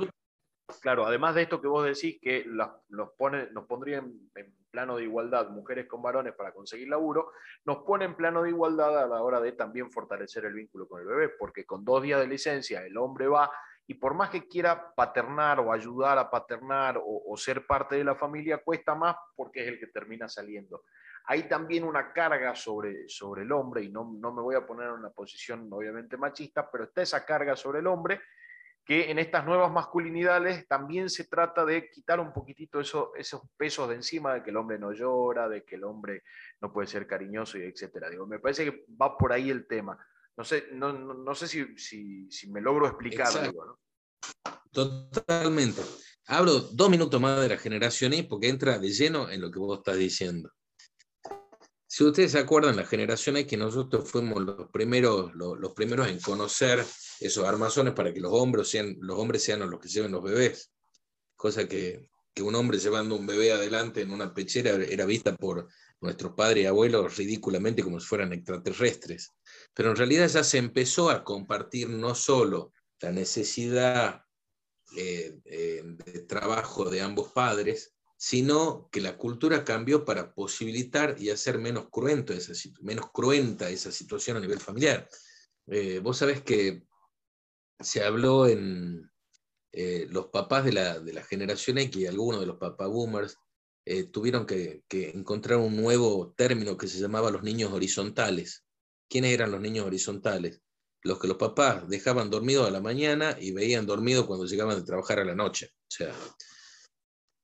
claro, 0.81 1.05
además 1.05 1.35
de 1.35 1.43
esto 1.43 1.61
que 1.61 1.67
vos 1.67 1.85
decís, 1.85 2.21
que 2.23 2.45
nos, 2.47 3.11
pone, 3.19 3.51
nos 3.51 3.67
pondría 3.67 3.99
en, 3.99 4.31
plano 4.71 4.97
de 4.97 5.03
igualdad 5.03 5.49
mujeres 5.49 5.89
con 5.89 6.01
varones 6.01 6.35
para 6.35 6.53
conseguir 6.53 6.89
laburo, 6.89 7.33
nos 7.65 7.79
pone 7.79 8.05
en 8.05 8.15
plano 8.15 8.45
de 8.45 8.51
igualdad 8.51 9.03
a 9.03 9.09
la 9.09 9.21
hora 9.21 9.41
de 9.41 9.51
también 9.51 9.91
fortalecer 9.91 10.45
el 10.45 10.55
vínculo 10.55 10.87
con 10.87 11.01
el 11.01 11.07
bebé, 11.07 11.31
porque 11.31 11.67
con 11.67 11.85
dos 11.85 12.01
días 12.01 12.21
de 12.21 12.29
licencia 12.29 12.87
el 12.87 12.97
hombre 12.97 13.27
va 13.27 13.51
y 13.89 13.95
por 13.95 14.15
más 14.15 14.31
que 14.31 14.47
quiera 14.47 14.95
paternar 14.95 15.59
o 15.59 15.73
ayudar 15.73 16.17
a 16.19 16.31
paternar 16.31 16.99
o, 16.99 17.25
o 17.27 17.37
ser 17.37 17.67
parte 17.67 17.97
de 17.97 18.05
la 18.05 18.15
familia, 18.15 18.63
cuesta 18.63 18.95
más 18.95 19.17
porque 19.35 19.63
es 19.63 19.69
el 19.69 19.81
que 19.81 19.89
termina 19.89 20.29
saliendo 20.29 20.85
hay 21.31 21.43
también 21.47 21.85
una 21.85 22.11
carga 22.13 22.55
sobre, 22.55 23.07
sobre 23.07 23.43
el 23.43 23.53
hombre, 23.53 23.83
y 23.85 23.91
no, 23.91 24.17
no 24.19 24.33
me 24.33 24.41
voy 24.41 24.57
a 24.57 24.67
poner 24.67 24.89
en 24.89 24.95
una 24.95 25.11
posición 25.11 25.69
obviamente 25.71 26.17
machista, 26.17 26.71
pero 26.71 26.85
está 26.85 27.03
esa 27.03 27.25
carga 27.27 27.55
sobre 27.55 27.81
el 27.81 27.87
hombre 27.87 28.19
que 28.83 29.11
en 29.11 29.19
estas 29.19 29.45
nuevas 29.45 29.71
masculinidades 29.71 30.67
también 30.67 31.11
se 31.11 31.25
trata 31.25 31.67
de 31.67 31.91
quitar 31.91 32.19
un 32.19 32.33
poquitito 32.33 32.81
eso, 32.81 33.13
esos 33.15 33.43
pesos 33.59 33.87
de 33.91 33.97
encima, 33.97 34.33
de 34.33 34.43
que 34.43 34.49
el 34.49 34.57
hombre 34.57 34.79
no 34.79 34.93
llora, 34.93 35.47
de 35.47 35.63
que 35.63 35.75
el 35.75 35.85
hombre 35.85 36.23
no 36.63 36.73
puede 36.73 36.89
ser 36.89 37.07
cariñoso 37.07 37.59
y 37.59 37.65
etcétera. 37.65 38.09
Digo, 38.09 38.27
me 38.27 38.39
parece 38.39 38.65
que 38.65 38.87
va 38.99 39.19
por 39.19 39.31
ahí 39.31 39.51
el 39.51 39.67
tema. 39.67 39.99
No 40.35 40.43
sé, 40.43 40.69
no, 40.73 40.95
no, 40.95 41.35
sé 41.35 41.47
si, 41.47 41.77
si, 41.77 42.31
si, 42.31 42.51
me 42.51 42.63
logro 42.63 42.87
explicar 42.87 43.27
algo, 43.37 43.67
¿no? 43.67 43.79
Totalmente. 44.73 45.83
Hablo 46.27 46.59
dos 46.59 46.89
minutos 46.89 47.21
más 47.21 47.41
de 47.43 47.49
la 47.49 47.59
generación 47.59 48.15
Y 48.15 48.23
porque 48.23 48.49
entra 48.49 48.79
de 48.79 48.89
lleno 48.89 49.29
en 49.29 49.43
lo 49.43 49.51
que 49.51 49.59
vos 49.59 49.81
estás 49.81 49.99
diciendo. 49.99 50.51
Si 51.99 52.05
ustedes 52.05 52.31
se 52.31 52.39
acuerdan, 52.39 52.77
la 52.77 52.87
generación 52.87 53.45
que 53.45 53.57
nosotros 53.57 54.09
fuimos 54.09 54.41
los 54.45 54.71
primeros, 54.71 55.35
los, 55.35 55.73
primeros 55.73 56.07
en 56.07 56.21
conocer 56.21 56.85
esos 57.19 57.45
armazones 57.45 57.93
para 57.93 58.15
que 58.15 58.21
los 58.21 58.33
hombres 58.33 58.69
sean 58.69 58.97
los, 59.01 59.19
hombres 59.19 59.43
sean 59.43 59.69
los 59.69 59.81
que 59.81 59.89
lleven 59.89 60.13
los 60.13 60.23
bebés. 60.23 60.71
Cosa 61.35 61.67
que, 61.67 62.09
que 62.33 62.43
un 62.45 62.55
hombre 62.55 62.79
llevando 62.79 63.17
un 63.17 63.27
bebé 63.27 63.51
adelante 63.51 64.03
en 64.03 64.13
una 64.13 64.33
pechera 64.33 64.75
era 64.75 65.07
vista 65.07 65.35
por 65.35 65.67
nuestros 66.01 66.35
padres 66.35 66.63
y 66.63 66.67
abuelos 66.67 67.17
ridículamente 67.17 67.83
como 67.83 67.99
si 67.99 68.07
fueran 68.07 68.33
extraterrestres. 68.33 69.33
Pero 69.75 69.91
en 69.91 69.97
realidad 69.97 70.29
ya 70.29 70.45
se 70.45 70.59
empezó 70.59 71.11
a 71.11 71.25
compartir 71.25 71.89
no 71.89 72.15
solo 72.15 72.71
la 73.01 73.11
necesidad 73.11 74.23
eh, 74.97 75.37
eh, 75.45 75.83
de 75.85 76.21
trabajo 76.21 76.89
de 76.91 77.01
ambos 77.01 77.33
padres, 77.33 77.93
sino 78.19 78.89
que 78.91 79.01
la 79.01 79.17
cultura 79.17 79.65
cambió 79.65 80.05
para 80.05 80.35
posibilitar 80.35 81.15
y 81.21 81.31
hacer 81.31 81.59
menos, 81.59 81.89
cruento 81.89 82.33
esa, 82.33 82.53
menos 82.81 83.13
cruenta 83.13 83.71
esa 83.71 83.93
situación 83.93 84.37
a 84.37 84.41
nivel 84.41 84.59
familiar. 84.59 85.09
Eh, 85.69 86.01
vos 86.01 86.19
sabés 86.19 86.43
que 86.43 86.83
se 87.79 88.03
habló 88.03 88.49
en 88.49 89.09
eh, 89.71 90.09
los 90.11 90.27
papás 90.27 90.65
de 90.65 90.73
la, 90.73 90.99
de 90.99 91.13
la, 91.13 91.23
generación 91.23 91.79
X, 91.79 92.09
algunos 92.09 92.41
de 92.41 92.47
los 92.47 92.57
papá 92.57 92.89
boomers, 92.89 93.39
eh, 93.85 94.05
tuvieron 94.05 94.47
que, 94.47 94.83
que, 94.89 95.11
encontrar 95.11 95.61
un 95.61 95.77
nuevo 95.77 96.35
término 96.37 96.77
que 96.77 96.89
se 96.89 96.99
llamaba 96.99 97.31
los 97.31 97.45
niños 97.45 97.73
horizontales. 97.73 98.65
¿Quiénes 99.09 99.33
eran 99.33 99.53
los 99.53 99.61
niños 99.61 99.87
horizontales? 99.87 100.61
Los 101.03 101.21
que 101.21 101.29
los 101.29 101.37
papás 101.37 101.89
dejaban 101.89 102.31
dormidos 102.31 102.67
a 102.67 102.73
la 102.73 102.81
mañana 102.81 103.37
y 103.41 103.53
veían 103.53 103.87
dormidos 103.87 104.27
cuando 104.27 104.47
llegaban 104.47 104.77
de 104.77 104.85
trabajar 104.85 105.21
a 105.21 105.25
la 105.25 105.37
noche. 105.37 105.71
O 105.73 105.91
sea, 105.91 106.13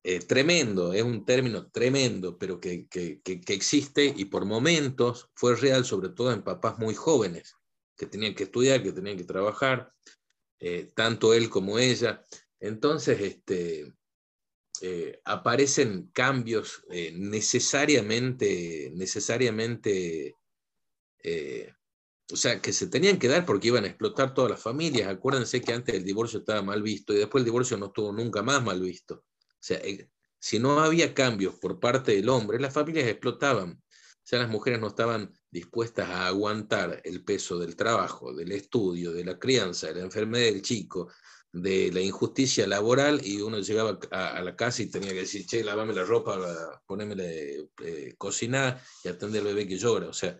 eh, 0.06 0.20
tremendo, 0.20 0.92
es 0.92 1.02
un 1.02 1.24
término 1.24 1.70
tremendo, 1.70 2.36
pero 2.36 2.60
que, 2.60 2.86
que, 2.88 3.22
existe 3.48 4.04
y 4.14 4.26
por 4.26 4.44
momentos 4.44 5.30
fue 5.34 5.56
real, 5.56 5.86
sobre 5.86 6.10
todo 6.10 6.30
en 6.30 6.44
papás 6.44 6.78
muy 6.78 6.94
jóvenes, 6.94 7.56
que 7.96 8.04
tenían 8.04 8.34
que 8.34 8.44
estudiar, 8.44 8.82
que 8.82 8.92
tenían 8.92 9.16
que 9.16 9.24
trabajar, 9.24 9.94
eh, 10.60 10.92
tanto 10.94 11.32
él 11.32 11.48
como 11.48 11.78
ella. 11.78 12.22
Entonces, 12.60 13.18
este, 13.18 13.94
eh, 14.82 15.22
aparecen 15.24 16.10
cambios 16.12 16.84
necesariamente, 17.14 18.92
necesariamente, 18.94 20.36
o 22.30 22.36
sea, 22.36 22.60
que 22.60 22.74
se 22.74 22.88
tenían 22.88 23.18
que 23.18 23.28
dar 23.28 23.46
porque 23.46 23.68
iban 23.68 23.84
a 23.84 23.88
explotar 23.88 24.34
todas 24.34 24.50
las 24.50 24.60
familias. 24.60 25.08
Acuérdense 25.08 25.62
que 25.62 25.72
antes 25.72 25.94
el 25.94 26.04
divorcio 26.04 26.40
estaba 26.40 26.60
mal 26.60 26.82
visto 26.82 27.14
y 27.14 27.16
después 27.16 27.40
el 27.40 27.46
divorcio 27.46 27.78
no 27.78 27.86
estuvo 27.86 28.12
nunca 28.12 28.42
más 28.42 28.62
mal 28.62 28.82
visto. 28.82 29.24
Sea, 29.64 29.78
eh, 29.78 30.10
si 30.38 30.58
no 30.58 30.78
había 30.80 31.14
cambios 31.14 31.54
por 31.54 31.80
parte 31.80 32.14
del 32.14 32.28
hombre, 32.28 32.60
las 32.60 32.74
familias 32.74 33.08
explotaban. 33.08 33.70
O 33.70 34.26
sea, 34.26 34.40
las 34.40 34.50
mujeres 34.50 34.78
no 34.78 34.88
estaban 34.88 35.32
dispuestas 35.50 36.10
a 36.10 36.26
aguantar 36.26 37.00
el 37.02 37.24
peso 37.24 37.58
del 37.58 37.74
trabajo, 37.74 38.34
del 38.34 38.52
estudio, 38.52 39.12
de 39.12 39.24
la 39.24 39.38
crianza, 39.38 39.86
de 39.86 39.94
la 39.94 40.02
enfermedad 40.02 40.52
del 40.52 40.60
chico, 40.60 41.10
de 41.50 41.90
la 41.92 42.00
injusticia 42.00 42.66
laboral 42.66 43.22
y 43.24 43.40
uno 43.40 43.58
llegaba 43.60 43.98
a, 44.10 44.42
la 44.42 44.54
casa 44.54 44.82
y 44.82 44.90
tenía 44.90 45.12
que 45.12 45.20
decir, 45.20 45.46
che, 45.46 45.64
lavame 45.64 45.94
la 45.94 46.04
ropa, 46.04 46.38
ponerme 46.86 47.14
eh, 47.82 48.14
cocinar 48.18 48.82
y 49.02 49.08
atender 49.08 49.40
al 49.40 49.46
bebé 49.46 49.66
que 49.66 49.78
llora. 49.78 50.08
O 50.08 50.12
sea, 50.12 50.38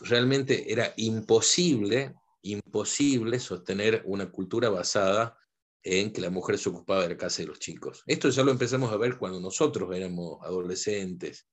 realmente 0.00 0.72
era 0.72 0.92
imposible, 0.96 2.14
imposible 2.42 3.38
sostener 3.38 4.02
una 4.04 4.32
cultura 4.32 4.68
basada 4.68 5.38
en 5.84 6.12
que 6.12 6.22
la 6.22 6.30
mujer 6.30 6.58
se 6.58 6.70
ocupaba 6.70 7.02
de 7.02 7.10
la 7.10 7.16
casa 7.16 7.42
de 7.42 7.48
los 7.48 7.58
chicos. 7.58 8.02
Esto 8.06 8.30
ya 8.30 8.42
lo 8.42 8.50
empezamos 8.50 8.90
a 8.90 8.96
ver 8.96 9.18
cuando 9.18 9.38
nosotros 9.38 9.94
éramos 9.94 10.38
adolescentes. 10.42 11.46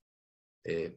Eh, 0.64 0.96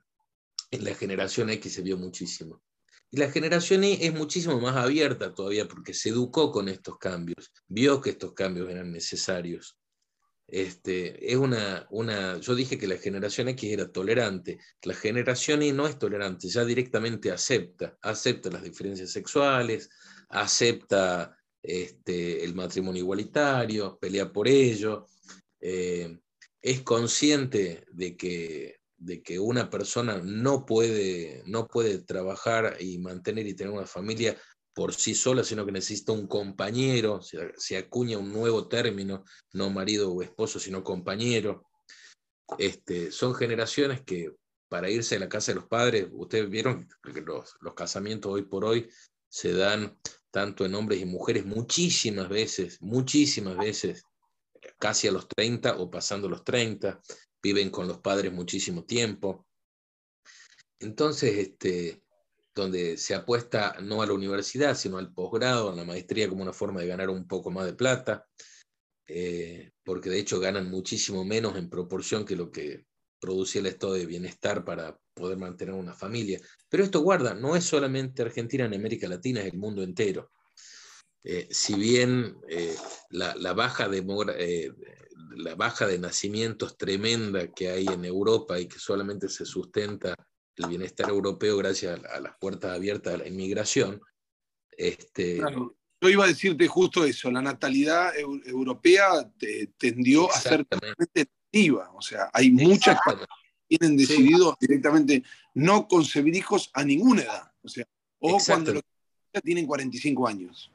en 0.71 0.85
la 0.85 0.95
generación 0.95 1.51
X 1.51 1.75
se 1.75 1.83
vio 1.83 1.99
muchísimo. 1.99 2.63
Y 3.11 3.17
la 3.17 3.31
generación 3.31 3.85
Y 3.85 3.99
es 4.01 4.15
muchísimo 4.15 4.61
más 4.61 4.77
abierta 4.77 5.35
todavía 5.35 5.67
porque 5.67 5.95
se 5.95 6.11
educó 6.11 6.53
con 6.53 6.69
estos 6.69 6.97
cambios, 6.99 7.53
vio 7.67 8.01
que 8.01 8.11
estos 8.11 8.33
cambios 8.33 8.71
eran 8.71 8.93
necesarios. 8.93 9.79
Este, 10.47 11.33
es 11.33 11.37
una, 11.37 11.87
una, 11.91 12.39
yo 12.39 12.55
dije 12.55 12.77
que 12.77 12.87
la 12.87 12.99
generación 12.99 13.49
X 13.49 13.73
era 13.73 13.91
tolerante, 13.91 14.59
la 14.83 14.95
generación 14.95 15.63
Y 15.63 15.73
no 15.73 15.87
es 15.87 15.99
tolerante, 15.99 16.49
ya 16.49 16.65
directamente 16.65 17.31
acepta, 17.31 17.97
acepta 18.03 18.51
las 18.51 18.63
diferencias 18.63 19.11
sexuales, 19.11 19.91
acepta 20.29 21.37
este, 21.65 22.45
el 22.45 22.55
matrimonio 22.55 23.03
igualitario, 23.03 23.99
pelea 23.99 24.31
por 24.31 24.47
ello, 24.47 25.07
eh, 25.61 26.19
es 26.61 26.83
consciente 26.83 27.87
de 27.91 28.17
que, 28.19 28.81
de 28.99 29.23
que 29.23 29.39
una 29.39 29.71
persona 29.71 30.21
no 30.23 30.67
puede, 30.67 31.43
no 31.47 31.67
puede 31.67 31.99
trabajar 31.99 32.77
y 32.81 32.99
mantener 32.99 33.47
y 33.47 33.55
tener 33.55 33.73
una 33.73 33.87
familia 33.87 34.37
por 34.75 34.93
sí 34.93 35.15
sola, 35.15 35.43
sino 35.43 35.65
que 35.65 35.73
necesita 35.73 36.13
un 36.13 36.27
compañero, 36.27 37.21
se, 37.23 37.77
acuña 37.79 38.19
un 38.19 38.31
nuevo 38.31 38.69
término, 38.69 39.25
no 39.55 39.71
marido 39.71 40.13
o 40.13 40.21
esposo, 40.21 40.59
sino 40.59 40.85
compañero. 40.85 41.67
Este, 42.59 43.11
son 43.11 43.35
generaciones 43.35 44.03
que 44.03 44.33
para 44.69 44.91
irse 44.91 45.17
a 45.17 45.21
la 45.21 45.31
casa 45.31 45.53
de 45.53 45.61
los 45.61 45.69
padres, 45.69 46.09
ustedes 46.13 46.51
vieron 46.51 46.87
que 47.03 47.23
los, 47.23 47.55
los 47.61 47.73
casamientos 47.73 48.33
hoy 48.33 48.43
por 48.43 48.67
hoy 48.67 48.91
se 49.31 49.55
dan 49.55 49.97
tanto 50.35 50.65
en 50.65 50.75
hombres 50.75 51.01
y 51.01 51.05
mujeres, 51.05 51.47
muchísimas 51.47 52.29
veces, 52.29 52.83
muchísimas 52.83 53.57
veces, 53.57 54.03
casi 54.81 55.07
a 55.07 55.13
los 55.13 55.29
30 55.29 55.77
o 55.77 55.89
pasando 55.89 56.29
los 56.29 56.43
30, 56.43 57.01
viven 57.41 57.71
con 57.71 57.87
los 57.87 58.01
padres 58.01 58.33
muchísimo 58.33 58.85
tiempo. 58.85 59.47
Entonces, 60.81 61.39
este, 61.39 62.03
donde 62.53 62.97
se 62.97 63.15
apuesta 63.15 63.77
no 63.81 64.03
a 64.03 64.07
la 64.07 64.13
universidad, 64.13 64.77
sino 64.77 64.99
al 64.99 65.15
posgrado, 65.15 65.71
a 65.71 65.77
la 65.77 65.85
maestría 65.85 66.29
como 66.29 66.43
una 66.43 66.53
forma 66.53 66.81
de 66.81 66.89
ganar 66.89 67.11
un 67.11 67.29
poco 67.29 67.53
más 67.53 67.67
de 67.67 67.75
plata, 67.75 68.27
eh, 69.07 69.71
porque 69.85 70.11
de 70.11 70.19
hecho 70.19 70.41
ganan 70.41 70.69
muchísimo 70.69 71.25
menos 71.25 71.57
en 71.57 71.71
proporción 71.71 72.25
que 72.25 72.35
lo 72.35 72.51
que 72.51 72.87
producía 73.25 73.63
el 73.63 73.67
estado 73.67 73.95
de 73.95 74.05
bienestar 74.05 74.65
para 74.65 74.99
poder 75.15 75.39
mantener 75.39 75.75
una 75.75 75.95
familia. 75.95 76.39
Pero 76.69 76.85
esto 76.85 77.01
guarda, 77.01 77.35
no 77.35 77.57
es 77.57 77.65
solamente 77.65 78.21
Argentina 78.21 78.67
en 78.67 78.75
América 78.75 79.09
Latina, 79.09 79.41
es 79.41 79.47
el 79.47 79.59
mundo 79.59 79.83
entero. 79.83 80.31
Eh, 81.23 81.49
si 81.51 81.75
bien 81.75 82.37
eh, 82.49 82.77
la, 83.09 83.55
baja 83.55 83.89
de, 83.89 84.05
eh, 84.39 84.71
la 85.37 85.55
baja 85.55 85.87
de 85.87 85.99
nacimientos 85.99 86.77
tremenda 86.77 87.51
que 87.51 87.71
hay 87.71 87.87
en 87.87 88.05
Europa 88.05 88.61
y 88.61 88.69
que 88.69 88.79
solamente 88.79 89.31
se 89.31 89.47
sustenta 89.47 90.15
el 90.57 90.67
bienestar 90.67 91.09
europeo 91.09 91.57
gracias 91.57 91.99
a, 92.05 92.21
las 92.21 92.37
puertas 92.39 92.73
abiertas 92.73 93.15
a 93.15 93.19
la 93.19 93.29
inmigración. 93.29 94.03
Este... 94.71 95.41
Yo 96.03 96.11
iba 96.11 96.25
a 96.25 96.29
decirte 96.29 96.69
justo 96.69 97.07
eso, 97.07 97.31
la 97.31 97.41
natalidad 97.41 98.13
europea 98.19 99.27
tendió 99.79 100.31
a 100.31 100.39
ser 100.39 100.67
activa, 101.55 101.91
o 101.95 102.03
sea, 102.03 102.31
hay 102.33 102.51
muchas 102.51 102.99
tienen 103.67 103.97
decidido 103.97 104.57
directamente 104.61 105.23
no 105.55 105.89
concebir 105.89 106.35
hijos 106.37 106.71
a 106.75 106.85
ninguna 106.85 107.23
edad. 107.23 107.53
O 107.63 107.69
sea, 107.69 107.87
o 108.19 108.39
cuando 108.45 108.75
los 108.75 108.83
tienen 109.43 109.67
45 109.67 110.29
años. 110.29 110.71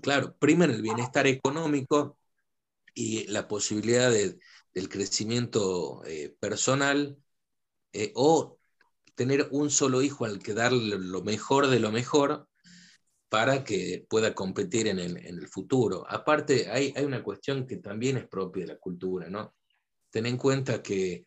Claro, 0.00 0.36
primen 0.38 0.70
el 0.70 0.82
bienestar 0.82 1.26
económico 1.26 2.18
y 2.94 3.26
la 3.28 3.48
posibilidad 3.48 4.10
del 4.10 4.88
crecimiento 4.88 6.04
eh, 6.04 6.34
personal 6.38 7.16
eh, 7.92 8.12
o 8.14 8.58
tener 9.14 9.48
un 9.50 9.70
solo 9.70 10.02
hijo 10.02 10.26
al 10.26 10.38
que 10.40 10.52
darle 10.52 10.98
lo 10.98 11.22
mejor 11.22 11.68
de 11.68 11.80
lo 11.80 11.90
mejor 11.90 12.48
para 13.28 13.64
que 13.64 14.06
pueda 14.08 14.34
competir 14.34 14.86
en 14.86 14.98
el, 14.98 15.48
futuro. 15.48 16.04
Aparte, 16.08 16.70
hay, 16.70 16.92
hay, 16.94 17.04
una 17.04 17.22
cuestión 17.22 17.66
que 17.66 17.76
también 17.76 18.18
es 18.18 18.28
propia 18.28 18.64
de 18.64 18.74
la 18.74 18.78
cultura, 18.78 19.28
¿no? 19.28 19.54
Ten 20.10 20.26
en 20.26 20.36
cuenta 20.36 20.82
que 20.82 21.24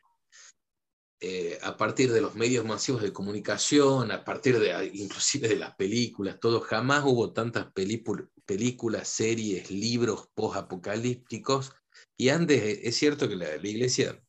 eh, 1.21 1.59
a 1.63 1.75
partir 1.75 2.13
de 2.13 2.21
los 2.21 2.35
medios 2.35 2.63
masivos 2.63 3.01
de 3.01 3.11
comunicación, 3.11 4.09
a 4.11 4.23
partir 4.23 4.57
de 4.57 4.89
inclusive 4.93 5.49
de 5.49 5.57
las 5.57 5.75
películas, 5.75 6.39
todo, 6.39 6.61
jamás 6.61 7.03
hubo 7.05 7.33
tantas 7.33 7.67
películas, 7.73 9.09
series, 9.09 9.69
libros 9.69 10.29
post-apocalípticos. 10.33 11.73
Y 12.15 12.29
antes 12.29 12.61
eh, 12.63 12.79
es 12.83 12.95
cierto 12.95 13.27
que 13.27 13.35
la, 13.35 13.55
iglesia, 13.57 14.23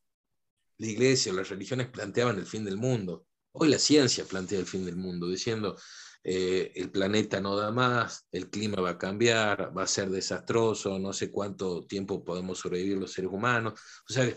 la 0.79 0.87
iglesia 0.87 1.33
o 1.33 1.37
las 1.37 1.49
religiones 1.49 1.89
planteaban 1.89 2.39
el 2.39 2.47
fin 2.47 2.65
del 2.65 2.77
mundo. 2.77 3.25
Hoy 3.53 3.69
la 3.69 3.79
ciencia 3.79 4.25
plantea 4.25 4.59
el 4.59 4.67
fin 4.67 4.85
del 4.85 4.97
mundo, 4.97 5.29
diciendo 5.29 5.77
eh, 6.23 6.73
el 6.75 6.91
planeta 6.91 7.41
no 7.41 7.57
da 7.57 7.71
más, 7.71 8.27
el 8.31 8.51
clima 8.51 8.83
va 8.83 8.91
a 8.91 8.99
cambiar, 8.99 9.77
va 9.77 9.85
a 9.85 9.87
ser 9.87 10.11
desastroso, 10.11 10.99
no 10.99 11.13
sé 11.13 11.31
cuánto 11.31 11.87
tiempo 11.87 12.25
podemos 12.25 12.59
sobrevivir 12.59 12.99
los 12.99 13.13
seres 13.13 13.31
humanos. 13.33 13.81
O 14.09 14.13
sea, 14.13 14.31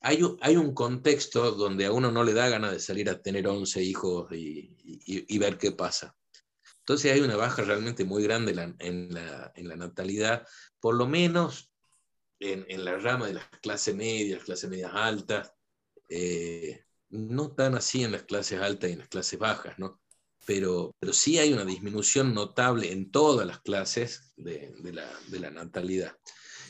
hay, 0.00 0.22
hay 0.40 0.56
un 0.56 0.74
contexto 0.74 1.52
donde 1.52 1.86
a 1.86 1.92
uno 1.92 2.10
no 2.10 2.24
le 2.24 2.32
da 2.32 2.48
ganas 2.48 2.72
de 2.72 2.80
salir 2.80 3.10
a 3.10 3.20
tener 3.20 3.46
11 3.46 3.82
hijos 3.82 4.32
y, 4.32 5.38
ver 5.38 5.58
qué 5.58 5.72
pasa. 5.72 6.16
Entonces 6.78 7.12
hay 7.12 7.20
una 7.20 7.36
baja 7.36 7.62
realmente 7.62 8.04
muy 8.04 8.22
grande 8.22 8.52
en, 8.78 9.12
la, 9.12 9.76
natalidad, 9.76 10.46
por 10.80 10.94
lo 10.94 11.06
menos 11.06 11.70
en, 12.38 12.84
la 12.84 12.96
rama 12.96 13.26
de 13.26 13.34
las 13.34 13.48
clases 13.60 13.94
medias, 13.94 14.42
clases 14.42 14.70
medias 14.70 14.92
altas, 14.94 15.52
eh, 16.08 16.84
no 17.10 17.52
tan 17.52 17.74
así 17.74 18.04
en 18.04 18.12
las 18.12 18.22
clases 18.22 18.60
altas 18.60 18.88
y 18.88 18.94
en 18.94 19.00
las 19.00 19.08
clases 19.08 19.38
bajas, 19.38 19.78
¿no? 19.78 20.00
Pero, 20.46 20.94
pero 20.98 21.12
sí 21.12 21.38
hay 21.38 21.52
una 21.52 21.64
disminución 21.64 22.34
notable 22.34 22.92
en 22.92 23.10
todas 23.10 23.46
las 23.46 23.60
clases 23.60 24.32
de, 24.36 24.74
la, 24.92 25.08
de 25.28 25.40
la 25.40 25.50
natalidad. 25.50 26.16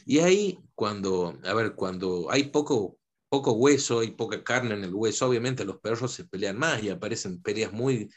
Y 0.07 0.18
ahí, 0.18 0.59
cuando, 0.75 1.39
a 1.45 1.55
ver, 1.55 1.75
cuando 1.75 2.31
hay 2.31 2.45
poco 2.45 3.01
poco 3.31 3.53
hueso 3.53 4.03
y 4.03 4.11
poca 4.11 4.43
carne 4.43 4.75
en 4.75 4.85
el 4.85 4.93
hueso, 4.93 5.29
obviamente 5.29 5.64
los 5.64 5.79
perros 5.79 6.12
se 6.12 6.25
pelean 6.25 6.59
más 6.59 6.83
y 6.83 6.91
aparecen 6.91 7.41
peleas 7.41 7.73
muy 7.73 8.11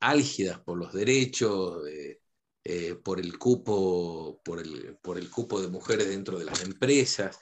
álgidas 0.00 0.60
por 0.60 0.78
los 0.78 0.92
derechos, 0.92 1.82
eh, 2.64 2.94
por, 3.02 3.18
el 3.18 3.38
cupo, 3.38 4.40
por, 4.44 4.60
el, 4.60 4.98
por 5.02 5.18
el 5.18 5.30
cupo 5.30 5.60
de 5.60 5.68
mujeres 5.68 6.08
dentro 6.08 6.38
de 6.38 6.44
las 6.44 6.62
empresas. 6.62 7.38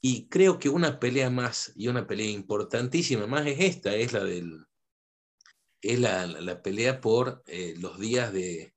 Y 0.00 0.28
creo 0.28 0.58
que 0.58 0.68
una 0.68 1.00
pelea 1.00 1.30
más 1.30 1.72
y 1.74 1.88
una 1.88 2.06
pelea 2.06 2.30
importantísima 2.30 3.26
más 3.26 3.46
es 3.46 3.60
esta, 3.60 3.94
es 3.94 4.12
la 4.12 4.22
del 4.22 4.66
es 5.82 5.98
la, 5.98 6.26
la 6.26 6.62
pelea 6.62 7.00
por 7.00 7.42
eh, 7.46 7.74
los 7.78 7.98
días 7.98 8.32
de 8.32 8.72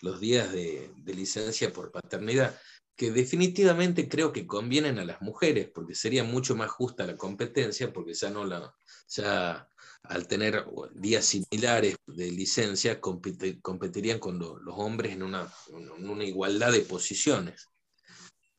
los 0.00 0.20
días 0.20 0.52
de, 0.52 0.90
de 0.96 1.14
licencia 1.14 1.72
por 1.72 1.90
paternidad 1.90 2.54
que 2.96 3.10
definitivamente 3.10 4.08
creo 4.08 4.32
que 4.32 4.46
convienen 4.46 4.98
a 4.98 5.04
las 5.04 5.20
mujeres, 5.20 5.68
porque 5.74 5.94
sería 5.94 6.22
mucho 6.22 6.54
más 6.54 6.70
justa 6.70 7.06
la 7.06 7.16
competencia, 7.16 7.92
porque 7.92 8.14
ya 8.14 8.30
no 8.30 8.44
la, 8.44 8.72
ya 9.08 9.68
al 10.04 10.28
tener 10.28 10.64
días 10.94 11.24
similares 11.24 11.96
de 12.06 12.30
licencia, 12.30 13.00
competirían 13.00 14.18
con 14.20 14.38
los 14.38 14.74
hombres 14.76 15.12
en 15.12 15.22
una, 15.22 15.52
una, 15.98 16.24
igualdad 16.24 16.72
de 16.72 16.80
posiciones. 16.80 17.68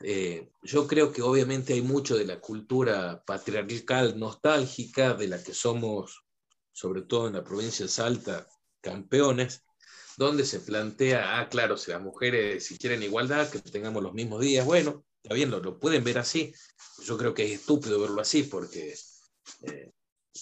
eh, 0.02 0.50
yo 0.64 0.88
creo 0.88 1.12
que 1.12 1.22
obviamente 1.22 1.74
hay 1.74 1.82
mucho 1.82 2.18
de 2.18 2.26
la 2.26 2.40
cultura 2.42 3.24
patriarcal 3.26 4.20
nostálgica 4.20 5.14
de 5.14 5.28
la 5.28 5.42
que 5.42 5.54
somos, 5.54 6.25
sobre 6.76 7.04
todo 7.04 7.28
en 7.28 7.34
la 7.34 7.44
provincia 7.44 7.86
de 7.86 7.90
Salta, 7.90 8.46
campeones, 8.82 9.64
donde 10.18 10.46
se 10.46 10.60
plantea, 10.60 11.40
ah, 11.40 11.48
claro, 11.48 11.78
si 11.78 11.92
las 11.92 12.02
mujeres 12.02 12.66
si 12.66 12.78
quieren 12.78 13.02
igualdad, 13.02 13.50
que 13.50 13.60
tengamos 13.60 14.04
los 14.04 14.14
mismos 14.14 14.42
días, 14.42 14.66
bueno, 14.66 15.06
está 15.24 15.34
bien, 15.34 15.50
lo, 15.52 15.80
pueden 15.80 16.04
ver 16.04 16.18
así. 16.18 16.54
Yo 17.06 17.18
creo 17.18 17.34
que 17.34 17.46
es 17.46 17.62
estúpido 17.62 18.02
verlo 18.02 18.20
así 18.20 18.44
porque 18.44 18.94
eh, 19.62 19.94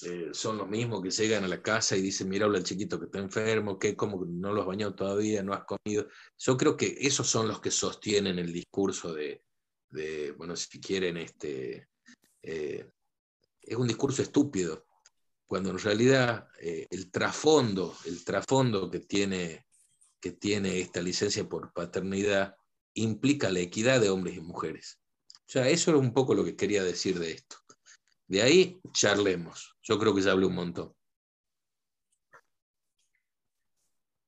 eh, 0.05 0.29
son 0.31 0.57
los 0.57 0.67
mismos 0.67 1.03
que 1.03 1.11
llegan 1.11 1.43
a 1.43 1.47
la 1.47 1.61
casa 1.61 1.95
y 1.95 2.01
dicen, 2.01 2.29
mira, 2.29 2.47
hola 2.47 2.57
el 2.57 2.63
chiquito 2.63 2.99
que 2.99 3.05
está 3.05 3.19
enfermo, 3.19 3.77
que 3.77 3.95
como 3.95 4.25
no 4.25 4.53
lo 4.53 4.61
has 4.61 4.67
bañado 4.67 4.95
todavía, 4.95 5.43
no 5.43 5.53
has 5.53 5.65
comido. 5.65 6.07
Yo 6.39 6.57
creo 6.57 6.75
que 6.75 6.97
esos 6.99 7.27
son 7.27 7.47
los 7.47 7.61
que 7.61 7.69
sostienen 7.69 8.39
el 8.39 8.51
discurso 8.51 9.13
de, 9.13 9.43
bueno, 10.35 10.55
si 10.55 10.81
quieren, 10.81 11.17
este, 11.17 11.89
eh, 12.41 12.89
es 13.61 13.77
un 13.77 13.87
discurso 13.87 14.23
estúpido, 14.23 14.83
cuando 15.53 15.69
en 15.69 15.77
realidad 15.77 16.47
el 16.59 17.11
trasfondo, 17.11 17.95
el 18.05 18.25
trasfondo 18.25 18.89
que 18.89 19.01
tiene, 19.01 19.67
que 20.19 20.31
tiene 20.31 20.79
esta 20.79 20.99
licencia 20.99 21.47
por 21.47 21.71
paternidad 21.73 22.55
implica 22.95 23.51
la 23.51 23.59
equidad 23.59 24.01
de 24.01 24.09
hombres 24.09 24.35
y 24.35 24.41
mujeres. 24.41 24.99
O 25.31 25.45
sea, 25.45 25.69
eso 25.69 25.91
era 25.91 25.99
un 25.99 26.11
poco 26.11 26.33
lo 26.33 26.43
que 26.43 26.55
quería 26.55 26.83
decir 26.83 27.19
de 27.19 27.33
esto. 27.33 27.57
De 28.27 28.41
ahí 28.41 28.81
charlemos. 28.93 29.75
Yo 29.83 29.99
creo 29.99 30.15
que 30.15 30.23
ya 30.23 30.31
hablé 30.31 30.47
un 30.47 30.55
montón. 30.55 30.95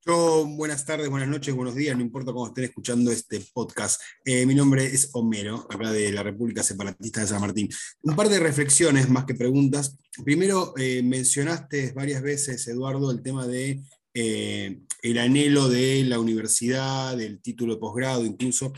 Yo, 0.07 0.45
buenas 0.45 0.85
tardes, 0.85 1.09
buenas 1.09 1.27
noches, 1.27 1.55
buenos 1.55 1.73
días, 1.73 1.97
no 1.97 2.03
importa 2.03 2.31
cómo 2.31 2.45
estén 2.45 2.65
escuchando 2.65 3.11
este 3.11 3.41
podcast. 3.51 3.99
Eh, 4.23 4.45
mi 4.45 4.53
nombre 4.53 4.85
es 4.85 5.09
Homero, 5.13 5.65
acá 5.67 5.91
de 5.91 6.11
la 6.11 6.21
República 6.21 6.61
Separatista 6.61 7.21
de 7.21 7.27
San 7.27 7.41
Martín. 7.41 7.69
Un 8.03 8.15
par 8.15 8.29
de 8.29 8.37
reflexiones 8.37 9.09
más 9.09 9.25
que 9.25 9.33
preguntas. 9.33 9.97
Primero, 10.23 10.75
eh, 10.77 11.01
mencionaste 11.01 11.91
varias 11.93 12.21
veces, 12.21 12.67
Eduardo, 12.67 13.09
el 13.09 13.23
tema 13.23 13.47
de 13.47 13.81
eh, 14.13 14.79
el 15.01 15.17
anhelo 15.17 15.69
de 15.69 16.03
la 16.03 16.19
universidad, 16.19 17.17
del 17.17 17.41
título 17.41 17.73
de 17.73 17.79
posgrado 17.79 18.25
incluso. 18.25 18.73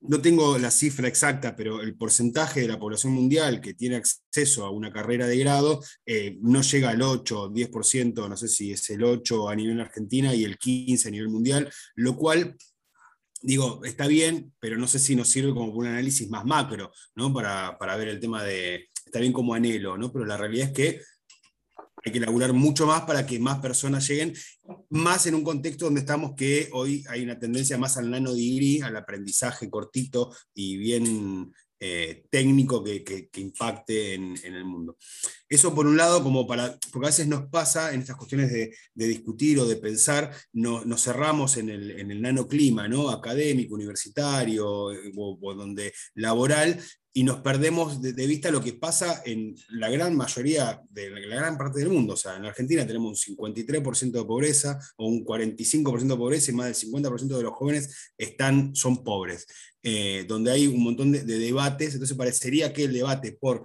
No 0.00 0.20
tengo 0.20 0.58
la 0.58 0.70
cifra 0.70 1.08
exacta, 1.08 1.56
pero 1.56 1.80
el 1.80 1.96
porcentaje 1.96 2.60
de 2.60 2.68
la 2.68 2.78
población 2.78 3.12
mundial 3.12 3.60
que 3.60 3.74
tiene 3.74 3.96
acceso 3.96 4.64
a 4.64 4.70
una 4.70 4.92
carrera 4.92 5.26
de 5.26 5.38
grado 5.38 5.82
eh, 6.06 6.38
no 6.40 6.62
llega 6.62 6.90
al 6.90 7.02
8 7.02 7.42
o 7.42 7.50
10%, 7.50 8.28
no 8.28 8.36
sé 8.36 8.46
si 8.46 8.72
es 8.72 8.88
el 8.90 9.02
8 9.02 9.48
a 9.48 9.56
nivel 9.56 9.80
argentina 9.80 10.32
y 10.34 10.44
el 10.44 10.56
15 10.56 11.08
a 11.08 11.10
nivel 11.10 11.28
mundial, 11.28 11.70
lo 11.96 12.16
cual 12.16 12.56
digo, 13.42 13.80
está 13.84 14.06
bien, 14.06 14.52
pero 14.60 14.76
no 14.76 14.86
sé 14.86 14.98
si 14.98 15.14
nos 15.16 15.28
sirve 15.28 15.52
como 15.52 15.72
un 15.72 15.86
análisis 15.86 16.28
más 16.28 16.44
macro, 16.44 16.92
¿no? 17.14 17.32
Para, 17.32 17.76
para, 17.78 17.96
ver 17.96 18.08
el 18.08 18.20
tema 18.20 18.42
de, 18.42 18.88
está 19.04 19.20
bien 19.20 19.32
como 19.32 19.54
anhelo, 19.54 19.96
¿no? 19.96 20.12
Pero 20.12 20.24
la 20.24 20.36
realidad 20.36 20.68
es 20.68 20.72
que 20.72 21.02
hay 22.08 22.12
que 22.12 22.20
laburar 22.20 22.52
mucho 22.52 22.86
más 22.86 23.02
para 23.02 23.26
que 23.26 23.38
más 23.38 23.58
personas 23.58 24.08
lleguen, 24.08 24.34
más 24.90 25.26
en 25.26 25.34
un 25.34 25.44
contexto 25.44 25.84
donde 25.84 26.00
estamos 26.00 26.34
que 26.34 26.68
hoy 26.72 27.04
hay 27.08 27.22
una 27.22 27.38
tendencia 27.38 27.78
más 27.78 27.96
al 27.96 28.10
nano 28.10 28.34
degree, 28.34 28.82
al 28.82 28.96
aprendizaje 28.96 29.70
cortito 29.70 30.34
y 30.54 30.76
bien 30.78 31.52
eh, 31.80 32.24
técnico 32.30 32.82
que, 32.82 33.30
impacte 33.36 34.14
en, 34.14 34.36
el 34.42 34.64
mundo. 34.64 34.96
Eso 35.48 35.74
por 35.74 35.86
un 35.86 35.96
lado, 35.96 36.22
como 36.22 36.46
para, 36.46 36.78
porque 36.92 37.06
a 37.06 37.10
veces 37.10 37.28
nos 37.28 37.48
pasa 37.48 37.94
en 37.94 38.00
estas 38.00 38.16
cuestiones 38.16 38.50
de, 38.52 38.74
discutir 38.94 39.58
o 39.60 39.66
de 39.66 39.76
pensar, 39.76 40.34
no, 40.52 40.84
nos 40.84 41.04
cerramos 41.04 41.56
en 41.56 41.70
el, 41.70 41.92
en 41.92 42.10
el 42.10 42.20
nanoclima, 42.20 42.88
¿no? 42.88 43.10
académico, 43.10 43.74
universitario 43.74 44.92
eh, 44.92 45.12
o, 45.16 45.54
donde 45.54 45.92
laboral, 46.14 46.80
y 47.12 47.24
nos 47.24 47.40
perdemos 47.40 48.00
de, 48.00 48.26
vista 48.28 48.50
lo 48.50 48.62
que 48.62 48.74
pasa 48.74 49.22
en 49.24 49.56
la 49.70 49.88
gran 49.88 50.16
mayoría, 50.16 50.80
de 50.90 51.10
la 51.10 51.36
gran 51.36 51.58
parte 51.58 51.80
del 51.80 51.88
mundo. 51.88 52.14
O 52.14 52.16
sea, 52.16 52.36
en 52.36 52.44
Argentina 52.44 52.86
tenemos 52.86 53.26
un 53.28 53.36
53% 53.36 54.12
de 54.12 54.24
pobreza 54.24 54.78
o 54.96 55.08
un 55.08 55.24
45% 55.24 56.06
de 56.06 56.16
pobreza 56.16 56.50
y 56.52 56.54
más 56.54 56.66
del 56.66 56.92
50% 56.92 57.36
de 57.36 57.42
los 57.42 57.54
jóvenes 57.54 58.12
están, 58.16 58.72
son 58.76 59.02
pobres. 59.02 59.46
Eh, 59.82 60.24
donde 60.26 60.50
hay 60.50 60.66
un 60.66 60.82
montón 60.82 61.12
de, 61.12 61.22
debates, 61.22 61.92
entonces 61.94 62.16
parecería 62.16 62.72
que 62.72 62.84
el 62.84 62.92
debate 62.92 63.38
por 63.40 63.62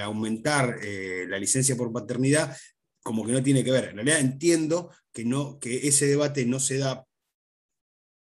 aumentar 0.00 0.78
eh, 0.80 1.26
la 1.28 1.38
licencia 1.38 1.76
por 1.76 1.92
paternidad 1.92 2.56
como 3.02 3.24
que 3.26 3.32
no 3.32 3.42
tiene 3.42 3.64
que 3.64 3.72
ver. 3.72 3.90
En 3.90 3.96
realidad 3.96 4.20
entiendo 4.20 4.90
que, 5.12 5.24
no, 5.24 5.58
que 5.58 5.88
ese 5.88 6.06
debate 6.06 6.44
no 6.46 6.60
se 6.60 6.78
da 6.78 7.04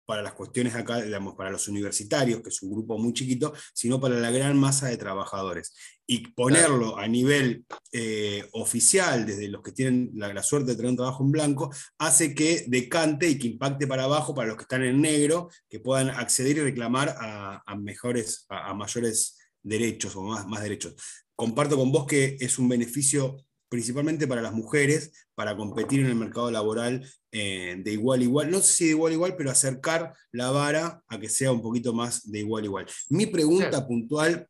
para 0.06 0.22
las 0.22 0.34
cuestiones 0.34 0.74
acá, 0.74 1.02
digamos, 1.02 1.36
para 1.36 1.52
los 1.52 1.68
universitarios, 1.68 2.42
que 2.42 2.50
es 2.50 2.62
un 2.62 2.72
grupo 2.72 2.98
muy 2.98 3.12
chiquito, 3.12 3.54
sino 3.74 4.00
para 4.00 4.16
la 4.16 4.32
gran 4.32 4.58
masa 4.58 4.88
de 4.88 4.98
trabajadores. 4.98 5.76
Y 6.10 6.28
ponerlo 6.30 6.98
a 6.98 7.06
nivel 7.08 7.66
eh, 7.92 8.48
oficial, 8.54 9.26
desde 9.26 9.50
los 9.50 9.62
que 9.62 9.74
tienen 9.74 10.12
la, 10.14 10.42
suerte 10.42 10.72
de 10.72 10.78
tener 10.78 10.92
un 10.92 10.98
trabajo 10.98 11.24
en 11.24 11.32
blanco, 11.32 11.70
hace 11.98 12.34
que 12.34 12.64
decante 12.68 13.30
y 13.30 13.38
que 13.38 13.48
impacte 13.48 13.88
para 13.88 14.06
abajo 14.06 14.34
para 14.34 14.48
los 14.48 14.58
que 14.58 14.64
están 14.64 14.84
en 14.84 15.02
negro, 15.02 15.50
que 15.70 15.82
puedan 15.82 16.10
acceder 16.10 16.58
y 16.58 16.62
reclamar 16.62 17.16
a, 17.20 17.76
mejores, 17.76 18.46
a, 18.48 18.74
mayores 18.74 19.38
derechos 19.62 20.16
o 20.16 20.24
más, 20.24 20.48
más 20.48 20.64
derechos. 20.64 20.96
Comparto 21.36 21.76
con 21.76 21.92
vos 21.92 22.08
que 22.08 22.38
es 22.40 22.58
un 22.58 22.70
beneficio 22.70 23.38
principalmente 23.70 24.28
para 24.28 24.42
las 24.42 24.54
mujeres, 24.54 25.12
para 25.36 25.56
competir 25.56 26.00
en 26.00 26.08
el 26.08 26.16
mercado 26.16 26.50
laboral 26.52 27.06
eh, 27.32 27.76
de 27.80 27.92
igual 27.92 28.22
a 28.22 28.24
igual. 28.24 28.52
No 28.52 28.60
sé 28.60 28.74
si 28.74 28.86
de 28.86 28.92
igual 28.92 29.12
a 29.12 29.16
igual, 29.16 29.36
pero 29.36 29.52
acercar 29.52 30.14
la 30.32 30.52
vara 30.52 31.04
a 31.08 31.20
que 31.20 31.30
sea 31.30 31.52
un 31.52 31.62
poquito 31.62 31.94
más 31.94 32.30
de 32.30 32.40
igual 32.40 32.64
a 32.64 32.66
igual. 32.66 32.88
Mi 33.10 33.26
pregunta 33.26 33.86
puntual, 33.86 34.48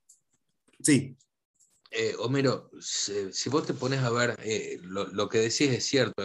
sí. 0.80 1.16
Eh, 1.92 2.16
Homero, 2.20 2.70
si, 2.80 3.50
vos 3.50 3.66
te 3.66 3.74
pones 3.74 4.02
a 4.02 4.10
ver, 4.10 4.38
eh, 4.44 4.80
lo, 4.84 5.30
que 5.30 5.40
decís 5.40 5.70
es 5.72 5.86
cierto, 5.86 6.24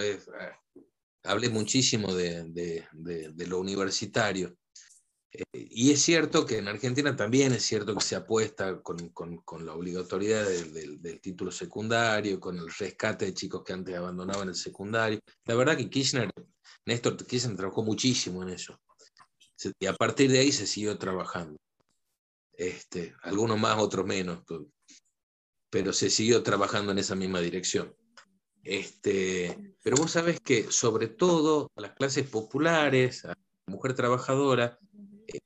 hablé 1.23 1.49
muchísimo 1.49 2.15
de 2.15 2.87
lo 3.47 3.61
universitario. 3.61 4.57
Eh, 5.33 5.45
y 5.55 5.91
es 5.93 6.03
cierto 6.03 6.45
que 6.45 6.59
en 6.59 6.69
Argentina 6.69 7.17
también 7.17 7.53
es 7.53 7.65
cierto 7.65 7.95
que 7.95 8.05
se 8.05 8.17
apuesta 8.17 8.83
con, 8.83 9.09
con, 9.11 9.65
la 9.65 9.75
obligatoriedad 9.75 10.47
del, 10.47 11.21
título 11.21 11.51
secundario, 11.51 12.39
con 12.39 12.59
el 12.59 12.69
rescate 12.71 13.27
de 13.27 13.35
chicos 13.35 13.63
que 13.65 13.73
antes 13.73 13.97
abandonaban 13.97 14.49
el 14.49 14.55
secundario. 14.55 15.21
La 15.47 15.55
verdad 15.55 15.77
que 15.77 15.89
Kirchner, 15.89 16.31
Néstor 16.85 17.17
Kirchner 17.27 17.57
trabajó 17.57 17.83
muchísimo 17.83 18.43
en 18.43 18.51
eso. 18.51 18.79
Y 19.79 19.87
a 19.87 19.95
partir 19.95 20.31
de 20.31 20.41
ahí 20.41 20.53
se 20.53 20.67
siguió 20.67 20.99
trabajando. 20.99 21.57
Este, 22.53 23.15
algunos 23.23 23.59
más, 23.59 23.79
otros 23.79 24.05
menos, 24.05 24.43
pero 25.73 25.95
se 25.95 26.11
siguió 26.11 26.43
trabajando 26.43 26.93
en 26.93 26.99
esa 26.99 27.15
misma 27.15 27.41
dirección. 27.41 27.97
Este, 28.63 29.75
pero 29.83 29.97
vos 29.97 30.11
sabés 30.11 30.39
que 30.39 30.71
sobre 30.71 31.09
todo 31.09 31.73
a 31.75 31.81
las 31.81 31.93
clases 31.93 32.29
populares, 32.29 33.25
a 33.25 33.29
la 33.29 33.37
mujer 33.67 33.95
trabajadora, 33.95 34.79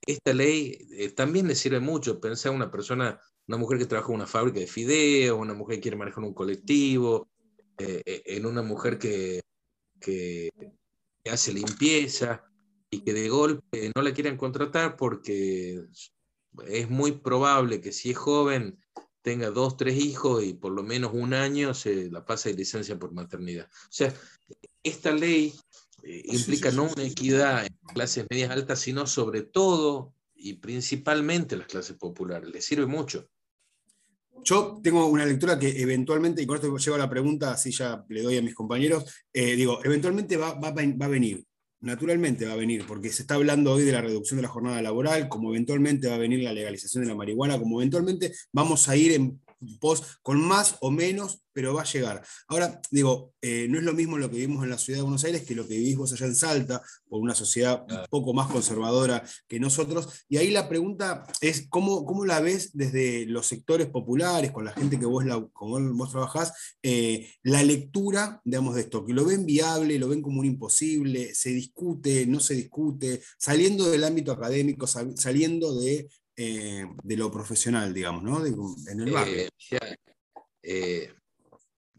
esta 0.05 0.33
ley 0.33 0.85
eh, 0.91 1.11
también 1.11 1.47
le 1.47 1.55
sirve 1.55 1.79
mucho. 1.79 2.19
Pensar 2.19 2.51
una 2.51 2.69
persona, 2.69 3.17
una 3.47 3.57
mujer 3.57 3.77
que 3.77 3.85
trabaja 3.85 4.09
en 4.09 4.15
una 4.15 4.27
fábrica 4.27 4.59
de 4.59 4.67
fideos, 4.67 5.39
una 5.39 5.53
mujer 5.53 5.77
que 5.77 5.83
quiere 5.83 5.97
manejar 5.97 6.25
un 6.25 6.33
colectivo, 6.33 7.29
eh, 7.77 8.01
eh, 8.05 8.23
en 8.25 8.45
una 8.45 8.61
mujer 8.61 8.99
que, 8.99 9.39
que, 10.01 10.49
hace 11.31 11.53
limpieza 11.53 12.43
y 12.89 12.99
que 13.01 13.13
de 13.13 13.29
golpe 13.29 13.91
no 13.95 14.01
la 14.01 14.13
quieren 14.13 14.35
contratar 14.35 14.97
porque 14.97 15.85
es 16.67 16.89
muy 16.89 17.13
probable 17.13 17.79
que 17.79 17.93
si 17.93 18.11
es 18.11 18.17
joven 18.17 18.77
tenga 19.27 19.51
dos, 19.51 19.75
tres 19.75 19.97
hijos 19.97 20.41
y 20.41 20.53
por 20.53 20.71
lo 20.71 20.83
menos 20.83 21.11
un 21.13 21.33
año 21.33 21.73
se 21.73 22.09
la 22.09 22.23
pasa 22.25 22.47
de 22.47 22.55
licencia 22.55 22.97
por 22.97 23.11
maternidad. 23.11 23.65
O 23.65 23.91
sea, 23.91 24.13
esta 24.81 25.11
ley 25.11 25.53
eh, 26.01 26.21
implica 26.27 26.71
no 26.71 26.83
una 26.83 27.03
equidad 27.03 27.65
en 27.65 27.77
clases 27.93 28.25
medias 28.29 28.51
altas, 28.51 28.79
sino 28.79 29.05
sobre 29.05 29.41
todo 29.41 30.13
y 30.33 30.53
principalmente 30.53 31.57
las 31.57 31.67
clases 31.67 31.97
populares. 31.97 32.49
Le 32.49 32.61
sirve 32.61 32.85
mucho. 32.85 33.27
Yo 34.45 34.79
tengo 34.81 35.05
una 35.07 35.25
lectura 35.25 35.59
que 35.59 35.81
eventualmente, 35.81 36.41
y 36.41 36.45
con 36.45 36.55
esto 36.55 36.77
llevo 36.77 36.95
a 36.95 36.99
la 36.99 37.09
pregunta, 37.09 37.51
así 37.51 37.71
ya 37.71 38.05
le 38.07 38.21
doy 38.21 38.37
a 38.37 38.41
mis 38.41 38.55
compañeros, 38.55 39.03
eh, 39.33 39.57
digo, 39.57 39.83
eventualmente 39.83 40.37
va, 40.37 40.53
va, 40.53 40.71
va, 40.71 41.05
a 41.05 41.09
venir, 41.09 41.43
naturalmente 41.79 42.45
va 42.45 42.53
a 42.53 42.57
venir, 42.57 42.85
porque 42.87 43.09
se 43.09 43.21
está 43.21 43.35
hablando 43.35 43.73
hoy 43.73 43.83
de 43.83 43.91
la 43.91 44.01
reducción 44.01 44.37
de 44.37 44.43
la 44.43 44.49
jornada 44.49 44.81
laboral, 44.81 45.29
como 45.29 45.49
eventualmente 45.49 46.07
va 46.07 46.15
a 46.15 46.19
venir 46.19 46.41
la 46.41 46.53
legalización 46.53 47.03
de 47.03 47.09
la 47.09 47.15
marihuana, 47.15 47.59
como 47.59 47.81
eventualmente 47.81 48.33
vamos 48.51 48.89
a 48.89 48.95
ir 48.95 49.11
en 49.13 49.39
pos 49.79 50.19
con 50.21 50.41
más 50.41 50.77
o 50.81 50.91
menos 50.91 51.41
pero 51.57 51.73
va 51.73 51.81
a 51.81 51.85
llegar. 51.85 52.23
Ahora, 52.49 52.79
digo, 52.91 53.33
eh, 53.41 53.65
no 53.67 53.79
es 53.79 53.83
lo 53.83 53.93
mismo 53.93 54.19
lo 54.19 54.29
que 54.29 54.35
vivimos 54.35 54.63
en 54.63 54.69
la 54.69 54.77
ciudad 54.77 54.99
de 54.99 55.01
Buenos 55.01 55.23
Aires 55.23 55.41
que 55.41 55.55
lo 55.55 55.67
que 55.67 55.75
vivís 55.75 55.97
vos 55.97 56.13
allá 56.13 56.27
en 56.27 56.35
Salta, 56.35 56.83
por 57.09 57.19
una 57.19 57.33
sociedad 57.33 57.83
un 57.89 58.05
poco 58.11 58.31
más 58.31 58.51
conservadora 58.51 59.23
que 59.47 59.59
nosotros. 59.59 60.23
Y 60.29 60.37
ahí 60.37 60.51
la 60.51 60.69
pregunta 60.69 61.25
es, 61.41 61.65
¿cómo, 61.67 62.05
cómo 62.05 62.25
la 62.25 62.41
ves 62.41 62.77
desde 62.77 63.25
los 63.25 63.47
sectores 63.47 63.87
populares, 63.87 64.51
con 64.51 64.65
la 64.65 64.73
gente 64.73 64.99
que 64.99 65.07
vos, 65.07 65.25
la, 65.25 65.43
con 65.51 65.97
vos 65.97 66.11
trabajás, 66.11 66.53
eh, 66.83 67.27
la 67.41 67.63
lectura, 67.63 68.39
digamos, 68.45 68.75
de 68.75 68.81
esto? 68.81 69.03
Que 69.03 69.13
lo 69.13 69.25
ven 69.25 69.47
viable, 69.47 69.97
lo 69.97 70.09
ven 70.09 70.21
como 70.21 70.41
un 70.41 70.45
imposible, 70.45 71.33
se 71.33 71.49
discute, 71.49 72.27
no 72.27 72.39
se 72.39 72.53
discute, 72.53 73.23
saliendo 73.39 73.89
del 73.89 74.03
ámbito 74.03 74.31
académico, 74.31 74.85
saliendo 74.85 75.75
de 75.79 76.07
eh, 76.37 76.85
de 77.03 77.17
lo 77.17 77.31
profesional, 77.31 77.93
digamos, 77.93 78.23
¿no? 78.23 78.45
en 78.45 78.99
el 79.01 79.11
barrio. 79.11 79.49
Eh, 80.63 81.13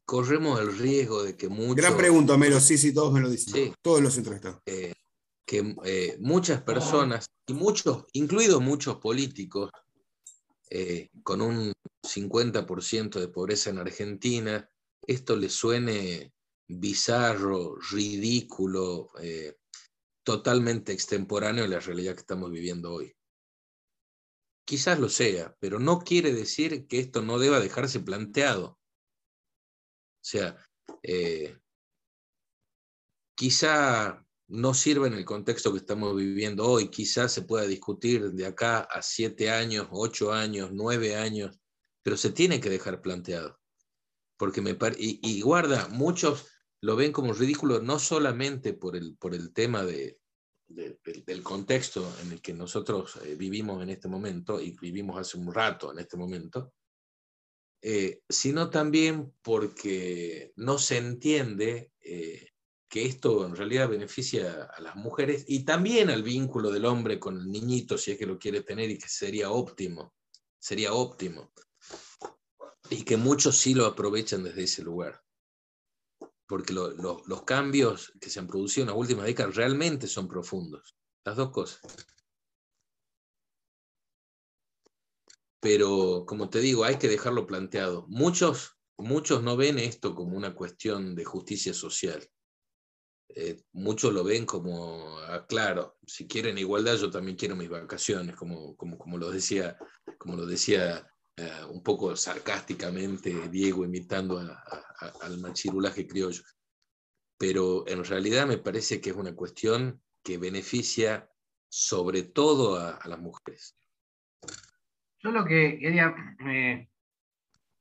corremos 0.05 0.61
el 0.61 0.79
riesgo 0.79 1.23
de 1.23 1.37
que 1.37 1.49
muchos... 1.49 1.77
Gran 1.77 1.97
pregunta, 1.97 2.37
Melo, 2.39 2.61
sí, 2.61 2.79
sí, 2.79 2.95
todos 2.95 3.13
me 3.13 3.21
lo 3.21 3.29
dicen, 3.29 3.75
todos 3.83 4.01
los 4.01 4.17
entrevistados. 4.17 4.63
que 5.45 6.17
muchas 6.21 6.63
personas, 6.63 7.27
y 7.47 7.53
muchos, 7.53 8.05
incluidos 8.13 8.63
muchos 8.63 8.97
políticos, 8.97 9.71
con 11.23 11.41
un 11.41 11.73
50% 12.07 13.21
de 13.21 13.29
pobreza 13.29 13.71
en 13.71 13.79
Argentina, 13.79 14.69
esto 15.07 15.37
le 15.37 15.49
suene 15.49 16.33
bizarro, 16.69 17.77
ridículo, 17.91 19.11
eh, 19.21 19.57
totalmente 20.23 20.93
extemporáneo 20.93 21.65
a 21.65 21.69
la 21.69 21.81
realidad 21.81 22.15
que 22.15 22.21
estamos 22.21 22.51
viviendo 22.51 22.93
hoy. 22.93 23.13
Quizás 24.69 24.99
lo 24.99 25.09
sea, 25.09 25.57
pero 25.61 25.79
no 25.79 26.01
quiere 26.01 26.31
decir 26.31 26.87
que 26.87 27.01
esto 27.01 27.23
no 27.23 27.39
deba 27.39 27.59
dejarse 27.59 28.01
planteado. 28.01 28.67
O 28.67 28.79
sea, 30.21 30.59
eh, 31.03 31.57
quizá 33.35 34.27
no 34.49 34.75
sirve 34.75 35.07
en 35.07 35.15
el 35.15 35.25
contexto 35.25 35.73
que 35.73 35.79
estamos 35.79 36.15
viviendo 36.15 36.67
hoy, 36.69 36.91
quizás 36.91 37.33
se 37.33 37.41
pueda 37.41 37.67
discutir 37.67 38.33
de 38.33 38.45
acá 38.45 38.81
a 38.81 39.01
siete 39.01 39.49
años, 39.49 39.89
ocho 39.91 40.35
años, 40.35 40.69
nueve 40.71 41.17
años, 41.17 41.59
pero 42.03 42.19
se 42.19 42.31
tiene 42.31 42.61
que 42.61 42.69
dejar 42.69 43.01
planteado. 43.01 43.59
Porque 44.37 44.61
me 44.61 44.77
y 44.99 45.41
guarda, 45.41 45.89
muchos 45.89 46.47
lo 46.83 46.95
ven 46.95 47.13
como 47.13 47.33
ridículo 47.33 47.81
no 47.81 47.99
solamente 47.99 48.75
por 48.75 48.97
el, 48.97 49.17
por 49.17 49.35
el 49.35 49.51
tema 49.55 49.83
de, 49.83 50.21
del 50.69 51.43
contexto 51.43 52.15
en 52.23 52.33
el 52.33 52.43
que 52.43 52.53
nosotros 52.53 53.19
eh, 53.25 53.35
vivimos 53.35 53.83
en 53.83 53.91
este 53.91 54.09
momento 54.09 54.61
y 54.61 54.73
vivimos 54.73 55.19
hace 55.19 55.39
un 55.39 55.53
rato 55.53 55.93
en 55.93 55.99
este 55.99 56.17
momento, 56.17 56.75
eh, 57.81 58.21
sino 58.29 58.69
también 58.69 59.33
porque 59.43 60.53
no 60.57 60.79
se 60.79 60.99
entiende 60.99 61.93
eh, 62.01 62.51
que 62.89 63.07
esto 63.07 63.47
en 63.47 63.57
realidad 63.57 63.89
beneficia 63.89 64.65
a 64.65 64.81
las 64.81 64.97
mujeres 64.97 65.45
y 65.49 65.65
también 65.65 66.11
al 66.11 66.23
vínculo 66.23 66.71
del 66.71 66.85
hombre 66.85 67.19
con 67.19 67.39
el 67.39 67.51
niñito, 67.51 67.97
si 67.97 68.13
es 68.13 68.19
que 68.19 68.27
lo 68.27 68.39
quiere 68.39 68.63
tener 68.63 68.91
y 68.91 68.99
que 68.99 69.09
sería 69.09 69.51
óptimo, 69.51 70.15
sería 70.59 70.93
óptimo. 70.93 71.53
Y 72.91 73.05
que 73.05 73.19
muchos 73.19 73.59
sí 73.59 73.75
lo 73.75 73.85
aprovechan 73.87 74.43
desde 74.43 74.65
ese 74.65 74.83
lugar 74.83 75.23
porque 76.49 76.73
los 76.73 77.43
cambios 77.45 78.15
que 78.21 78.31
se 78.31 78.41
han 78.41 78.47
producido 78.47 78.85
en 78.85 78.89
las 78.89 78.97
últimas 78.97 79.27
décadas 79.27 79.55
realmente 79.55 80.07
son 80.07 80.27
profundos. 80.27 80.97
Las 81.23 81.37
dos 81.37 81.51
cosas. 81.51 81.81
Pero, 85.61 86.25
como 86.27 86.49
te 86.49 86.61
digo, 86.61 86.85
hay 86.85 86.97
que 86.97 87.09
dejarlo 87.09 87.47
planteado. 87.47 88.07
Muchos, 88.09 88.79
muchos 88.97 89.43
no 89.43 89.59
ven 89.59 89.79
esto 89.79 90.15
como 90.15 90.39
una 90.39 90.55
cuestión 90.55 91.15
de 91.15 91.25
justicia 91.27 91.75
social. 91.75 92.27
Eh, 93.29 93.61
muchos 93.73 94.15
lo 94.15 94.25
ven 94.25 94.47
como, 94.47 95.19
ah, 95.19 95.45
claro, 95.47 95.99
si 96.07 96.27
quieren 96.27 96.57
igualdad, 96.57 96.97
yo 96.97 97.11
también 97.11 97.37
quiero 97.37 97.57
mis 97.57 97.69
vacaciones, 97.69 98.35
como, 98.37 98.75
como, 98.75 98.97
como 98.97 99.19
lo 99.19 99.31
decía, 99.31 99.77
como 100.17 100.35
lo 100.35 100.47
decía 100.47 101.07
eh, 101.39 101.65
un 101.71 101.85
poco 101.85 102.17
sarcásticamente 102.17 103.49
Diego 103.49 103.85
imitando 103.85 104.41
al 104.41 105.39
machirulaje 105.39 106.05
criollo. 106.05 106.43
Pero 107.39 107.87
en 107.87 108.05
realidad 108.05 108.45
me 108.45 108.59
parece 108.59 109.01
que 109.01 109.11
es 109.11 109.17
una 109.17 109.37
cuestión 109.37 110.03
que 110.25 110.37
beneficia 110.37 111.31
sobre 111.69 112.25
todo 112.25 112.77
a, 112.77 113.01
las 113.07 113.21
mujeres. 113.21 113.79
Yo 115.21 115.31
lo 115.31 115.45
que 115.45 115.79
quería, 115.79 116.13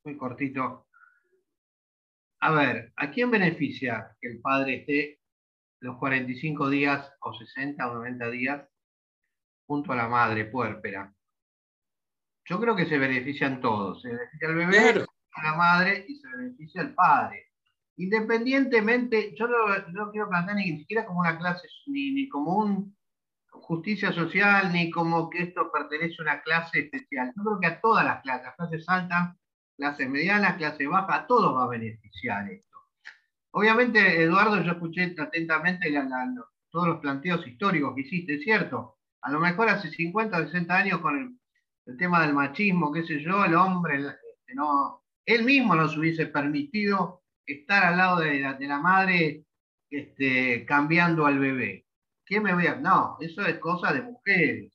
muy 0.04 0.18
cortito, 0.18 0.88
a 2.40 2.52
ver, 2.52 2.94
¿a 2.96 3.10
quién 3.10 3.32
beneficia 3.32 4.16
que 4.22 4.28
el 4.28 4.40
padre 4.40 4.82
esté 4.82 5.20
los 5.80 5.98
45 5.98 6.70
días 6.70 7.12
o 7.22 7.34
60 7.34 7.90
o 7.90 7.94
90 7.96 8.30
días 8.30 8.70
junto 9.66 9.94
a 9.94 9.96
la 9.96 10.08
madre 10.08 10.46
puérpera? 10.46 11.17
Yo 12.48 12.60
creo 12.60 12.76
que 12.76 12.86
se 12.86 12.98
benefician 12.98 13.60
todos. 13.62 14.02
Se 14.02 14.10
beneficia 14.10 14.48
el 14.48 14.56
bebé, 14.56 15.06
la 15.44 15.56
madre 15.56 16.06
y 16.08 16.16
se 16.16 16.28
beneficia 16.30 16.82
el 16.82 16.94
padre. 16.94 17.48
Independientemente, 17.98 19.36
yo 19.36 19.48
no, 19.48 20.12
quiero 20.12 20.30
plantear 20.30 20.58
ni 20.58 20.80
siquiera 20.80 21.06
como 21.06 21.20
una 21.20 21.38
clase, 21.38 21.68
ni, 21.88 22.30
como 22.30 22.58
un 22.58 22.96
justicia 23.50 24.14
social, 24.14 24.72
ni 24.72 24.92
como 24.92 25.30
que 25.30 25.44
esto 25.44 25.72
pertenece 25.72 26.16
a 26.20 26.24
una 26.24 26.42
clase 26.42 26.80
especial. 26.82 27.34
Yo 27.36 27.44
creo 27.44 27.60
que 27.60 27.68
a 27.68 27.82
todas 27.82 28.06
las 28.06 28.22
clases, 28.22 28.54
clases 28.56 28.88
altas, 28.88 29.36
clases 29.76 30.10
medianas, 30.10 30.58
clases 30.58 30.88
bajas, 30.88 31.24
a 31.24 31.28
todos 31.28 31.56
va 31.56 31.64
a 31.64 31.70
beneficiar 31.70 32.50
esto. 32.50 32.78
Obviamente, 33.52 34.22
Eduardo, 34.22 34.62
yo 34.62 34.74
escuché 34.74 35.16
atentamente 35.18 35.92
todos 36.70 36.88
los 36.88 37.00
planteos 37.00 37.46
históricos 37.48 37.96
que 37.96 38.02
hiciste, 38.02 38.40
¿cierto? 38.40 39.00
A 39.22 39.32
lo 39.32 39.40
mejor 39.40 39.70
hace 39.70 39.90
50 39.90 40.38
o 40.38 40.44
60 40.44 40.78
años 40.78 41.00
con 41.00 41.18
el 41.18 41.38
el 41.88 41.98
tema 41.98 42.22
del 42.22 42.34
machismo, 42.34 42.92
qué 42.92 43.04
sé 43.04 43.22
yo, 43.22 43.46
el 43.46 43.56
hombre, 43.56 44.00
no, 44.54 45.04
él 45.26 45.44
mismo 45.44 45.76
nos 45.76 45.98
hubiese 45.98 46.28
permitido 46.28 47.24
estar 47.46 47.86
al 47.86 47.98
lado 47.98 48.20
de 48.20 48.40
la, 48.40 48.80
madre 48.80 49.46
este, 49.90 50.66
cambiando 50.66 51.26
al 51.26 51.40
bebé. 51.40 51.86
¿Qué 52.26 52.42
me 52.42 52.54
voy 52.54 52.68
a.? 52.68 52.76
No, 52.76 53.18
eso 53.22 53.42
es 53.46 53.58
cosa 53.60 53.94
de 53.94 54.02
mujeres. 54.02 54.74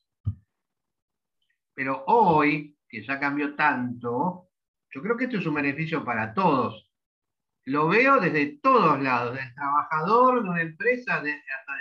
Pero 1.75 2.03
hoy, 2.07 2.75
que 2.87 3.05
ya 3.05 3.19
cambió 3.19 3.55
tanto, 3.55 4.49
yo 4.91 5.01
creo 5.01 5.17
que 5.17 5.25
esto 5.25 5.37
es 5.37 5.45
un 5.45 5.55
beneficio 5.55 6.03
para 6.03 6.33
todos. 6.33 6.89
Lo 7.65 7.87
veo 7.87 8.19
desde 8.19 8.57
todos 8.57 9.01
lados, 9.01 9.35
del 9.35 9.53
trabajador 9.53 10.43
de 10.43 10.49
una 10.49 10.61
empresa, 10.61 11.15
hasta 11.15 11.33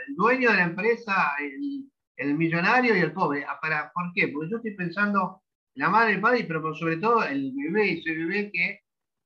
el 0.07 0.15
dueño 0.15 0.51
de 0.51 0.57
la 0.57 0.65
empresa, 0.65 1.35
el, 1.41 1.91
el 2.23 2.35
millonario 2.35 2.97
y 2.97 3.01
el 3.01 3.13
pobre. 3.13 3.45
Ah, 3.45 3.59
¿Para, 3.61 3.93
¿Por 3.93 4.13
qué? 4.15 4.29
Porque 4.29 4.51
yo 4.51 4.57
estoy 4.57 4.75
pensando 4.75 5.43
la 5.75 5.89
madre, 5.89 6.15
el 6.15 6.21
padre, 6.21 6.45
pero 6.45 6.75
sobre 6.75 6.97
todo 6.99 7.25
el 7.25 7.53
bebé, 7.55 7.99
ese 7.99 8.15
bebé 8.15 8.51
que 8.53 8.81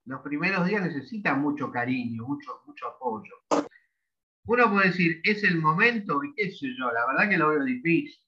los 0.05 0.21
primeros 0.23 0.67
días 0.67 0.83
necesita 0.83 1.35
mucho 1.35 1.71
cariño, 1.71 2.25
mucho, 2.25 2.63
mucho 2.67 2.87
apoyo. 2.89 3.35
Uno 4.47 4.71
puede 4.71 4.89
decir, 4.89 5.21
es 5.25 5.43
el 5.43 5.59
momento, 5.59 6.23
y 6.23 6.33
qué 6.35 6.51
sé 6.53 6.69
yo, 6.79 6.93
la 6.93 7.07
verdad 7.07 7.29
que 7.29 7.37
lo 7.37 7.49
veo 7.49 7.65
difícil. 7.65 8.21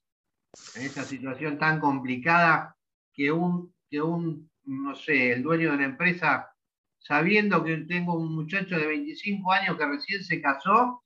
En 0.75 0.81
esta 0.81 1.03
situación 1.03 1.57
tan 1.57 1.79
complicada 1.79 2.75
que 3.13 3.31
un, 3.31 3.73
que 3.89 4.01
un, 4.01 4.49
no 4.65 4.95
sé, 4.95 5.31
el 5.31 5.43
dueño 5.43 5.69
de 5.69 5.75
una 5.75 5.85
empresa, 5.85 6.51
sabiendo 6.97 7.63
que 7.63 7.77
tengo 7.77 8.15
un 8.15 8.35
muchacho 8.35 8.77
de 8.77 8.87
25 8.87 9.51
años 9.53 9.77
que 9.77 9.85
recién 9.85 10.23
se 10.23 10.41
casó, 10.41 11.01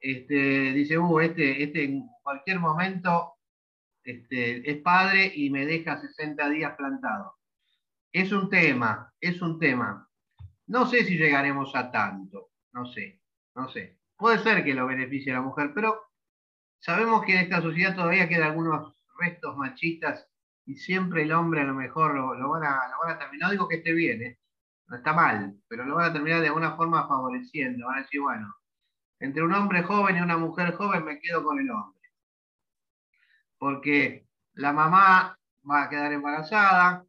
este, 0.00 0.72
dice, 0.72 0.98
uh, 0.98 1.20
este, 1.20 1.62
este 1.62 1.84
en 1.84 2.08
cualquier 2.22 2.58
momento 2.58 3.34
este, 4.02 4.68
es 4.70 4.78
padre 4.78 5.30
y 5.34 5.50
me 5.50 5.66
deja 5.66 6.00
60 6.00 6.48
días 6.50 6.74
plantado. 6.76 7.36
Es 8.12 8.32
un 8.32 8.48
tema, 8.48 9.12
es 9.20 9.40
un 9.42 9.58
tema. 9.58 10.08
No 10.66 10.86
sé 10.86 11.04
si 11.04 11.16
llegaremos 11.16 11.74
a 11.74 11.90
tanto, 11.90 12.50
no 12.72 12.86
sé, 12.86 13.20
no 13.54 13.68
sé. 13.68 13.98
Puede 14.16 14.38
ser 14.38 14.64
que 14.64 14.74
lo 14.74 14.86
beneficie 14.86 15.32
a 15.32 15.36
la 15.36 15.42
mujer, 15.42 15.72
pero 15.74 16.00
sabemos 16.78 17.24
que 17.24 17.32
en 17.32 17.38
esta 17.40 17.60
sociedad 17.60 17.94
todavía 17.94 18.28
quedan 18.28 18.50
algunos 18.50 18.94
restos 19.18 19.56
machistas 19.56 20.28
y 20.66 20.76
siempre 20.76 21.22
el 21.22 21.32
hombre 21.32 21.60
a 21.62 21.64
lo 21.64 21.74
mejor 21.74 22.14
lo, 22.14 22.48
van, 22.48 22.64
a, 22.64 22.88
lo 22.88 22.98
van 23.02 23.16
a 23.16 23.18
terminar. 23.18 23.48
No 23.48 23.52
digo 23.52 23.68
que 23.68 23.76
esté 23.76 23.92
bien, 23.92 24.22
¿eh? 24.22 24.38
no 24.86 24.96
está 24.96 25.12
mal, 25.12 25.56
pero 25.68 25.84
lo 25.84 25.94
van 25.94 26.10
a 26.10 26.12
terminar 26.12 26.40
de 26.40 26.48
alguna 26.48 26.76
forma 26.76 27.06
favoreciendo. 27.06 27.86
Van 27.86 27.98
a 27.98 28.02
decir, 28.02 28.20
bueno, 28.20 28.54
entre 29.20 29.42
un 29.42 29.52
hombre 29.52 29.82
joven 29.82 30.16
y 30.16 30.20
una 30.20 30.38
mujer 30.38 30.74
joven 30.74 31.04
me 31.04 31.20
quedo 31.20 31.44
con 31.44 31.58
el 31.58 31.70
hombre. 31.70 32.00
Porque 33.58 34.26
la 34.54 34.72
mamá 34.72 35.38
va 35.70 35.82
a 35.84 35.88
quedar 35.90 36.12
embarazada, 36.12 37.04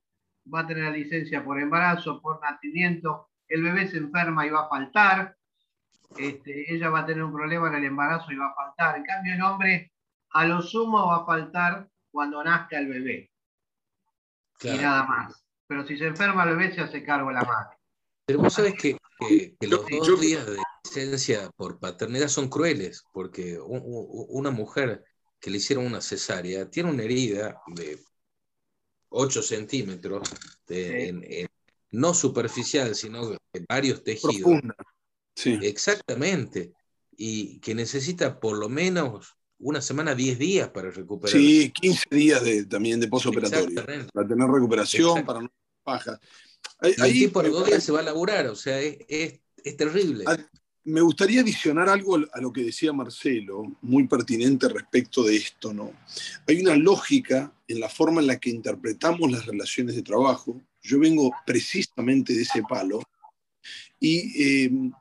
va 0.53 0.59
a 0.59 0.67
tener 0.67 0.83
la 0.83 0.91
licencia 0.91 1.43
por 1.43 1.59
embarazo, 1.59 2.21
por 2.21 2.41
nacimiento, 2.41 3.29
el 3.47 3.63
bebé 3.63 3.87
se 3.87 3.97
enferma 3.97 4.45
y 4.45 4.49
va 4.49 4.65
a 4.65 4.69
faltar, 4.69 5.35
este, 6.17 6.73
ella 6.73 6.89
va 6.89 6.99
a 6.99 7.05
tener 7.05 7.23
un 7.23 7.33
problema 7.33 7.69
en 7.69 7.75
el 7.75 7.85
embarazo 7.85 8.31
y 8.31 8.35
va 8.35 8.47
a 8.47 8.53
faltar. 8.53 8.97
En 8.97 9.03
cambio, 9.03 9.33
el 9.33 9.41
hombre 9.41 9.91
a 10.31 10.45
lo 10.45 10.61
sumo 10.61 11.07
va 11.07 11.17
a 11.17 11.25
faltar 11.25 11.89
cuando 12.11 12.43
nazca 12.43 12.77
el 12.77 12.87
bebé. 12.87 13.31
Y 14.63 14.77
nada 14.77 15.03
más. 15.03 15.45
Pero 15.67 15.85
si 15.85 15.97
se 15.97 16.07
enferma 16.07 16.43
el 16.43 16.57
bebé, 16.57 16.73
se 16.73 16.81
hace 16.81 17.03
cargo 17.03 17.31
la 17.31 17.43
madre. 17.43 17.77
Pero 18.25 18.39
vos 18.39 18.53
sabés 18.53 18.75
que, 18.75 18.97
los 19.61 19.85
dos 19.87 20.21
días 20.21 20.45
de 20.45 20.57
licencia 20.83 21.49
por 21.55 21.79
paternidad 21.79 22.27
son 22.27 22.49
crueles, 22.49 23.03
porque 23.13 23.59
una 23.59 24.51
mujer 24.51 25.03
que 25.39 25.49
le 25.49 25.57
hicieron 25.57 25.85
una 25.85 26.01
cesárea 26.01 26.69
tiene 26.69 26.89
una 26.89 27.03
herida 27.03 27.61
de 27.75 27.99
8 29.09 29.41
centímetros, 29.41 30.29
no 31.91 32.13
superficial, 32.13 32.95
sino 32.95 33.29
de 33.29 33.37
varios 33.67 34.03
tejidos. 34.03 34.61
Sí. 35.35 35.57
Exactamente. 35.61 36.73
Y 37.17 37.59
que 37.59 37.75
necesita 37.75 38.39
por 38.39 38.57
lo 38.57 38.69
menos 38.69 39.35
una 39.59 39.81
semana, 39.81 40.15
10 40.15 40.39
días 40.39 40.69
para 40.69 40.89
recuperar. 40.89 41.37
Sí, 41.37 41.71
15 41.71 42.05
días 42.11 42.43
de, 42.43 42.65
también 42.65 42.99
de 42.99 43.07
posoperatorio. 43.07 43.83
Para 44.13 44.27
tener 44.27 44.47
recuperación, 44.49 45.25
para 45.25 45.41
no 45.41 45.51
baja. 45.85 46.19
Ahí, 46.99 47.27
por 47.27 47.49
dos 47.49 47.67
días 47.67 47.83
se 47.83 47.91
va 47.91 47.99
a 47.99 48.03
laburar, 48.03 48.47
o 48.47 48.55
sea, 48.55 48.79
es, 48.79 49.39
terrible. 49.77 50.25
Me 50.83 51.01
gustaría 51.01 51.41
adicionar 51.41 51.89
algo 51.89 52.15
a 52.15 52.41
lo 52.41 52.51
que 52.51 52.63
decía 52.63 52.91
Marcelo, 52.91 53.77
muy 53.81 54.07
pertinente 54.07 54.67
respecto 54.67 55.23
de 55.23 55.35
esto, 55.35 55.73
¿no? 55.73 55.91
Hay 56.47 56.59
una 56.59 56.75
lógica 56.75 57.53
en 57.67 57.79
la 57.79 57.87
forma 57.87 58.21
en 58.21 58.27
la 58.27 58.39
que 58.39 58.49
interpretamos 58.49 59.31
las 59.31 59.45
relaciones 59.45 59.95
de 59.95 60.01
trabajo. 60.01 60.59
Yo 60.81 60.99
vengo 60.99 61.31
precisamente 61.45 62.33
de 62.33 62.41
ese 62.41 62.63
palo 62.67 63.03
y 63.99 64.63
em, 64.63 64.91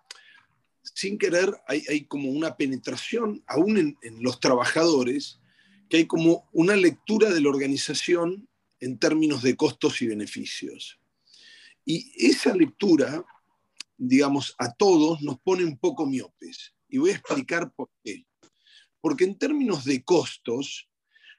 sin 0.83 1.17
querer 1.17 1.51
hay, 1.67 2.05
como 2.05 2.31
una 2.31 2.57
penetración, 2.57 3.43
aún 3.47 3.79
en, 3.79 3.99
en 4.03 4.23
los 4.23 4.39
trabajadores, 4.39 5.41
que 5.89 5.99
hay 5.99 6.07
como 6.07 6.49
una 6.53 6.77
lectura 6.77 7.31
de 7.31 7.41
la 7.41 7.49
organización 7.49 8.49
en 8.81 8.99
términos 8.99 9.43
de 9.43 9.57
costos 9.57 10.03
y 10.03 10.07
beneficios. 10.07 10.99
Y 11.85 12.13
esa 12.17 12.55
lectura, 12.55 13.25
digamos, 14.01 14.55
a 14.59 14.73
todos 14.73 15.21
nos 15.21 15.39
pone 15.41 15.63
un 15.63 15.79
poco 15.79 16.07
miopes. 16.07 16.75
Y 16.89 16.99
voy 16.99 17.11
a 17.11 17.17
explicar 17.17 17.73
por 17.75 17.91
qué. 18.03 18.27
Porque 19.01 19.25
en 19.25 19.39
términos 19.39 19.85
de 19.85 20.03
costos, 20.03 20.89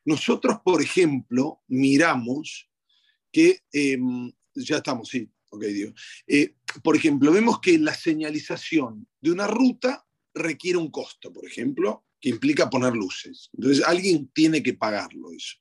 nosotros, 0.05 0.59
por 0.63 0.81
ejemplo, 0.81 1.63
miramos 1.67 2.69
que, 3.31 3.61
em, 3.71 4.31
ya 4.53 4.77
estamos, 4.77 5.09
sí, 5.09 5.27
ok, 5.49 5.63
digo. 5.63 5.93
Eh, 6.27 6.55
por 6.83 6.95
ejemplo, 6.95 7.31
vemos 7.31 7.59
que 7.59 7.77
la 7.79 7.95
señalización 7.95 9.07
de 9.19 9.31
una 9.31 9.47
ruta 9.47 10.05
requiere 10.33 10.77
un 10.77 10.91
costo, 10.91 11.33
por 11.33 11.45
ejemplo, 11.45 12.05
que 12.19 12.29
implica 12.29 12.69
poner 12.69 12.93
luces. 12.93 13.49
Entonces, 13.53 13.83
alguien 13.83 14.29
tiene 14.33 14.61
que 14.61 14.75
pagarlo 14.75 15.31
eso. 15.31 15.57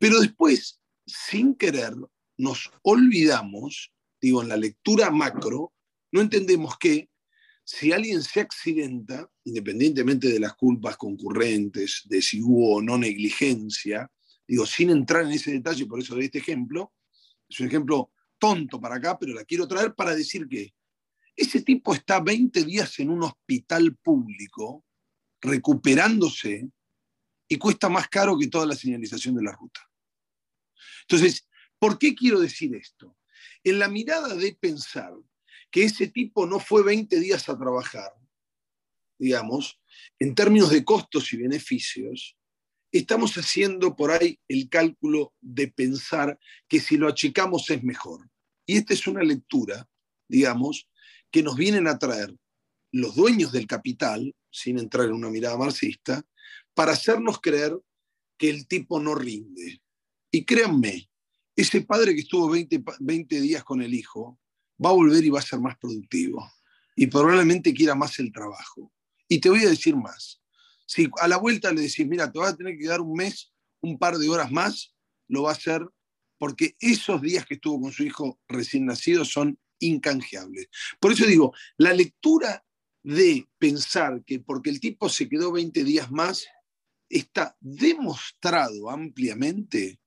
Pero 0.00 0.18
después, 0.18 0.80
sin 1.06 1.54
querer, 1.54 1.94
nos 2.36 2.70
olvidamos, 2.82 3.92
digo, 4.20 4.42
en 4.42 4.48
la 4.48 4.56
lectura 4.56 5.10
macro, 5.10 5.72
no 6.12 6.20
entendemos 6.20 6.76
que 6.78 7.08
si 7.64 7.92
alguien 7.92 8.22
se 8.22 8.40
accidenta, 8.40 9.30
independientemente 9.44 10.28
de 10.28 10.40
las 10.40 10.54
culpas 10.54 10.96
concurrentes, 10.96 12.02
de 12.06 12.20
si 12.20 12.42
hubo 12.42 12.76
o 12.76 12.82
no 12.82 12.98
negligencia, 12.98 14.10
digo, 14.46 14.66
sin 14.66 14.90
entrar 14.90 15.24
en 15.24 15.32
ese 15.32 15.52
detalle, 15.52 15.86
por 15.86 16.00
eso 16.00 16.16
de 16.16 16.24
este 16.24 16.38
ejemplo, 16.38 16.92
es 17.48 17.60
un 17.60 17.68
ejemplo 17.68 18.12
tonto 18.38 18.80
para 18.80 18.96
acá, 18.96 19.18
pero 19.18 19.34
la 19.34 19.44
quiero 19.44 19.68
traer 19.68 19.94
para 19.94 20.14
decir 20.14 20.48
que 20.48 20.74
ese 21.36 21.62
tipo 21.62 21.94
está 21.94 22.20
20 22.20 22.64
días 22.64 22.98
en 22.98 23.10
un 23.10 23.22
hospital 23.22 23.96
público 23.96 24.84
recuperándose 25.40 26.68
y 27.48 27.56
cuesta 27.56 27.88
más 27.88 28.08
caro 28.08 28.36
que 28.38 28.48
toda 28.48 28.66
la 28.66 28.74
señalización 28.74 29.36
de 29.36 29.42
la 29.42 29.52
ruta. 29.52 29.80
Entonces, 31.02 31.48
¿por 31.78 31.98
qué 31.98 32.14
quiero 32.14 32.40
decir 32.40 32.74
esto? 32.74 33.16
En 33.62 33.78
la 33.78 33.88
mirada 33.88 34.34
de 34.34 34.54
pensar 34.54 35.14
que 35.70 35.84
ese 35.84 36.08
tipo 36.08 36.46
no 36.46 36.58
fue 36.58 36.82
20 36.82 37.18
días 37.20 37.48
a 37.48 37.58
trabajar, 37.58 38.12
digamos, 39.18 39.80
en 40.18 40.34
términos 40.34 40.70
de 40.70 40.84
costos 40.84 41.32
y 41.32 41.36
beneficios, 41.36 42.36
estamos 42.92 43.34
haciendo 43.36 43.94
por 43.94 44.10
ahí 44.10 44.38
el 44.48 44.68
cálculo 44.68 45.32
de 45.40 45.68
pensar 45.68 46.38
que 46.68 46.80
si 46.80 46.96
lo 46.96 47.08
achicamos 47.08 47.70
es 47.70 47.82
mejor. 47.84 48.28
Y 48.66 48.78
esta 48.78 48.94
es 48.94 49.06
una 49.06 49.22
lectura, 49.22 49.88
digamos, 50.28 50.88
que 51.30 51.42
nos 51.42 51.56
vienen 51.56 51.86
a 51.86 51.98
traer 51.98 52.34
los 52.92 53.14
dueños 53.14 53.52
del 53.52 53.66
capital, 53.66 54.34
sin 54.50 54.78
entrar 54.78 55.06
en 55.06 55.12
una 55.12 55.30
mirada 55.30 55.56
marxista, 55.56 56.24
para 56.74 56.92
hacernos 56.92 57.40
creer 57.40 57.78
que 58.36 58.50
el 58.50 58.66
tipo 58.66 58.98
no 58.98 59.14
rinde. 59.14 59.80
Y 60.32 60.44
créanme, 60.44 61.08
ese 61.54 61.82
padre 61.82 62.14
que 62.14 62.22
estuvo 62.22 62.48
20, 62.48 62.82
20 63.00 63.40
días 63.40 63.62
con 63.62 63.82
el 63.82 63.94
hijo 63.94 64.39
va 64.84 64.90
a 64.90 64.94
volver 64.94 65.24
y 65.24 65.30
va 65.30 65.38
a 65.38 65.42
ser 65.42 65.60
más 65.60 65.76
productivo. 65.78 66.50
Y 66.96 67.06
probablemente 67.06 67.72
quiera 67.72 67.94
más 67.94 68.18
el 68.18 68.32
trabajo. 68.32 68.92
Y 69.28 69.38
te 69.38 69.48
voy 69.48 69.64
a 69.64 69.70
decir 69.70 69.96
más. 69.96 70.40
Si 70.86 71.08
a 71.20 71.28
la 71.28 71.36
vuelta 71.36 71.72
le 71.72 71.82
decís, 71.82 72.06
mira, 72.06 72.30
te 72.30 72.38
vas 72.38 72.52
a 72.52 72.56
tener 72.56 72.76
que 72.76 72.88
dar 72.88 73.00
un 73.00 73.12
mes, 73.12 73.52
un 73.80 73.98
par 73.98 74.18
de 74.18 74.28
horas 74.28 74.50
más, 74.50 74.94
lo 75.28 75.44
va 75.44 75.50
a 75.50 75.54
hacer 75.54 75.86
porque 76.40 76.74
esos 76.80 77.20
días 77.20 77.44
que 77.44 77.54
estuvo 77.54 77.80
con 77.80 77.92
su 77.92 78.02
hijo 78.02 78.40
recién 78.48 78.86
nacido 78.86 79.26
son 79.26 79.58
incanjeables. 79.78 80.68
Por 80.98 81.12
eso 81.12 81.26
digo, 81.26 81.54
la 81.76 81.92
lectura 81.92 82.64
de 83.02 83.46
pensar 83.58 84.24
que 84.24 84.40
porque 84.40 84.70
el 84.70 84.80
tipo 84.80 85.10
se 85.10 85.28
quedó 85.28 85.52
20 85.52 85.84
días 85.84 86.10
más, 86.10 86.46
está 87.10 87.56
demostrado 87.60 88.88
ampliamente 88.88 89.99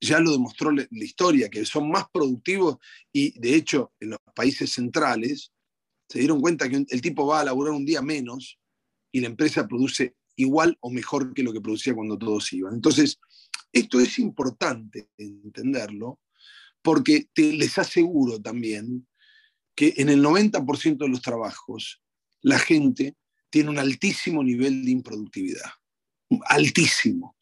ya 0.00 0.18
lo 0.20 0.32
demostró 0.32 0.70
la, 0.70 0.86
historia, 0.90 1.48
que 1.48 1.64
son 1.64 1.90
más 1.90 2.04
productivos 2.12 2.78
y 3.12 3.38
de 3.38 3.54
hecho 3.54 3.92
en 4.00 4.10
los 4.10 4.18
países 4.34 4.72
centrales 4.72 5.52
se 6.08 6.18
dieron 6.18 6.40
cuenta 6.40 6.68
que 6.68 6.84
el 6.88 7.00
tipo 7.00 7.26
va 7.26 7.40
a 7.40 7.44
laburar 7.44 7.74
un 7.74 7.84
día 7.84 8.02
menos 8.02 8.58
y 9.12 9.20
la 9.20 9.28
empresa 9.28 9.68
produce 9.68 10.16
igual 10.36 10.76
o 10.80 10.90
mejor 10.90 11.34
que 11.34 11.42
lo 11.42 11.52
que 11.52 11.60
producía 11.60 11.94
cuando 11.94 12.18
todos 12.18 12.52
iban. 12.52 12.74
Entonces, 12.74 13.20
esto 13.72 14.00
es 14.00 14.18
importante 14.18 15.10
entenderlo 15.18 16.20
porque 16.82 17.28
les 17.36 17.78
aseguro 17.78 18.40
también 18.40 19.06
que 19.74 19.94
en 19.98 20.08
el 20.08 20.22
90% 20.22 20.96
de 20.96 21.08
los 21.08 21.20
trabajos 21.20 22.02
la 22.40 22.58
gente 22.58 23.16
tiene 23.50 23.70
un 23.70 23.78
altísimo 23.78 24.42
nivel 24.42 24.84
de 24.84 24.90
improductividad, 24.90 25.70
altísimo 26.46 27.36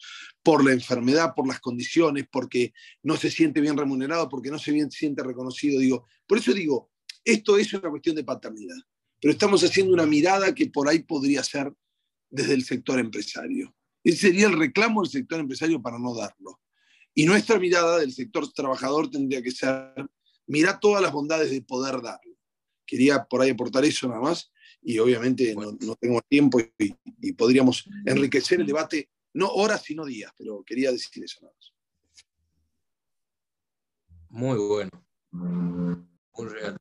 por 0.49 0.64
la 0.64 0.72
enfermedad, 0.72 1.34
por 1.36 1.46
las 1.46 1.61
condiciones, 1.61 2.26
porque 2.32 2.72
no 3.03 3.18
se 3.18 3.30
siente 3.30 3.61
bien 3.61 3.76
remunerado, 3.76 4.30
porque 4.30 4.51
no 4.51 4.59
se 4.59 4.72
bien, 4.72 4.90
siente 4.90 5.22
reconocido. 5.22 5.78
Digo, 5.78 6.07
por 6.26 6.38
eso 6.38 6.55
digo, 6.55 6.90
esto 7.22 7.59
es 7.59 7.74
una 7.74 7.90
cuestión 7.90 8.16
de 8.16 8.24
paternidad, 8.24 8.78
pero 9.20 9.30
estamos 9.30 9.62
haciendo 9.62 9.92
una 9.92 10.07
mirada 10.07 10.55
que 10.55 10.68
por 10.68 10.88
ahí 10.88 11.01
podría 11.01 11.44
ser 11.44 11.70
desde 12.30 12.55
el 12.55 12.64
sector 12.64 12.99
empresario. 12.99 13.76
Ese 14.03 14.28
sería 14.28 14.46
el 14.46 14.59
reclamo 14.59 15.03
del 15.03 15.11
sector 15.11 15.38
empresario 15.38 15.82
para 15.82 15.99
no 15.99 16.14
darlo. 16.14 16.59
Y 17.12 17.26
nuestra 17.26 17.59
mirada 17.59 17.99
del 17.99 18.14
sector 18.14 18.51
trabajador 18.51 19.11
tendría 19.11 19.42
que 19.42 19.51
ser, 19.51 19.92
mira 20.46 20.80
todas 20.80 21.03
las 21.03 21.12
bondades 21.12 21.51
de 21.51 21.61
poder 21.61 22.01
darlo. 22.01 22.38
Quería 22.86 23.22
por 23.22 23.42
ahí 23.42 23.51
aportar 23.51 23.84
eso 23.84 24.09
nada 24.09 24.22
más 24.22 24.51
y 24.80 24.99
obviamente 24.99 25.55
no, 25.55 25.94
tengo 25.96 26.22
tiempo 26.26 26.59
y, 26.59 26.94
y 27.20 27.32
podríamos 27.32 27.84
enriquecer 28.07 28.62
el 28.62 28.66
debate 28.66 29.11
no 29.39 29.49
horas, 29.49 29.82
sino 29.82 30.05
días, 30.05 30.32
pero 30.36 30.64
quería 30.64 30.91
decir 30.91 31.22
eso 31.22 31.41
nada 31.43 31.55
más. 31.55 31.74
Muy 34.30 34.59
bueno. 34.59 34.91
Muy 35.30 36.49
real. 36.49 36.76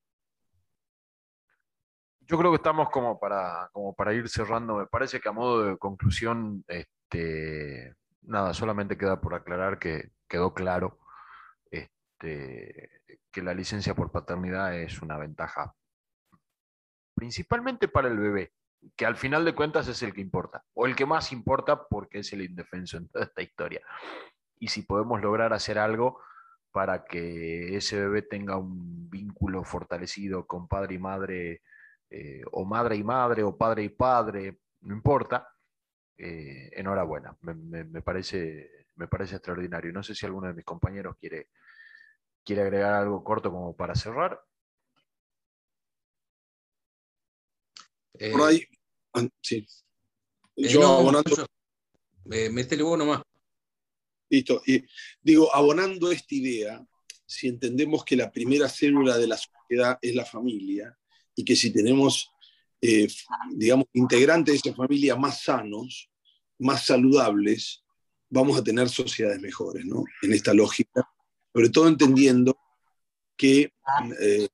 Yo 2.21 2.37
creo 2.37 2.51
que 2.51 2.57
estamos 2.57 2.89
como 2.89 3.19
para, 3.19 3.69
como 3.71 3.95
para 3.95 4.13
ir 4.13 4.27
cerrando. 4.27 4.75
Me 4.75 4.87
parece 4.87 5.21
que 5.21 5.29
a 5.29 5.31
modo 5.31 5.63
de 5.63 5.77
conclusión, 5.77 6.65
este, 6.67 7.95
nada, 8.23 8.53
solamente 8.53 8.97
queda 8.97 9.21
por 9.21 9.35
aclarar 9.35 9.79
que 9.79 10.11
quedó 10.27 10.53
claro 10.53 10.99
este, 11.71 13.01
que 13.31 13.41
la 13.41 13.53
licencia 13.53 13.93
por 13.95 14.11
paternidad 14.11 14.77
es 14.77 15.01
una 15.01 15.17
ventaja 15.17 15.73
principalmente 17.13 17.87
para 17.87 18.09
el 18.09 18.17
bebé 18.17 18.53
que 18.95 19.05
al 19.05 19.15
final 19.15 19.45
de 19.45 19.55
cuentas 19.55 19.87
es 19.87 20.01
el 20.03 20.13
que 20.13 20.21
importa, 20.21 20.63
o 20.73 20.85
el 20.85 20.95
que 20.95 21.05
más 21.05 21.31
importa 21.31 21.87
porque 21.87 22.19
es 22.19 22.33
el 22.33 22.41
indefenso 22.41 22.97
en 22.97 23.07
toda 23.09 23.25
esta 23.25 23.41
historia. 23.41 23.81
Y 24.59 24.69
si 24.69 24.83
podemos 24.83 25.21
lograr 25.21 25.53
hacer 25.53 25.77
algo 25.77 26.19
para 26.71 27.05
que 27.05 27.75
ese 27.75 27.99
bebé 27.99 28.21
tenga 28.21 28.57
un 28.57 29.09
vínculo 29.09 29.63
fortalecido 29.63 30.45
con 30.45 30.67
padre 30.67 30.95
y 30.95 30.99
madre, 30.99 31.61
eh, 32.09 32.41
o 32.51 32.65
madre 32.65 32.95
y 32.95 33.03
madre, 33.03 33.43
o 33.43 33.57
padre 33.57 33.83
y 33.83 33.89
padre, 33.89 34.59
no 34.81 34.93
importa, 34.93 35.47
eh, 36.17 36.69
enhorabuena, 36.73 37.37
me, 37.41 38.01
parece, 38.01 38.85
me 38.95 39.07
parece 39.07 39.35
extraordinario. 39.35 39.91
No 39.91 40.03
sé 40.03 40.15
si 40.15 40.25
alguno 40.25 40.47
de 40.47 40.53
mis 40.53 40.65
compañeros 40.65 41.15
quiere, 41.19 41.49
quiere 42.43 42.63
agregar 42.63 42.93
algo 42.93 43.23
corto 43.23 43.51
como 43.51 43.75
para 43.75 43.95
cerrar. 43.95 44.39
Por 48.31 48.41
ahí, 48.41 48.63
ah, 49.13 49.27
sí. 49.41 49.65
Eh, 50.55 50.69
yo 50.69 50.85
abonando. 50.85 51.45
métele 52.25 52.83
vos 52.83 52.97
nomás. 52.97 53.21
Listo. 54.29 54.61
Y 54.65 54.83
digo, 55.21 55.53
abonando 55.53 56.11
esta 56.11 56.35
idea, 56.35 56.85
si 57.25 57.47
entendemos 57.47 58.03
que 58.03 58.15
la 58.15 58.31
primera 58.31 58.67
célula 58.69 59.17
de 59.17 59.27
la 59.27 59.37
sociedad 59.37 59.97
es 60.01 60.15
la 60.15 60.25
familia 60.25 60.97
y 61.35 61.45
que 61.45 61.55
si 61.55 61.71
tenemos, 61.71 62.31
eh, 62.81 63.07
digamos, 63.51 63.85
integrantes 63.93 64.61
de 64.61 64.69
esa 64.69 64.75
familia 64.75 65.15
más 65.15 65.43
sanos, 65.43 66.09
más 66.59 66.85
saludables, 66.85 67.83
vamos 68.29 68.57
a 68.57 68.63
tener 68.63 68.89
sociedades 68.89 69.39
mejores, 69.39 69.85
¿no? 69.85 70.03
En 70.21 70.33
esta 70.33 70.53
lógica. 70.53 71.07
Sobre 71.53 71.69
todo 71.69 71.87
entendiendo 71.87 72.57
que 73.35 73.71
eh, 74.19 74.47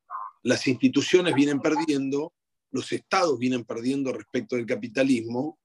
las 0.44 0.68
instituciones 0.68 1.34
vienen 1.34 1.60
perdiendo 1.60 2.34
los 2.74 2.92
estados 2.92 3.40
vienen 3.40 3.64
perdiendo 3.64 4.12
respecto 4.12 4.58
del 4.58 4.66
capitalismo 4.66 5.58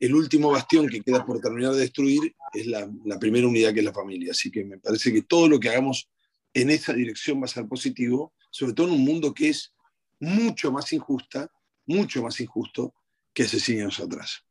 el 0.00 0.14
último 0.14 0.50
bastión 0.50 0.88
que 0.88 1.00
queda 1.00 1.24
por 1.24 1.40
terminar 1.40 1.72
de 1.72 1.80
destruir 1.80 2.34
es 2.52 2.66
la, 2.66 2.88
primera 3.18 3.46
unidad 3.46 3.72
que 3.72 3.80
es 3.80 3.84
la 3.84 3.92
familia. 3.92 4.30
Así 4.30 4.50
que 4.50 4.64
me 4.64 4.78
parece 4.78 5.12
que 5.12 5.22
todo 5.22 5.48
lo 5.48 5.58
que 5.58 5.68
hagamos 5.68 6.08
en 6.54 6.70
esa 6.70 6.92
dirección 6.92 7.40
va 7.40 7.46
a 7.46 7.48
ser 7.48 7.66
positivo, 7.66 8.32
sobre 8.50 8.72
todo 8.74 8.88
en 8.88 8.94
un 8.94 9.04
mundo 9.04 9.34
que 9.34 9.48
es 9.48 9.74
mucho 10.20 10.72
más 10.72 10.92
injusta, 10.92 11.50
mucho 11.86 12.22
más 12.22 12.40
injusto 12.40 12.94
que 13.32 13.42
hace 13.42 13.58
100 13.58 13.80
años 13.80 14.00
atrás. 14.00 14.44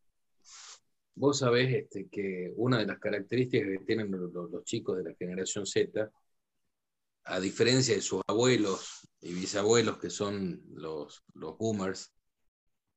Vos 1.16 1.40
sabés 1.40 1.74
este, 1.74 2.08
que 2.12 2.54
una 2.58 2.78
de 2.78 2.86
las 2.86 3.00
características 3.00 3.70
que 3.70 3.86
tienen 3.86 4.12
los, 4.12 4.64
chicos 4.66 4.98
de 4.98 5.10
la 5.10 5.16
generación 5.16 5.66
Z, 5.66 6.12
a 7.28 7.40
diferencia 7.40 7.96
de 7.96 8.02
sus 8.02 8.22
abuelos 8.28 9.08
y 9.22 9.34
bisabuelos 9.34 9.98
que 9.98 10.10
son 10.10 10.62
los, 10.74 11.24
los 11.34 11.58
boomers, 11.58 12.14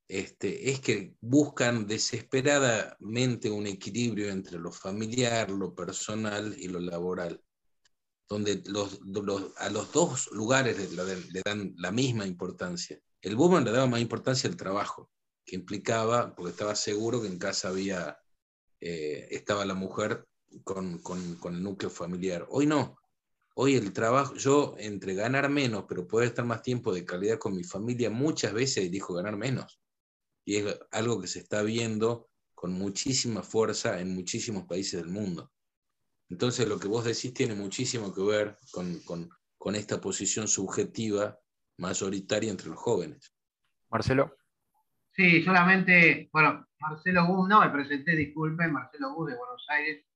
este, 0.08 0.70
es 0.70 0.80
que 0.80 1.14
buscan 1.20 1.86
desesperadamente 1.86 3.50
un 3.50 3.66
equilibrio 3.66 4.30
entre 4.30 4.58
lo 4.58 4.72
familiar, 4.72 5.50
lo 5.50 5.74
personal 5.74 6.54
y 6.58 6.68
lo 6.68 6.80
laboral, 6.80 7.42
donde 8.28 8.62
a 9.56 9.70
los 9.70 9.92
dos 9.92 10.30
lugares 10.32 10.78
le, 10.92 11.42
dan 11.44 11.74
la 11.76 11.90
misma 11.90 12.26
importancia. 12.26 13.00
El 13.20 13.36
boomer 13.36 13.62
le 13.62 13.72
daba 13.72 13.86
más 13.86 14.00
importancia 14.00 14.48
al 14.48 14.56
trabajo, 14.56 15.10
que 15.44 15.56
implicaba, 15.56 16.34
porque 16.34 16.52
estaba 16.52 16.74
seguro 16.74 17.20
que 17.20 17.28
en 17.28 17.38
casa 17.38 17.68
había, 17.68 18.18
eh, 18.80 19.28
estaba 19.30 19.64
la 19.64 19.74
mujer 19.74 20.26
con, 20.64 20.98
con 20.98 21.54
el 21.54 21.62
núcleo 21.62 21.90
familiar. 21.90 22.46
Hoy 22.50 22.66
no, 22.66 22.99
Hoy 23.62 23.76
el 23.76 23.92
trabajo, 23.92 24.36
yo 24.36 24.74
entre 24.78 25.14
ganar 25.14 25.50
menos, 25.50 25.84
pero 25.86 26.08
poder 26.08 26.28
estar 26.28 26.46
más 26.46 26.62
tiempo 26.62 26.94
de 26.94 27.04
calidad 27.04 27.38
con 27.38 27.54
mi 27.54 27.62
familia, 27.62 28.08
muchas 28.08 28.54
veces 28.54 28.86
elijo 28.86 29.12
ganar 29.12 29.36
menos 29.36 29.82
y 30.46 30.56
es 30.56 30.80
algo 30.92 31.20
que 31.20 31.26
se 31.26 31.40
está 31.40 31.60
viendo 31.60 32.30
con 32.54 32.72
muchísima 32.72 33.42
fuerza 33.42 34.00
en 34.00 34.14
muchísimos 34.14 34.64
países 34.64 35.02
del 35.02 35.10
mundo. 35.10 35.52
Entonces 36.30 36.66
lo 36.66 36.80
que 36.80 36.88
vos 36.88 37.04
decís 37.04 37.34
tiene 37.34 37.54
muchísimo 37.54 38.14
que 38.14 38.22
ver 38.22 38.56
con, 38.72 39.74
esta 39.74 40.00
posición 40.00 40.48
subjetiva 40.48 41.38
mayoritaria 41.76 42.50
entre 42.50 42.68
los 42.68 42.78
jóvenes. 42.78 43.30
Marcelo. 43.90 44.38
Sí, 45.12 45.42
solamente, 45.42 46.30
bueno, 46.32 46.66
Marcelo 46.78 47.26
Gus, 47.26 47.46
no 47.46 47.60
me 47.60 47.68
presenté, 47.68 48.16
disculpen, 48.16 48.72
Marcelo 48.72 49.12
Gus 49.12 49.32
de 49.32 49.36
Buenos 49.36 49.66
Aires. 49.68 50.06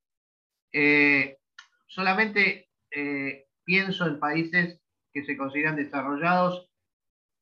Eh, 0.71 1.37
solamente 1.85 2.64
eh, 2.95 3.45
pienso 3.63 4.07
en 4.07 4.19
países 4.19 4.81
que 5.13 5.23
se 5.25 5.37
consideran 5.37 5.75
desarrollados 5.75 6.69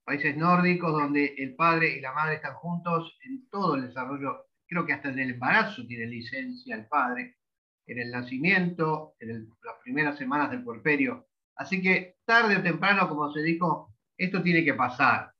países 0.04 0.36
nórdicos 0.36 0.92
donde 0.92 1.34
el 1.38 1.56
padre 1.56 1.98
y 1.98 2.02
la 2.02 2.14
madre 2.14 2.36
están 2.36 2.56
juntos 2.56 3.18
en 3.24 3.48
todo 3.50 3.76
el 3.76 3.88
desarrollo, 3.88 4.46
creo 4.68 4.86
que 4.86 4.94
hasta 4.94 5.10
en 5.10 5.20
el 5.20 5.32
embarazo 5.32 5.86
tiene 5.88 6.08
licencia 6.08 6.76
el 6.76 6.88
padre, 6.88 7.38
en 7.86 8.00
el 8.00 8.12
nacimiento, 8.12 9.16
en 9.20 9.50
las 9.64 9.76
primeras 9.84 10.18
semanas 10.18 10.52
del 10.52 10.64
puerperio. 10.64 11.28
Así 11.56 11.82
que 11.82 12.16
tarde 12.26 12.58
o 12.58 12.64
temprano, 12.64 13.08
como 13.08 13.32
se 13.32 13.42
dijo, 13.42 13.94
esto 14.18 14.42
tiene 14.42 14.64
que 14.64 14.74
pasar. 14.74 15.32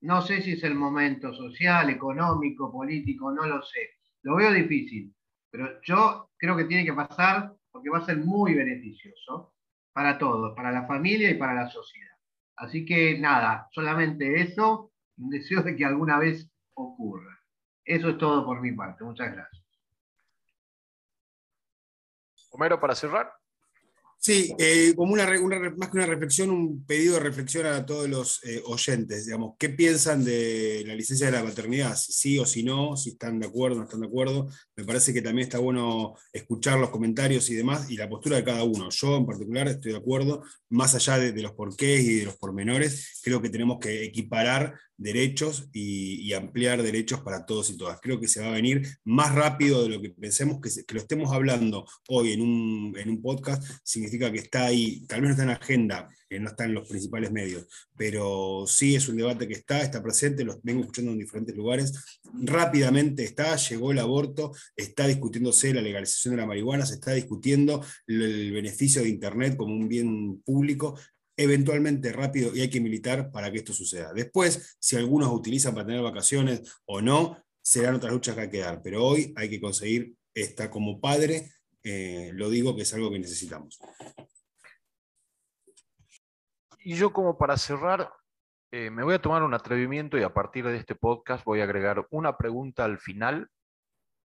No 0.00 0.22
sé 0.22 0.42
si 0.42 0.52
es 0.52 0.64
el 0.64 0.74
momento 0.74 1.32
social, 1.34 1.90
económico, 1.90 2.70
político, 2.70 3.32
no 3.32 3.46
lo 3.46 3.62
sé. 3.62 3.90
Lo 4.22 4.36
veo 4.36 4.52
difícil, 4.52 5.14
pero 5.50 5.80
yo 5.82 6.30
creo 6.36 6.56
que 6.56 6.64
tiene 6.64 6.84
que 6.84 6.92
pasar 6.92 7.54
porque 7.76 7.90
va 7.90 7.98
a 7.98 8.06
ser 8.06 8.16
muy 8.16 8.54
beneficioso 8.54 9.52
para 9.92 10.16
todos, 10.16 10.56
para 10.56 10.72
la 10.72 10.86
familia 10.86 11.30
y 11.30 11.34
para 11.34 11.52
la 11.52 11.68
sociedad. 11.68 12.16
Así 12.56 12.86
que 12.86 13.18
nada, 13.18 13.68
solamente 13.70 14.40
eso, 14.40 14.92
un 15.18 15.28
deseo 15.28 15.62
de 15.62 15.76
que 15.76 15.84
alguna 15.84 16.18
vez 16.18 16.50
ocurra. 16.72 17.38
Eso 17.84 18.08
es 18.08 18.16
todo 18.16 18.46
por 18.46 18.62
mi 18.62 18.72
parte. 18.72 19.04
Muchas 19.04 19.30
gracias. 19.30 19.62
Homero, 22.50 22.80
para 22.80 22.94
cerrar. 22.94 23.30
Sí, 24.26 24.52
eh, 24.58 24.92
como 24.96 25.12
una, 25.12 25.24
más 25.76 25.88
que 25.88 25.98
una 25.98 26.06
reflexión, 26.06 26.50
un 26.50 26.84
pedido 26.84 27.14
de 27.14 27.20
reflexión 27.20 27.64
a 27.64 27.86
todos 27.86 28.08
los 28.08 28.40
eh, 28.42 28.60
oyentes, 28.64 29.26
digamos, 29.26 29.54
¿qué 29.56 29.68
piensan 29.68 30.24
de 30.24 30.82
la 30.84 30.96
licencia 30.96 31.26
de 31.26 31.32
la 31.32 31.44
maternidad? 31.44 31.94
Si 31.94 32.12
sí 32.12 32.38
o 32.40 32.44
si 32.44 32.64
no, 32.64 32.96
si 32.96 33.10
están 33.10 33.38
de 33.38 33.46
acuerdo 33.46 33.76
o 33.76 33.78
no 33.78 33.84
están 33.84 34.00
de 34.00 34.08
acuerdo. 34.08 34.48
Me 34.74 34.82
parece 34.84 35.14
que 35.14 35.22
también 35.22 35.46
está 35.46 35.58
bueno 35.58 36.16
escuchar 36.32 36.80
los 36.80 36.90
comentarios 36.90 37.48
y 37.50 37.54
demás 37.54 37.88
y 37.88 37.96
la 37.96 38.08
postura 38.08 38.38
de 38.38 38.42
cada 38.42 38.64
uno. 38.64 38.88
Yo 38.90 39.16
en 39.16 39.26
particular 39.26 39.68
estoy 39.68 39.92
de 39.92 39.98
acuerdo, 39.98 40.42
más 40.70 40.96
allá 40.96 41.20
de, 41.20 41.30
de 41.30 41.42
los 41.42 41.52
porqués 41.52 42.00
y 42.00 42.18
de 42.18 42.24
los 42.24 42.36
pormenores, 42.36 43.20
creo 43.22 43.40
que 43.40 43.48
tenemos 43.48 43.78
que 43.78 44.02
equiparar 44.02 44.74
derechos 44.96 45.68
y, 45.72 46.32
ampliar 46.36 46.82
derechos 46.82 47.20
para 47.20 47.46
todos 47.46 47.70
y 47.70 47.78
todas. 47.78 47.98
Creo 48.00 48.20
que 48.20 48.28
se 48.28 48.40
va 48.40 48.48
a 48.48 48.52
venir 48.52 48.86
más 49.04 49.34
rápido 49.34 49.82
de 49.82 49.88
lo 49.88 50.02
que 50.02 50.10
pensemos, 50.10 50.60
que, 50.60 50.70
lo 50.92 51.00
estemos 51.00 51.32
hablando 51.32 51.86
hoy 52.08 52.32
en 52.32 52.42
un, 52.42 52.94
en 52.98 53.08
un, 53.08 53.22
podcast, 53.22 53.62
significa 53.82 54.30
que 54.30 54.38
está 54.38 54.66
ahí, 54.66 55.06
tal 55.06 55.22
vez 55.22 55.28
no 55.28 55.32
está 55.32 55.42
en 55.44 55.50
agenda, 55.50 56.10
que 56.28 56.40
no 56.40 56.48
está 56.48 56.64
en 56.64 56.74
los 56.74 56.88
principales 56.88 57.30
medios, 57.30 57.66
pero 57.96 58.64
sí 58.66 58.94
es 58.96 59.08
un 59.08 59.16
debate 59.16 59.48
que 59.48 59.54
está, 59.54 59.80
está 59.80 60.02
presente, 60.02 60.44
lo 60.44 60.60
vengo 60.62 60.80
escuchando 60.80 61.12
en 61.12 61.18
diferentes 61.18 61.56
lugares, 61.56 62.20
rápidamente 62.42 63.24
está, 63.24 63.56
llegó 63.56 63.92
el 63.92 63.98
aborto, 63.98 64.52
está 64.74 65.06
discutiéndose 65.06 65.72
la 65.72 65.80
legalización 65.80 66.34
de 66.34 66.42
la 66.42 66.46
marihuana, 66.46 66.84
se 66.84 66.94
está 66.94 67.12
discutiendo 67.12 67.84
el 68.06 68.52
beneficio 68.52 69.02
de 69.02 69.08
Internet 69.08 69.56
como 69.56 69.74
un 69.74 69.88
bien 69.88 70.42
público, 70.42 70.98
eventualmente 71.36 72.12
rápido 72.12 72.54
y 72.54 72.60
hay 72.60 72.70
que 72.70 72.80
militar 72.80 73.30
para 73.30 73.50
que 73.50 73.58
esto 73.58 73.72
suceda. 73.72 74.12
Después, 74.12 74.76
si 74.80 74.96
algunos 74.96 75.32
utilizan 75.32 75.74
para 75.74 75.86
tener 75.86 76.02
vacaciones 76.02 76.62
o 76.86 77.00
no, 77.00 77.42
serán 77.62 77.96
otras 77.96 78.12
luchas 78.12 78.34
que 78.34 78.40
hay 78.42 78.50
que 78.50 78.60
dar, 78.60 78.80
pero 78.82 79.04
hoy 79.04 79.32
hay 79.36 79.50
que 79.50 79.60
conseguir 79.60 80.14
esta 80.34 80.70
como 80.70 81.00
padre, 81.00 81.50
eh, 81.82 82.30
lo 82.34 82.48
digo 82.48 82.76
que 82.76 82.82
es 82.82 82.94
algo 82.94 83.10
que 83.10 83.18
necesitamos. 83.18 83.78
Y 86.80 86.94
yo 86.94 87.12
como 87.12 87.36
para 87.36 87.56
cerrar, 87.56 88.12
eh, 88.70 88.90
me 88.90 89.02
voy 89.02 89.14
a 89.14 89.20
tomar 89.20 89.42
un 89.42 89.54
atrevimiento 89.54 90.16
y 90.18 90.22
a 90.22 90.32
partir 90.32 90.64
de 90.66 90.76
este 90.76 90.94
podcast 90.94 91.44
voy 91.44 91.60
a 91.60 91.64
agregar 91.64 92.06
una 92.10 92.36
pregunta 92.36 92.84
al 92.84 92.98
final 92.98 93.50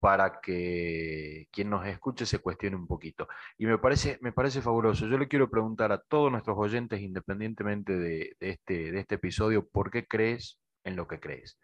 para 0.00 0.40
que 0.40 1.46
quien 1.52 1.70
nos 1.70 1.86
escuche 1.86 2.26
se 2.26 2.38
cuestione 2.38 2.76
un 2.76 2.86
poquito. 2.86 3.28
Y 3.58 3.66
me 3.66 3.78
parece, 3.78 4.18
me 4.22 4.32
parece 4.32 4.62
fabuloso. 4.62 5.06
Yo 5.06 5.18
le 5.18 5.28
quiero 5.28 5.50
preguntar 5.50 5.92
a 5.92 5.98
todos 6.00 6.32
nuestros 6.32 6.56
oyentes, 6.58 7.00
independientemente 7.00 7.92
de, 7.96 8.36
este, 8.40 8.92
de 8.92 9.00
este 9.00 9.16
episodio, 9.16 9.68
¿por 9.68 9.90
qué 9.90 10.06
crees 10.06 10.58
en 10.84 10.96
lo 10.96 11.06
que 11.06 11.20
crees? 11.20 11.58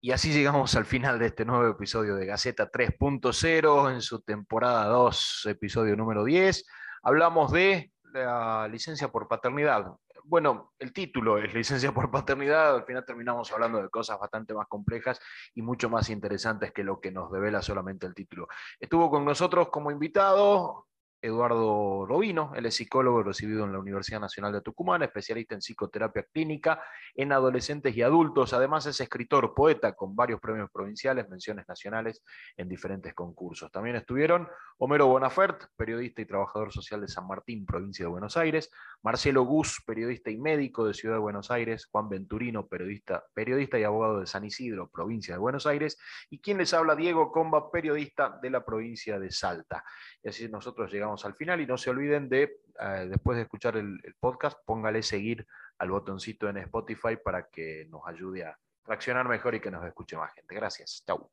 Y 0.00 0.12
así 0.12 0.32
llegamos 0.32 0.74
al 0.76 0.86
final 0.86 1.18
de 1.18 1.26
este 1.26 1.44
nuevo 1.44 1.68
episodio 1.68 2.14
de 2.14 2.24
Gaceta 2.24 2.70
3.0 2.70 3.92
en 3.92 4.00
su 4.00 4.20
temporada 4.22 4.86
2, 4.86 5.46
episodio 5.50 5.96
número 5.96 6.24
10. 6.24 6.64
Hablamos 7.02 7.52
de 7.52 7.92
la 8.12 8.68
licencia 8.68 9.08
por 9.08 9.28
paternidad, 9.28 9.86
bueno, 10.24 10.72
el 10.78 10.92
título 10.92 11.38
es 11.38 11.52
licencia 11.54 11.92
por 11.92 12.10
paternidad, 12.10 12.76
al 12.76 12.84
final 12.84 13.04
terminamos 13.04 13.52
hablando 13.52 13.82
de 13.82 13.88
cosas 13.88 14.18
bastante 14.18 14.54
más 14.54 14.66
complejas 14.66 15.20
y 15.54 15.62
mucho 15.62 15.88
más 15.88 16.10
interesantes 16.10 16.72
que 16.72 16.84
lo 16.84 17.00
que 17.00 17.10
nos 17.10 17.30
revela 17.30 17.62
solamente 17.62 18.06
el 18.06 18.14
título. 18.14 18.48
Estuvo 18.80 19.10
con 19.10 19.24
nosotros 19.24 19.68
como 19.68 19.90
invitado 19.90 20.87
Eduardo 21.20 22.06
Robino, 22.06 22.52
él 22.54 22.66
es 22.66 22.76
psicólogo 22.76 23.22
recibido 23.22 23.64
en 23.64 23.72
la 23.72 23.80
Universidad 23.80 24.20
Nacional 24.20 24.52
de 24.52 24.60
Tucumán, 24.60 25.02
especialista 25.02 25.54
en 25.54 25.60
psicoterapia 25.60 26.24
clínica 26.32 26.80
en 27.14 27.32
adolescentes 27.32 27.96
y 27.96 28.02
adultos. 28.02 28.52
Además 28.52 28.86
es 28.86 29.00
escritor, 29.00 29.52
poeta 29.54 29.94
con 29.94 30.14
varios 30.14 30.40
premios 30.40 30.70
provinciales, 30.70 31.28
menciones 31.28 31.66
nacionales 31.66 32.22
en 32.56 32.68
diferentes 32.68 33.14
concursos. 33.14 33.70
También 33.72 33.96
estuvieron 33.96 34.48
Homero 34.78 35.08
Bonafert, 35.08 35.64
periodista 35.76 36.22
y 36.22 36.26
trabajador 36.26 36.72
social 36.72 37.00
de 37.00 37.08
San 37.08 37.26
Martín, 37.26 37.66
provincia 37.66 38.04
de 38.04 38.10
Buenos 38.10 38.36
Aires, 38.36 38.70
Marcelo 39.02 39.42
Gus, 39.42 39.82
periodista 39.84 40.30
y 40.30 40.38
médico 40.38 40.86
de 40.86 40.94
Ciudad 40.94 41.16
de 41.16 41.20
Buenos 41.20 41.50
Aires, 41.50 41.86
Juan 41.90 42.08
Venturino, 42.08 42.68
periodista, 42.68 43.24
periodista 43.34 43.76
y 43.78 43.82
abogado 43.82 44.20
de 44.20 44.26
San 44.26 44.44
Isidro, 44.44 44.88
provincia 44.88 45.34
de 45.34 45.40
Buenos 45.40 45.66
Aires, 45.66 45.98
y 46.30 46.40
quien 46.40 46.58
les 46.58 46.72
habla, 46.74 46.94
Diego 46.94 47.32
Comba, 47.32 47.72
periodista 47.72 48.38
de 48.40 48.50
la 48.50 48.64
provincia 48.64 49.18
de 49.18 49.32
Salta. 49.32 49.84
Y 50.22 50.28
así 50.28 50.48
nosotros 50.48 50.92
llegamos 50.92 51.24
al 51.24 51.34
final 51.34 51.60
y 51.60 51.66
no 51.66 51.76
se 51.78 51.90
olviden 51.90 52.28
de, 52.28 52.60
eh, 52.80 53.06
después 53.08 53.36
de 53.36 53.42
escuchar 53.42 53.76
el, 53.76 54.00
podcast, 54.20 54.58
póngale 54.64 55.02
seguir 55.02 55.46
al 55.78 55.90
botoncito 55.90 56.48
en 56.48 56.58
Spotify 56.58 57.16
para 57.22 57.48
que 57.48 57.86
nos 57.88 58.02
ayude 58.06 58.44
a 58.44 58.58
reaccionar 58.84 59.28
mejor 59.28 59.54
y 59.54 59.60
que 59.60 59.70
nos 59.70 59.84
escuche 59.84 60.16
más 60.16 60.32
gente. 60.34 60.54
Gracias. 60.54 61.04
Chau. 61.06 61.30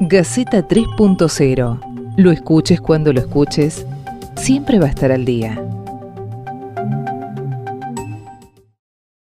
Gaceta 0.00 0.66
3.0. 0.68 2.14
Lo 2.18 2.30
escuches 2.30 2.80
cuando 2.80 3.12
lo 3.12 3.20
escuches, 3.20 3.86
siempre 4.36 4.78
va 4.78 4.86
a 4.86 4.90
estar 4.90 5.10
al 5.10 5.24
día. 5.24 5.56